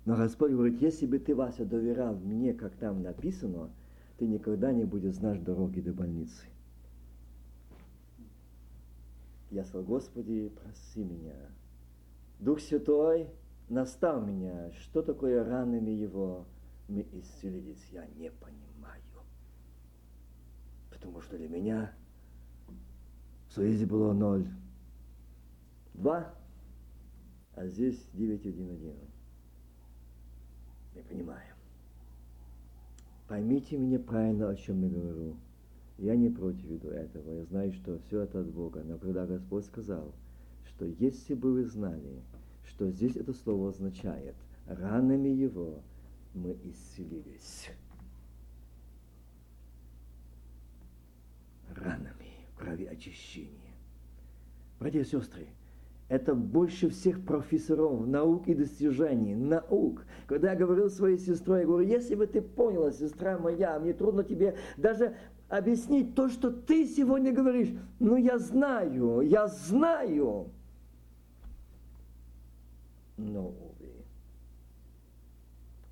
Но 0.05 0.15
Господь 0.15 0.51
говорит, 0.51 0.81
если 0.81 1.05
бы 1.05 1.19
ты, 1.19 1.35
Вася, 1.35 1.65
доверял 1.65 2.15
мне, 2.15 2.53
как 2.53 2.73
там 2.73 3.01
написано, 3.01 3.69
ты 4.17 4.27
никогда 4.27 4.71
не 4.71 4.83
будешь 4.83 5.15
знать 5.15 5.43
дороги 5.43 5.79
до 5.79 5.93
больницы. 5.93 6.45
Я 9.51 9.65
сказал, 9.65 9.83
Господи, 9.85 10.49
проси 10.49 11.03
меня. 11.03 11.35
Дух 12.39 12.61
Святой, 12.61 13.29
настал 13.67 14.21
меня, 14.21 14.71
что 14.71 15.01
такое 15.01 15.43
ранами 15.43 15.91
его 15.91 16.45
мы 16.87 17.07
исцелились, 17.11 17.85
я 17.91 18.05
не 18.15 18.31
понимаю. 18.31 19.01
Потому 20.89 21.21
что 21.21 21.37
для 21.37 21.49
меня 21.49 21.93
в 23.49 23.53
Союзе 23.53 23.85
было 23.85 24.13
ноль. 24.13 24.47
Два, 25.93 26.33
а 27.55 27.67
здесь 27.67 28.01
девять 28.13 28.45
один 28.45 28.71
один. 28.71 28.95
Не 30.95 31.01
понимаю. 31.01 31.55
Поймите 33.27 33.77
меня 33.77 33.99
правильно, 33.99 34.49
о 34.49 34.55
чем 34.55 34.81
я 34.81 34.89
говорю. 34.89 35.35
Я 36.01 36.15
не 36.15 36.29
против 36.29 36.63
виду 36.63 36.89
этого. 36.89 37.31
Я 37.31 37.45
знаю, 37.45 37.71
что 37.71 37.99
все 38.07 38.21
это 38.21 38.41
от 38.41 38.47
Бога. 38.47 38.83
Но 38.83 38.97
когда 38.97 39.25
Господь 39.27 39.65
сказал, 39.65 40.13
что 40.65 40.85
если 40.85 41.35
бы 41.35 41.53
вы 41.53 41.65
знали, 41.65 42.23
что 42.65 42.89
здесь 42.89 43.15
это 43.15 43.33
слово 43.33 43.69
означает. 43.69 44.35
Ранами 44.65 45.29
его 45.29 45.81
мы 46.33 46.57
исцелились. 46.63 47.69
Ранами 51.75 52.31
крови 52.57 52.85
очищения. 52.85 53.75
Братья 54.79 55.01
и 55.01 55.03
сестры, 55.03 55.47
это 56.09 56.33
больше 56.33 56.89
всех 56.89 57.23
профессоров 57.23 58.05
наук 58.07 58.47
и 58.47 58.55
достижений, 58.55 59.35
наук. 59.35 60.05
Когда 60.27 60.51
я 60.51 60.57
говорил 60.57 60.89
своей 60.89 61.17
сестре, 61.17 61.59
я 61.59 61.65
говорю, 61.65 61.87
если 61.87 62.15
бы 62.15 62.27
ты 62.27 62.41
поняла, 62.41 62.91
сестра 62.91 63.37
моя, 63.37 63.79
мне 63.79 63.93
трудно 63.93 64.23
тебе 64.23 64.57
даже 64.75 65.15
объяснить 65.51 66.15
то, 66.15 66.29
что 66.29 66.51
ты 66.51 66.87
сегодня 66.87 67.31
говоришь. 67.31 67.69
Ну, 67.99 68.15
я 68.15 68.39
знаю, 68.39 69.21
я 69.21 69.47
знаю 69.47 70.51
но, 73.21 73.47
увы, 73.47 73.91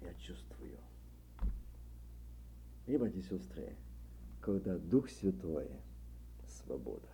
я 0.01 0.13
чувствую. 0.15 0.77
И, 2.87 2.97
братья 2.97 3.19
и 3.19 3.21
сестры, 3.21 3.75
когда 4.41 4.77
Дух 4.77 5.09
Святой, 5.09 5.69
свобода. 6.47 7.07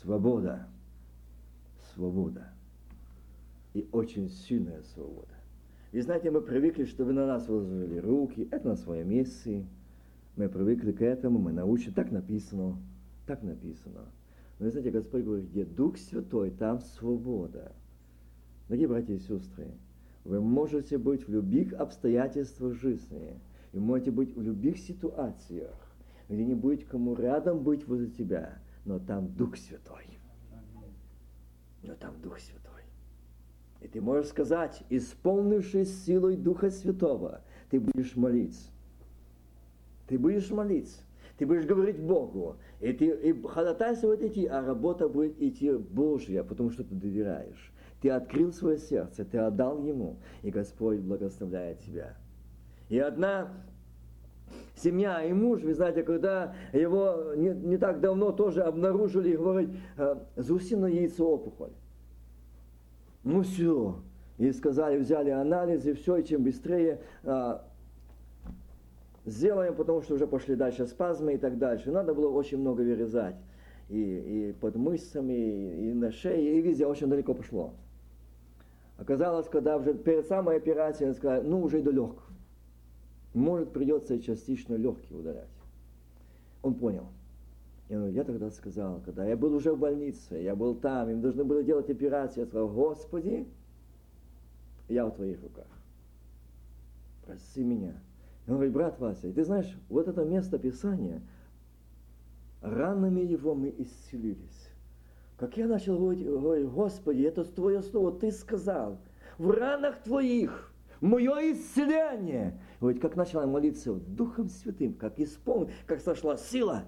Свобода. 0.00 0.68
Свобода. 1.94 2.52
И 3.74 3.88
очень 3.92 4.30
сильная 4.30 4.82
свобода. 4.82 5.34
И 5.92 6.00
знаете, 6.00 6.30
мы 6.30 6.40
привыкли, 6.40 6.84
чтобы 6.84 7.12
на 7.12 7.26
нас 7.26 7.48
возложили 7.48 7.98
руки, 7.98 8.48
это 8.50 8.68
на 8.68 8.76
своем 8.76 9.10
месте. 9.10 9.66
Мы 10.38 10.48
привыкли 10.48 10.92
к 10.92 11.02
этому, 11.02 11.40
мы 11.40 11.50
научены, 11.50 11.92
так 11.92 12.12
написано, 12.12 12.80
так 13.26 13.42
написано. 13.42 14.04
Но 14.60 14.66
вы 14.66 14.70
знаете, 14.70 14.92
Господь 14.92 15.24
говорит, 15.24 15.50
где 15.50 15.64
Дух 15.64 15.98
Святой, 15.98 16.52
там 16.52 16.78
свобода. 16.78 17.72
Дорогие 18.68 18.86
братья 18.86 19.14
и 19.14 19.18
сестры, 19.18 19.66
вы 20.22 20.40
можете 20.40 20.96
быть 20.96 21.26
в 21.26 21.28
любых 21.28 21.72
обстоятельствах 21.72 22.74
жизни, 22.74 23.40
и 23.72 23.80
можете 23.80 24.12
быть 24.12 24.36
в 24.36 24.40
любых 24.40 24.78
ситуациях, 24.78 25.74
где 26.28 26.44
не 26.44 26.54
будет 26.54 26.84
кому 26.84 27.16
рядом 27.16 27.64
быть 27.64 27.88
возле 27.88 28.08
тебя, 28.08 28.58
но 28.84 29.00
там 29.00 29.34
Дух 29.34 29.56
Святой. 29.56 30.06
Но 31.82 31.96
там 31.96 32.14
Дух 32.22 32.38
Святой. 32.38 32.84
И 33.80 33.88
ты 33.88 34.00
можешь 34.00 34.28
сказать, 34.28 34.84
исполнившись 34.88 36.04
силой 36.04 36.36
Духа 36.36 36.70
Святого, 36.70 37.40
ты 37.70 37.80
будешь 37.80 38.14
молиться. 38.14 38.70
Ты 40.08 40.18
будешь 40.18 40.50
молиться, 40.50 41.02
ты 41.36 41.46
будешь 41.46 41.66
говорить 41.66 41.98
Богу, 41.98 42.56
и, 42.80 42.92
ты, 42.92 43.06
и 43.06 43.42
ходатайство 43.42 44.08
будет 44.08 44.24
идти, 44.24 44.46
а 44.46 44.64
работа 44.64 45.08
будет 45.08 45.40
идти 45.40 45.72
Божья, 45.72 46.42
потому 46.42 46.70
что 46.70 46.84
ты 46.84 46.94
доверяешь. 46.94 47.72
Ты 48.00 48.10
открыл 48.10 48.52
свое 48.52 48.78
сердце, 48.78 49.24
ты 49.24 49.38
отдал 49.38 49.82
Ему, 49.82 50.16
и 50.42 50.50
Господь 50.50 51.00
благословляет 51.00 51.80
тебя. 51.80 52.16
И 52.88 52.98
одна 52.98 53.50
семья 54.76 55.22
и 55.22 55.32
муж, 55.32 55.62
вы 55.62 55.74
знаете, 55.74 56.02
когда 56.02 56.54
его 56.72 57.34
не, 57.36 57.50
не 57.50 57.76
так 57.76 58.00
давно 58.00 58.32
тоже 58.32 58.62
обнаружили, 58.62 59.36
говорит, 59.36 59.70
э, 59.96 60.16
заусиное 60.36 60.90
яйцо 60.90 61.28
опухоль. 61.28 61.72
Ну 63.24 63.42
все. 63.42 63.96
И 64.38 64.52
сказали, 64.52 64.98
взяли 64.98 65.30
анализы, 65.30 65.94
все, 65.94 66.16
и 66.16 66.24
чем 66.24 66.44
быстрее 66.44 67.00
а, 67.24 67.67
сделаем, 69.30 69.74
потому 69.74 70.02
что 70.02 70.14
уже 70.14 70.26
пошли 70.26 70.54
дальше 70.56 70.86
спазмы 70.86 71.34
и 71.34 71.38
так 71.38 71.58
дальше. 71.58 71.90
Надо 71.90 72.14
было 72.14 72.28
очень 72.28 72.58
много 72.58 72.82
вырезать. 72.82 73.36
И, 73.88 74.00
и 74.00 74.52
под 74.52 74.76
мышцами, 74.76 75.32
и, 75.32 75.90
и 75.90 75.92
на 75.94 76.12
шее, 76.12 76.58
и 76.58 76.62
везде 76.62 76.86
очень 76.86 77.08
далеко 77.08 77.34
пошло. 77.34 77.72
Оказалось, 78.98 79.48
когда 79.48 79.76
уже 79.76 79.94
перед 79.94 80.26
самой 80.26 80.56
операцией 80.56 81.14
сказали, 81.14 81.46
ну 81.46 81.62
уже 81.62 81.78
и 81.78 81.82
до 81.82 81.90
легких. 81.90 82.28
Может, 83.32 83.72
придется 83.72 84.18
частично 84.18 84.74
легкие 84.74 85.18
удалять. 85.18 85.48
Он 86.62 86.74
понял. 86.74 87.06
И 87.88 87.94
он, 87.94 88.10
я 88.10 88.24
тогда 88.24 88.50
сказал, 88.50 89.00
когда 89.04 89.24
я 89.26 89.36
был 89.36 89.54
уже 89.54 89.72
в 89.72 89.78
больнице, 89.78 90.36
я 90.36 90.54
был 90.54 90.74
там, 90.74 91.08
им 91.08 91.22
должны 91.22 91.44
были 91.44 91.62
делать 91.62 91.88
операцию, 91.88 92.42
я 92.42 92.46
сказал, 92.46 92.68
Господи, 92.68 93.46
я 94.88 95.06
в 95.06 95.12
твоих 95.12 95.42
руках. 95.42 95.66
Прости 97.24 97.62
меня. 97.62 97.94
Он 98.48 98.54
говорит, 98.54 98.72
брат 98.72 98.98
Вася, 98.98 99.30
ты 99.30 99.44
знаешь, 99.44 99.78
вот 99.90 100.08
это 100.08 100.24
место 100.24 100.58
Писания, 100.58 101.20
ранами 102.62 103.20
его 103.20 103.54
мы 103.54 103.74
исцелились. 103.76 104.70
Как 105.36 105.56
я 105.58 105.66
начал 105.66 105.98
говорить, 105.98 106.26
говорить, 106.26 106.68
Господи, 106.68 107.22
это 107.22 107.44
Твое 107.44 107.82
Слово, 107.82 108.18
Ты 108.18 108.32
сказал, 108.32 108.98
в 109.36 109.50
ранах 109.50 110.02
Твоих 110.02 110.72
мое 111.02 111.52
исцеление. 111.52 112.58
Говорит, 112.80 113.02
как 113.02 113.16
начала 113.16 113.46
молиться 113.46 113.92
Духом 113.92 114.48
Святым, 114.48 114.94
как 114.94 115.20
исполнил, 115.20 115.70
как 115.86 116.00
сошла 116.00 116.38
сила. 116.38 116.84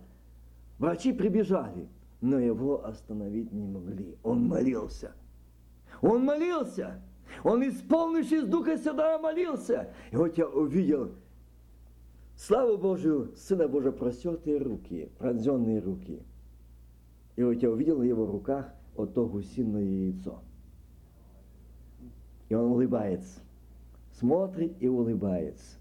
Врачи 0.78 1.12
прибежали, 1.12 1.88
но 2.22 2.38
его 2.38 2.86
остановить 2.86 3.52
не 3.52 3.66
могли. 3.66 4.16
Он 4.22 4.48
молился. 4.48 5.12
Он 6.00 6.24
молился. 6.24 7.02
Он, 7.44 7.62
исполнившись 7.68 8.44
Духа 8.44 8.78
Святого, 8.78 9.18
молился. 9.18 9.92
И 10.10 10.16
вот 10.16 10.36
я 10.38 10.48
увидел, 10.48 11.12
славу 12.40 12.78
Божию, 12.78 13.32
Сына 13.36 13.68
Божия, 13.68 13.92
простертые 13.92 14.58
руки, 14.58 15.10
пронзенные 15.18 15.78
руки. 15.80 16.22
И 17.36 17.42
вот 17.42 17.52
я 17.52 17.70
увидел 17.70 17.98
в 17.98 18.02
его 18.02 18.26
руках 18.26 18.72
вот 18.94 19.12
то 19.14 19.26
гусиное 19.26 19.84
яйцо. 19.84 20.42
И 22.48 22.54
он 22.54 22.72
улыбается. 22.72 23.40
Смотрит 24.12 24.74
и 24.82 24.88
улыбается. 24.88 25.76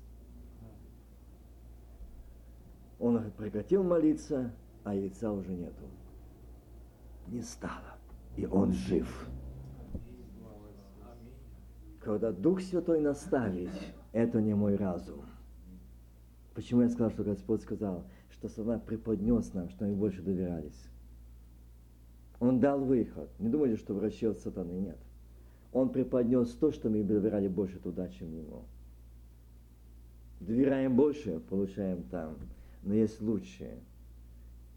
Он 3.00 3.32
прекратил 3.38 3.84
молиться, 3.84 4.52
а 4.84 4.94
яйца 4.94 5.32
уже 5.32 5.54
нету. 5.54 5.86
Не 7.28 7.42
стало. 7.42 7.96
И 8.36 8.46
он 8.46 8.74
жив. 8.74 9.30
Когда 12.02 12.32
Дух 12.32 12.62
Святой 12.62 13.00
наставит, 13.00 13.72
это 14.12 14.42
не 14.42 14.54
мой 14.54 14.76
разум. 14.76 15.29
Почему 16.60 16.82
я 16.82 16.90
сказал, 16.90 17.10
что 17.12 17.24
Господь 17.24 17.62
сказал, 17.62 18.04
что 18.32 18.50
сатана 18.50 18.80
преподнес 18.80 19.54
нам, 19.54 19.70
что 19.70 19.86
мы 19.86 19.96
больше 19.96 20.22
доверялись. 20.22 20.90
Он 22.42 22.60
дал 22.60 22.84
выход. 22.84 23.30
Не 23.40 23.48
думайте, 23.48 23.78
что 23.78 23.94
врачи 23.94 24.26
от 24.26 24.40
сатаны 24.40 24.74
нет. 24.74 24.98
Он 25.72 25.88
преподнес 25.88 26.50
то, 26.50 26.74
что 26.74 26.90
мы 26.90 27.02
доверяли 27.02 27.48
больше 27.48 27.80
туда, 27.80 28.10
чем 28.10 28.34
ему. 28.36 28.66
Доверяем 30.42 30.98
больше, 30.98 31.40
получаем 31.40 32.04
там. 32.12 32.36
Но 32.84 32.94
есть 32.94 33.22
лучшее, 33.22 33.78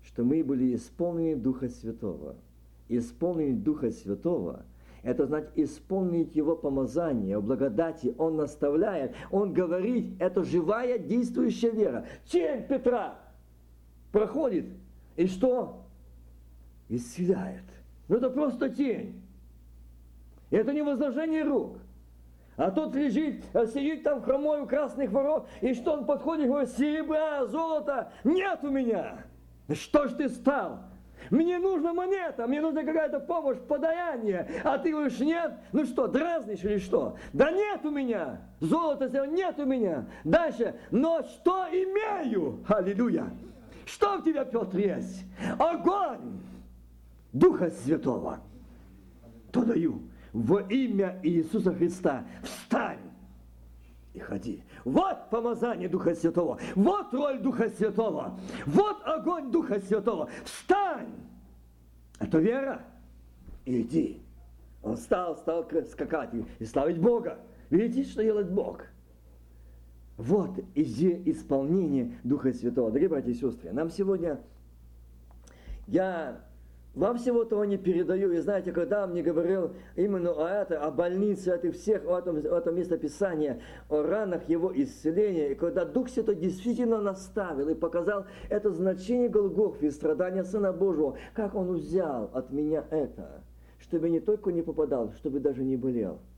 что 0.05 0.23
мы 0.23 0.45
были 0.45 0.77
исполнены 0.77 1.35
Духа 1.35 1.69
Святого. 1.69 2.37
Исполнены 2.89 3.57
Духа 3.57 3.91
Святого– 3.91 4.65
это 5.03 5.27
значит 5.27 5.51
исполнить 5.57 6.35
Его 6.37 6.57
помазание, 6.57 7.41
благодати. 7.41 8.15
Он 8.19 8.37
наставляет, 8.37 9.15
Он 9.31 9.53
говорит, 9.53 10.21
это 10.21 10.45
живая 10.45 10.99
действующая 10.99 11.71
вера. 11.71 12.07
Тень 12.27 12.67
Петра 12.67 13.17
проходит, 14.13 14.67
и 15.17 15.27
что? 15.27 15.83
исцеляет. 16.89 17.65
Но 18.09 18.17
это 18.17 18.31
просто 18.31 18.69
тень. 18.69 19.23
И 20.51 20.57
это 20.57 20.73
не 20.73 20.83
возложение 20.83 21.43
рук. 21.43 21.79
А 22.57 22.71
тот 22.71 22.95
лежит, 22.95 23.45
сидит 23.73 24.03
там 24.03 24.23
хромой 24.23 24.61
у 24.61 24.67
красных 24.67 25.11
ворот, 25.11 25.49
и 25.63 25.73
что 25.73 25.95
он 25.95 26.05
подходит 26.05 26.49
говорит, 26.49 26.71
серебра, 26.71 27.47
золота 27.47 28.13
нет 28.25 28.59
у 28.63 28.69
меня. 28.69 29.25
Что 29.73 30.07
ж 30.07 30.13
ты 30.13 30.29
стал? 30.29 30.81
Мне 31.31 31.59
нужна 31.59 31.93
монета, 31.93 32.47
мне 32.47 32.61
нужна 32.61 32.83
какая-то 32.83 33.21
помощь, 33.21 33.59
подаяние. 33.59 34.49
А 34.65 34.79
ты 34.79 34.93
говоришь, 34.93 35.19
нет? 35.21 35.55
Ну 35.73 35.85
что, 35.85 36.07
дразнишь 36.07 36.65
или 36.65 36.79
что? 36.79 37.17
Да 37.33 37.51
нет 37.51 37.85
у 37.85 37.91
меня. 37.91 38.41
Золота 38.61 39.09
нет 39.27 39.59
у 39.59 39.65
меня. 39.65 40.07
Дальше. 40.25 40.75
Но 40.91 41.23
что 41.23 41.67
имею? 41.71 42.65
Аллилуйя. 42.69 43.31
Что 43.87 44.19
у 44.19 44.23
тебя, 44.23 44.45
Петр, 44.45 44.79
есть? 44.79 45.25
Огонь 45.59 46.41
Духа 47.33 47.71
Святого, 47.71 48.41
то 49.51 49.65
даю 49.65 50.03
во 50.33 50.61
имя 50.61 51.19
Иисуса 51.23 51.75
Христа. 51.75 52.25
Встань 52.43 52.92
ходи. 54.23 54.63
Вот 54.85 55.31
помазание 55.31 55.89
Духа 55.89 56.15
Святого, 56.15 56.59
вот 56.75 57.13
роль 57.13 57.41
Духа 57.41 57.69
Святого, 57.71 58.39
вот 58.67 58.99
огонь 59.05 59.51
Духа 59.51 59.81
Святого. 59.81 60.29
Встань! 60.45 61.13
Это 62.19 62.39
вера. 62.39 62.83
Иди. 63.65 64.23
Он 64.83 64.97
встал, 64.97 65.37
стал 65.37 65.69
скакать 65.91 66.31
и 66.59 66.65
славить 66.65 66.99
Бога. 66.99 67.39
Видите, 67.71 68.09
что 68.09 68.23
делает 68.23 68.51
Бог? 68.51 68.83
Вот 70.17 70.59
исполнение 71.27 72.19
Духа 72.23 72.53
Святого. 72.53 72.89
Дорогие 72.89 73.09
братья 73.09 73.31
и 73.31 73.35
сестры, 73.35 73.73
нам 73.73 73.91
сегодня 73.91 74.41
я 75.87 76.45
вам 76.95 77.17
всего 77.19 77.45
того 77.45 77.65
не 77.65 77.79
передаю. 77.79 78.33
И 78.33 78.39
знаете, 78.39 78.73
когда 78.73 79.07
мне 79.07 79.23
говорил 79.23 79.73
именно 79.97 80.31
о 80.33 80.49
этом, 80.49 80.83
о 80.83 80.91
больнице, 80.91 81.49
о 81.49 81.57
этих 81.57 81.75
всех, 81.75 82.07
о 82.07 82.19
этом, 82.19 82.37
о 82.37 82.59
этом 82.59 82.77
местописании, 82.77 83.63
о 83.89 84.03
ранах 84.03 84.49
его 84.49 84.73
исцеления, 84.75 85.53
и 85.53 85.55
когда 85.55 85.85
Дух 85.85 86.09
Святой 86.09 86.37
действительно 86.37 87.01
наставил 87.01 87.69
и 87.69 87.75
показал 87.75 88.27
это 88.49 88.71
значение 88.71 89.29
Голгофы, 89.29 89.91
страдания 89.91 90.45
Сына 90.45 90.73
Божьего, 90.73 91.17
как 91.35 91.55
Он 91.55 91.73
взял 91.73 92.31
от 92.33 92.51
меня 92.53 92.85
это, 92.91 93.43
чтобы 93.79 94.11
не 94.11 94.21
только 94.21 94.53
не 94.53 94.63
попадал, 94.63 95.13
чтобы 95.13 95.41
даже 95.41 95.63
не 95.65 95.77
болел– 95.77 96.21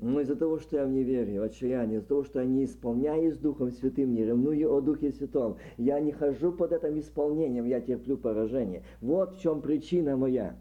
но 0.00 0.20
из-за 0.20 0.36
того, 0.36 0.58
что 0.58 0.76
я 0.76 0.84
в 0.84 0.90
неверии, 0.90 1.38
в 1.38 1.42
отчаянии, 1.42 1.96
из-за 1.96 2.06
того, 2.06 2.24
что 2.24 2.40
я 2.40 2.46
не 2.46 2.64
исполняюсь 2.64 3.36
Духом 3.36 3.72
Святым, 3.72 4.14
не 4.14 4.24
ревную 4.24 4.72
о 4.72 4.80
Духе 4.80 5.12
Святом, 5.12 5.56
я 5.76 6.00
не 6.00 6.12
хожу 6.12 6.52
под 6.52 6.72
этим 6.72 6.98
исполнением, 6.98 7.66
я 7.66 7.80
терплю 7.80 8.16
поражение. 8.16 8.82
Вот 9.00 9.36
в 9.36 9.40
чем 9.40 9.60
причина 9.60 10.16
моя 10.16 10.56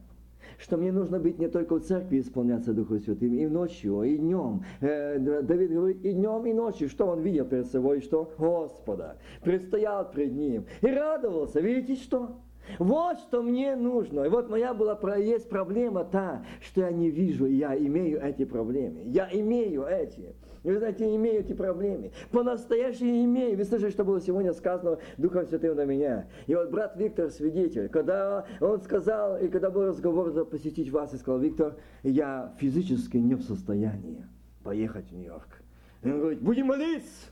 что 0.58 0.78
мне 0.78 0.92
нужно 0.92 1.20
быть 1.20 1.40
не 1.40 1.48
только 1.48 1.76
в 1.76 1.82
церкви 1.82 2.20
исполняться 2.20 2.74
Духом 2.74 3.00
Святым, 3.00 3.34
и 3.34 3.46
ночью, 3.48 4.02
и 4.04 4.18
днем. 4.18 4.64
Э, 4.82 5.20
Давид 5.20 5.72
говорит, 5.72 6.04
и 6.04 6.14
днем, 6.14 6.46
и 6.46 6.54
ночью. 6.54 6.90
Что 6.90 7.08
он 7.08 7.22
видел 7.22 7.46
перед 7.46 7.68
собой? 7.68 8.02
Что? 8.02 8.32
Господа. 8.38 9.18
Предстоял 9.44 10.10
пред 10.10 10.34
ним. 10.34 10.66
И 10.82 10.88
радовался. 10.88 11.60
Видите, 11.60 12.02
что? 12.02 12.38
Вот 12.80 13.20
что 13.20 13.42
мне 13.42 13.76
нужно. 13.76 14.24
И 14.24 14.30
вот 14.30 14.50
моя 14.50 14.74
была, 14.74 14.98
есть 15.16 15.50
проблема 15.50 16.04
та, 16.04 16.46
что 16.62 16.82
я 16.82 16.92
не 16.92 17.10
вижу, 17.10 17.46
я 17.46 17.78
имею 17.78 18.22
эти 18.22 18.46
проблемы. 18.46 19.04
Я 19.06 19.30
имею 19.32 19.84
эти. 19.86 20.36
И 20.64 20.70
вы 20.70 20.80
знаете, 20.80 21.16
имею 21.16 21.40
эти 21.40 21.54
проблемы. 21.54 22.12
По-настоящему 22.32 23.24
имею. 23.24 23.58
Вы 23.58 23.64
слышали, 23.64 23.90
что 23.90 24.04
было 24.04 24.20
сегодня 24.20 24.52
сказано 24.54 24.98
Духом 25.18 25.46
Святым 25.46 25.78
на 25.78 25.86
меня. 25.86 26.28
И 26.46 26.56
вот 26.56 26.70
брат 26.72 26.98
Виктор 26.98 27.30
свидетель, 27.30 27.88
когда 27.88 28.46
он 28.60 28.82
сказал, 28.82 29.38
и 29.38 29.48
когда 29.48 29.70
был 29.70 29.86
разговор 29.86 30.32
за 30.32 30.44
посетить 30.44 30.92
вас, 30.92 31.14
и 31.14 31.18
сказал, 31.18 31.40
Виктор, 31.40 31.78
я 32.04 32.54
физически 32.60 33.16
не 33.16 33.36
в 33.36 33.44
состоянии 33.44 34.26
поехать 34.64 35.10
в 35.10 35.14
Нью-Йорк. 35.14 35.62
И 36.04 36.12
он 36.12 36.20
говорит, 36.20 36.42
будем 36.42 36.68
молиться. 36.68 37.28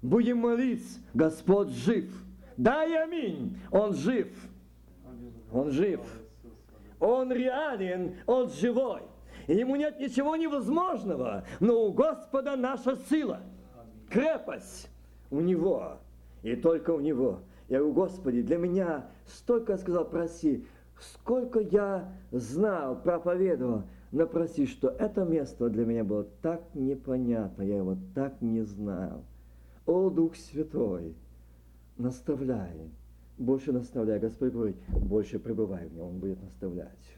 Будем 0.00 0.38
молиться. 0.38 1.00
Господь 1.14 1.70
жив. 1.70 2.04
Да 2.56 2.84
и 2.84 2.94
аминь. 2.94 3.58
Он 3.70 3.94
жив. 3.94 4.28
Он 5.52 5.70
жив. 5.70 6.00
Он 6.98 7.32
реален, 7.32 8.14
он 8.26 8.48
живой. 8.48 9.02
Ему 9.48 9.74
нет 9.74 9.98
ничего 9.98 10.36
невозможного, 10.36 11.44
но 11.58 11.86
у 11.86 11.92
Господа 11.92 12.56
наша 12.56 12.96
сила. 13.10 13.40
крепость 14.08 14.88
у 15.30 15.40
Него. 15.40 15.98
И 16.42 16.54
только 16.54 16.90
у 16.90 17.00
Него. 17.00 17.40
Я 17.68 17.78
говорю, 17.78 17.94
Господи, 17.94 18.42
для 18.42 18.58
меня 18.58 19.06
столько, 19.26 19.76
сказал, 19.78 20.04
проси, 20.04 20.64
сколько 21.00 21.60
я 21.60 22.12
знал, 22.30 23.00
проповедовал, 23.00 23.84
но 24.12 24.26
проси, 24.26 24.66
что 24.66 24.88
это 24.88 25.24
место 25.24 25.70
для 25.70 25.86
меня 25.86 26.04
было 26.04 26.24
так 26.42 26.62
непонятно, 26.74 27.62
я 27.62 27.78
его 27.78 27.96
так 28.14 28.40
не 28.42 28.60
знал. 28.62 29.24
О, 29.86 30.10
Дух 30.10 30.36
Святой, 30.36 31.16
наставляй, 32.02 32.90
больше 33.38 33.72
наставляй. 33.72 34.18
Господь 34.18 34.52
говорит, 34.52 34.76
больше 34.88 35.38
пребывай 35.38 35.88
в 35.88 35.94
нем, 35.94 36.06
Он 36.06 36.18
будет 36.18 36.42
наставлять. 36.42 37.16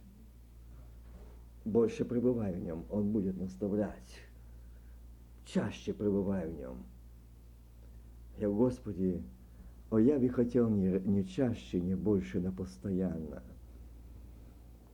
Больше 1.65 2.05
пребывай 2.05 2.53
в 2.55 2.63
нем, 2.63 2.85
Он 2.91 3.11
будет 3.11 3.37
наставлять. 3.37 4.21
Чаще 5.45 5.93
пребывай 5.93 6.49
в 6.49 6.59
нем. 6.59 6.85
Я, 8.39 8.49
Господи, 8.49 9.23
о, 9.91 9.99
я 9.99 10.19
бы 10.19 10.29
хотел 10.29 10.69
не, 10.69 10.99
не 11.01 11.25
чаще, 11.25 11.81
не 11.81 11.95
больше, 11.95 12.41
но 12.41 12.53
постоянно. 12.53 13.43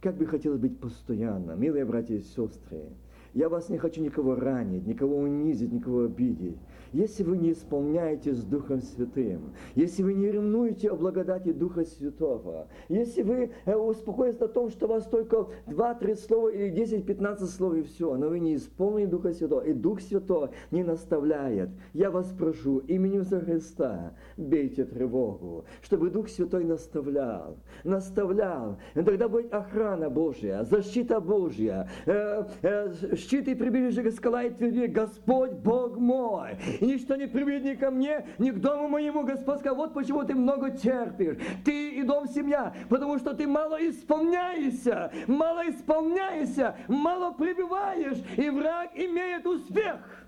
Как 0.00 0.16
бы 0.16 0.26
хотелось 0.26 0.60
быть 0.60 0.78
постоянно, 0.78 1.52
милые 1.52 1.84
братья 1.84 2.14
и 2.14 2.20
сестры, 2.20 2.90
я 3.34 3.48
вас 3.48 3.68
не 3.68 3.78
хочу 3.78 4.02
никого 4.02 4.34
ранить, 4.34 4.86
никого 4.86 5.18
унизить, 5.18 5.72
никого 5.72 6.04
обидеть. 6.04 6.58
Если 6.92 7.22
вы 7.22 7.38
не 7.38 7.52
исполняете 7.52 8.34
с 8.34 8.42
Духом 8.42 8.80
Святым, 8.80 9.54
если 9.76 10.02
вы 10.02 10.14
не 10.14 10.30
ревнуете 10.30 10.90
о 10.90 10.96
благодати 10.96 11.52
Духа 11.52 11.84
Святого, 11.84 12.66
если 12.88 13.22
вы 13.22 13.52
э, 13.64 13.74
успокоитесь 13.74 14.40
на 14.40 14.48
том, 14.48 14.70
что 14.70 14.86
у 14.86 14.88
вас 14.88 15.06
только 15.06 15.46
2-3 15.66 16.16
слова 16.16 16.48
или 16.48 16.72
10-15 16.72 17.46
слов 17.46 17.74
и 17.74 17.82
все, 17.82 18.16
но 18.16 18.28
вы 18.28 18.40
не 18.40 18.56
исполнили 18.56 19.06
Духа 19.06 19.32
Святого, 19.32 19.60
и 19.60 19.72
Дух 19.72 20.00
Святой 20.00 20.50
не 20.72 20.82
наставляет, 20.82 21.70
я 21.92 22.10
вас 22.10 22.26
прошу 22.36 22.78
именем 22.78 23.22
за 23.22 23.40
Христа, 23.40 24.14
бейте 24.36 24.84
тревогу, 24.84 25.64
чтобы 25.82 26.10
Дух 26.10 26.28
Святой 26.28 26.64
наставлял, 26.64 27.56
наставлял. 27.84 28.78
И 28.94 29.02
тогда 29.02 29.28
будет 29.28 29.52
охрана 29.54 30.10
Божья, 30.10 30.64
защита 30.64 31.20
Божья, 31.20 31.88
э, 32.06 32.44
э, 32.62 33.14
щит 33.14 33.46
и 33.46 33.54
прибежище 33.54 34.10
скала 34.10 34.42
и 34.42 34.50
тверди, 34.50 34.86
Господь 34.86 35.52
Бог 35.52 35.96
мой, 35.96 36.56
и 36.80 36.86
ничто 36.86 37.16
не 37.16 37.26
приведет 37.26 37.64
ни 37.64 37.74
ко 37.74 37.90
мне, 37.90 38.26
ни 38.38 38.50
к 38.50 38.58
дому 38.58 38.88
моему, 38.88 39.22
Господь 39.22 39.58
сказал, 39.58 39.76
вот 39.76 39.94
почему 39.94 40.24
ты 40.24 40.34
много 40.34 40.70
терпишь, 40.70 41.36
ты 41.64 41.90
и 41.90 42.02
дом 42.02 42.26
семья, 42.26 42.74
потому 42.88 43.18
что 43.18 43.34
ты 43.34 43.46
мало 43.46 43.76
исполняешься, 43.86 45.12
мало 45.26 45.68
исполняешься, 45.68 46.76
мало 46.88 47.32
пребываешь, 47.32 48.18
и 48.36 48.48
враг 48.50 48.90
имеет 48.94 49.46
успех. 49.46 50.26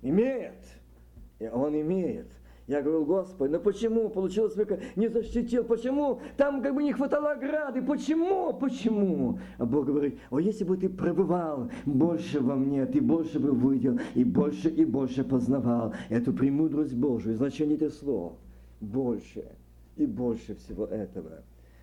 Имеет. 0.00 0.64
И 1.38 1.46
он 1.46 1.78
имеет. 1.80 2.28
Я 2.68 2.82
говорю, 2.82 3.06
Господи, 3.06 3.52
ну 3.52 3.60
почему 3.60 4.10
получилось, 4.10 4.54
не 4.94 5.08
защитил, 5.08 5.64
почему 5.64 6.20
там 6.36 6.62
как 6.62 6.74
бы 6.74 6.82
не 6.82 6.92
хватало 6.92 7.32
ограды, 7.32 7.80
почему, 7.80 8.52
почему? 8.52 9.38
А 9.56 9.64
Бог 9.64 9.86
говорит, 9.86 10.18
о, 10.28 10.38
если 10.38 10.64
бы 10.64 10.76
ты 10.76 10.90
пребывал 10.90 11.70
больше 11.86 12.40
во 12.40 12.56
мне, 12.56 12.84
ты 12.84 13.00
больше 13.00 13.40
бы 13.40 13.52
выйдел 13.52 13.98
и 14.14 14.22
больше 14.22 14.68
и 14.68 14.84
больше 14.84 15.24
познавал 15.24 15.94
эту 16.10 16.34
премудрость 16.34 16.94
Божию, 16.94 17.36
значение 17.36 17.76
этих 17.76 17.94
слов. 17.94 18.34
Больше 18.82 19.46
и 19.96 20.04
больше 20.04 20.54
всего 20.56 20.84
этого. 20.84 21.42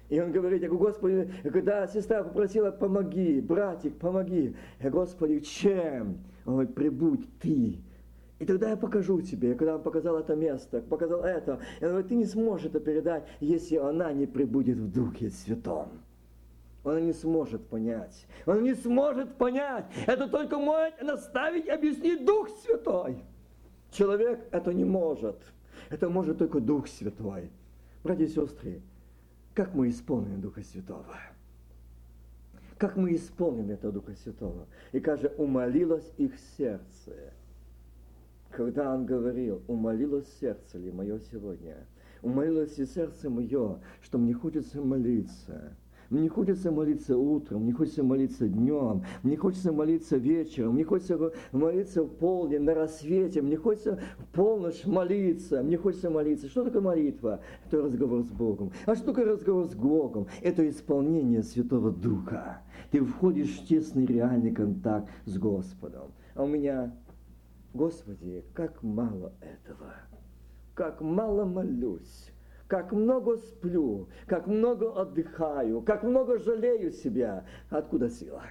И 0.09 0.19
он 0.19 0.31
говорит, 0.31 0.61
я 0.61 0.67
говорю, 0.67 0.85
Господи, 0.85 1.31
когда 1.51 1.87
сестра 1.87 2.23
попросила, 2.23 2.69
помоги, 2.69 3.41
братик, 3.41 3.97
помоги. 3.97 4.55
Я, 4.79 4.91
Господи, 4.91 5.39
чем? 5.39 6.19
Он 6.45 6.53
говорит, 6.53 6.75
прибудь 6.75 7.27
ты 7.41 7.79
и 8.37 8.45
тогда 8.45 8.69
я 8.69 8.77
покажу 8.77 9.21
тебе, 9.21 9.53
и 9.53 9.55
когда 9.55 9.75
он 9.75 9.81
показал 9.81 10.17
это 10.17 10.35
место, 10.35 10.81
показал 10.81 11.23
это, 11.23 11.59
я 11.79 11.87
говорю, 11.87 12.07
ты 12.07 12.15
не 12.15 12.25
сможешь 12.25 12.67
это 12.67 12.81
передать, 12.81 13.23
если 13.39 13.77
она 13.77 14.11
не 14.11 14.25
прибудет 14.25 14.77
в 14.77 14.91
Духе 14.91 15.29
Святом. 15.29 15.89
Она 16.83 16.99
не 16.99 17.13
сможет 17.13 17.65
понять. 17.65 18.27
Она 18.45 18.61
не 18.61 18.75
сможет 18.75 19.35
понять. 19.35 19.85
Это 20.05 20.27
только 20.27 20.59
может 20.59 21.01
наставить, 21.01 21.67
объяснить 21.67 22.25
Дух 22.25 22.49
Святой. 22.63 23.23
Человек 23.91 24.41
это 24.51 24.73
не 24.73 24.83
может. 24.83 25.37
Это 25.89 26.09
может 26.09 26.37
только 26.37 26.59
Дух 26.59 26.87
Святой. 26.87 27.49
Братья 28.03 28.25
и 28.25 28.27
сестры, 28.27 28.81
как 29.55 29.73
мы 29.73 29.89
исполним 29.89 30.41
Духа 30.41 30.61
Святого? 30.61 31.15
Как 32.77 32.97
мы 32.97 33.15
исполним 33.15 33.71
это 33.71 33.91
Духа 33.91 34.13
Святого? 34.13 34.67
И 34.91 34.99
каже, 34.99 35.33
умолилось 35.37 36.11
их 36.17 36.33
сердце 36.57 37.33
когда 38.55 38.93
он 38.93 39.05
говорил, 39.05 39.61
умолилось 39.67 40.27
сердце 40.39 40.77
ли 40.77 40.91
мое 40.91 41.19
сегодня, 41.31 41.75
умолилось 42.21 42.79
и 42.79 42.85
сердце 42.85 43.29
мое, 43.29 43.79
что 44.01 44.17
мне 44.17 44.33
хочется 44.33 44.81
молиться. 44.81 45.75
Мне 46.11 46.29
хочется 46.29 46.71
молиться 46.71 47.17
утром, 47.17 47.63
мне 47.63 47.73
хочется 47.73 48.03
молиться 48.03 48.47
днем, 48.47 49.03
мне 49.23 49.35
хочется 49.35 49.73
молиться 49.73 50.17
вечером, 50.17 50.75
мне 50.75 50.83
хочется 50.83 51.31
молиться 51.51 52.03
в 52.03 52.09
полдень, 52.09 52.61
на 52.61 52.75
рассвете, 52.75 53.41
мне 53.41 53.57
хочется 53.57 53.99
в 54.19 54.25
полночь 54.27 54.85
молиться, 54.85 55.63
мне 55.63 55.77
хочется 55.77 56.11
молиться. 56.11 56.47
Что 56.47 56.63
такое 56.63 56.81
молитва? 56.81 57.41
Это 57.65 57.81
разговор 57.81 58.21
с 58.21 58.29
Богом. 58.29 58.71
А 58.85 58.95
что 58.95 59.07
такое 59.07 59.25
разговор 59.25 59.65
с 59.65 59.73
Богом? 59.73 60.27
Это 60.43 60.69
исполнение 60.69 61.41
Святого 61.41 61.91
Духа. 61.91 62.61
Ты 62.91 63.03
входишь 63.03 63.57
в 63.57 63.67
тесный 63.67 64.05
реальный 64.05 64.51
контакт 64.51 65.09
с 65.25 65.37
Господом. 65.39 66.11
А 66.35 66.43
у 66.43 66.47
меня 66.47 66.93
Господи, 67.75 68.45
как 68.53 68.81
мало 68.83 69.33
этого, 69.41 69.95
как 70.75 71.01
мало 71.01 71.43
молюсь, 71.43 72.31
как 72.67 72.93
много 72.93 73.35
сплю, 73.35 74.07
как 74.27 74.47
много 74.47 74.93
отдыхаю, 74.97 75.81
как 75.81 76.03
много 76.03 76.37
жалею 76.37 76.93
себя. 76.93 77.45
Откуда 77.69 78.09
сила? 78.09 78.43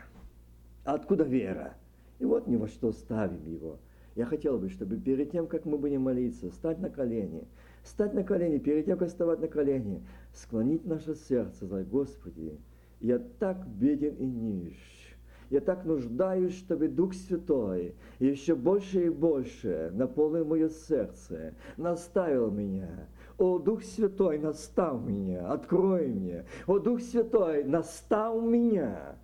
Откуда 0.84 1.24
вера? 1.24 1.72
И 2.18 2.26
вот 2.26 2.46
ни 2.46 2.56
во 2.56 2.68
что 2.68 2.92
ставим 2.92 3.46
его. 3.46 3.78
Я 4.14 4.26
хотел 4.26 4.58
бы, 4.58 4.68
чтобы 4.68 4.98
перед 4.98 5.30
тем, 5.30 5.46
как 5.46 5.64
мы 5.64 5.78
будем 5.78 6.02
молиться, 6.02 6.50
стать 6.50 6.78
на 6.78 6.90
колени, 6.90 7.48
стать 7.82 8.12
на 8.12 8.24
колени, 8.24 8.58
перед 8.58 8.84
тем, 8.84 8.98
как 8.98 9.08
вставать 9.08 9.40
на 9.40 9.48
колени, 9.48 10.06
склонить 10.34 10.84
наше 10.84 11.14
сердце, 11.14 11.64
сказать, 11.64 11.88
Господи, 11.88 12.60
я 13.00 13.18
так 13.18 13.66
беден 13.68 14.16
и 14.16 14.26
нищ, 14.26 15.03
я 15.50 15.60
так 15.60 15.84
нуждаюсь, 15.84 16.56
чтобы 16.56 16.88
Дух 16.88 17.14
Святой 17.14 17.94
еще 18.18 18.54
больше 18.54 19.06
и 19.06 19.10
больше 19.10 19.90
наполнил 19.92 20.44
мое 20.44 20.68
сердце, 20.68 21.54
наставил 21.76 22.50
меня. 22.50 23.08
О, 23.36 23.58
Дух 23.58 23.82
Святой, 23.82 24.38
настав 24.38 25.04
меня, 25.04 25.48
открой 25.50 26.08
мне. 26.08 26.44
О, 26.66 26.78
Дух 26.78 27.00
Святой, 27.00 27.64
настав 27.64 28.42
меня. 28.42 29.16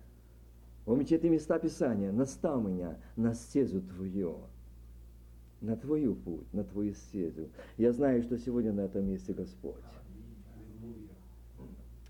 Помните 0.85 1.15
эти 1.15 1.27
места 1.27 1.59
Писания? 1.59 2.11
Настав 2.11 2.63
меня 2.63 2.97
на 3.15 3.33
стезу 3.33 3.81
Твою. 3.81 4.37
На 5.61 5.77
Твою 5.77 6.15
путь, 6.15 6.51
на 6.53 6.63
Твою 6.63 6.93
стезю. 6.93 7.49
Я 7.77 7.93
знаю, 7.93 8.23
что 8.23 8.37
сегодня 8.37 8.73
на 8.73 8.81
этом 8.81 9.07
месте 9.07 9.33
Господь. 9.33 9.75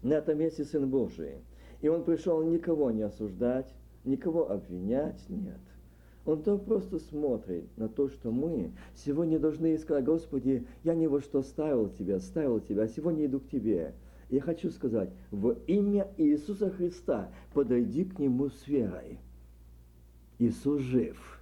На 0.01 0.13
этом 0.13 0.39
месте 0.39 0.63
Сын 0.63 0.89
Божий. 0.89 1.43
И 1.81 1.87
Он 1.87 2.03
пришел 2.03 2.41
никого 2.43 2.91
не 2.91 3.01
осуждать, 3.01 3.73
никого 4.03 4.49
обвинять 4.51 5.23
нет. 5.29 5.59
Он 6.25 6.43
так 6.43 6.65
просто 6.65 6.99
смотрит 6.99 7.65
на 7.77 7.89
то, 7.89 8.07
что 8.07 8.31
мы 8.31 8.73
сегодня 8.95 9.39
должны 9.39 9.77
сказать, 9.77 10.05
Господи, 10.05 10.67
я 10.83 10.93
ни 10.93 11.07
во 11.07 11.19
что 11.19 11.41
ставил 11.41 11.89
Тебя, 11.89 12.19
ставил 12.19 12.59
Тебя, 12.59 12.83
а 12.83 12.87
сегодня 12.87 13.25
иду 13.25 13.39
к 13.39 13.49
Тебе. 13.49 13.95
Я 14.29 14.39
хочу 14.39 14.69
сказать, 14.69 15.09
в 15.31 15.57
имя 15.67 16.07
Иисуса 16.17 16.69
Христа 16.69 17.31
подойди 17.53 18.05
к 18.05 18.19
Нему 18.19 18.49
с 18.49 18.67
верой. 18.67 19.19
Иисус 20.37 20.81
жив. 20.81 21.41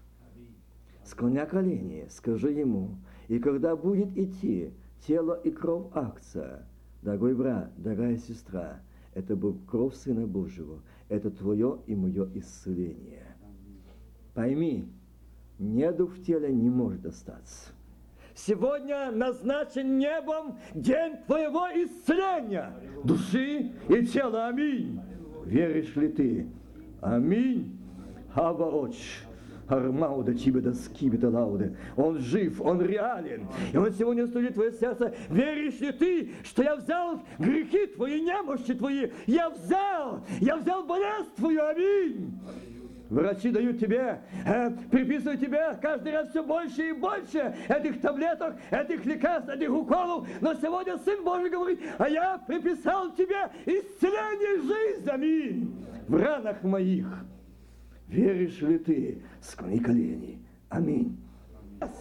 Склоня 1.04 1.46
колени, 1.46 2.08
скажи 2.10 2.52
Ему, 2.52 2.98
и 3.28 3.40
когда 3.40 3.76
будет 3.76 4.18
идти 4.18 4.72
тело 5.06 5.34
и 5.34 5.52
кровь 5.52 5.88
акция, 5.94 6.68
дорогой 7.02 7.36
брат, 7.36 7.72
дорогая 7.78 8.18
сестра, 8.18 8.82
это 9.14 9.36
был 9.36 9.58
кровь 9.68 9.96
Сына 9.96 10.26
Божьего, 10.28 10.82
это 11.10 11.32
твое 11.32 11.80
и 11.88 11.96
мое 11.96 12.30
исцеление. 12.36 13.36
Пойми, 14.34 14.88
недух 15.58 16.14
в 16.14 16.24
теле 16.24 16.54
не 16.54 16.70
может 16.70 17.06
остаться. 17.06 17.72
Сегодня 18.36 19.12
назначен 19.12 19.98
небом 19.98 20.60
день 20.74 21.18
твоего 21.26 21.68
исцеления 21.76 22.74
души 23.04 23.74
и 23.90 24.06
тела. 24.06 24.48
Аминь. 24.48 25.02
Веришь 25.44 25.96
ли 25.96 26.08
ты? 26.08 26.48
Аминь. 27.02 27.78
Аваоч. 28.34 29.24
Армауда 29.70 30.36
Чибеда 30.36 30.74
Скибеда 30.74 31.30
Лауде. 31.30 31.76
Он 31.96 32.18
жив, 32.20 32.60
он 32.62 32.82
реален. 32.82 33.48
И 33.72 33.78
он 33.78 33.92
сегодня 33.94 34.28
студит 34.28 34.56
твое 34.56 34.72
сердце. 34.72 35.14
Веришь 35.30 35.80
ли 35.80 35.92
ты, 35.92 36.32
что 36.44 36.64
я 36.64 36.76
взял 36.76 37.22
грехи 37.38 37.88
твои, 37.88 38.22
немощи 38.22 38.74
твои? 38.74 39.10
Я 39.28 39.50
взял, 39.50 40.26
я 40.40 40.58
взял 40.58 40.84
болезнь 40.84 41.30
твою. 41.36 41.66
Аминь. 41.66 42.40
Врачи 43.10 43.50
дают 43.50 43.80
тебе, 43.80 44.22
э, 44.46 44.70
приписывают 44.92 45.42
тебе 45.42 45.76
каждый 45.82 46.14
раз 46.14 46.30
все 46.30 46.44
больше 46.44 46.90
и 46.90 46.92
больше 46.92 47.56
этих 47.68 48.02
таблеток, 48.02 48.56
этих 48.70 49.04
лекарств, 49.04 49.50
этих 49.50 49.72
уколов. 49.72 50.28
Но 50.42 50.54
сегодня 50.54 50.96
Сын 51.00 51.24
Божий 51.24 51.50
говорит, 51.50 51.80
а 51.98 52.08
я 52.08 52.38
приписал 52.38 53.12
тебе 53.14 53.50
исцеление 53.66 54.62
жизни. 54.62 55.10
Аминь. 55.10 55.86
В 56.08 56.16
ранах 56.18 56.62
моих. 56.62 57.08
Веришь 58.10 58.60
ли 58.62 58.80
ты? 58.80 59.22
Склони 59.42 59.80
колени. 59.80 60.40
Аминь. 60.70 61.16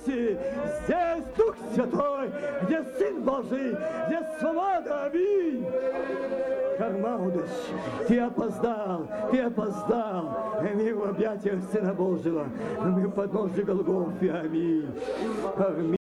Здесь 0.04 1.24
Дух 1.36 1.54
Святой, 1.72 2.30
где 2.62 2.82
Сын 2.98 3.22
Божий, 3.22 3.76
где 4.08 4.26
свобода. 4.40 5.04
Аминь. 5.04 5.64
Кармаудыч, 6.78 7.50
ты 8.06 8.18
опоздал, 8.20 9.08
ты 9.30 9.40
опоздал. 9.40 10.62
Мы 10.62 10.94
в 10.94 11.04
объятиях 11.04 11.62
Сына 11.72 11.92
Божьего, 11.92 12.48
мы 12.82 13.06
в 13.06 13.10
подножье 13.12 13.64
Голгофы. 13.64 14.30
Аминь. 14.30 14.88
Аминь. 15.56 15.94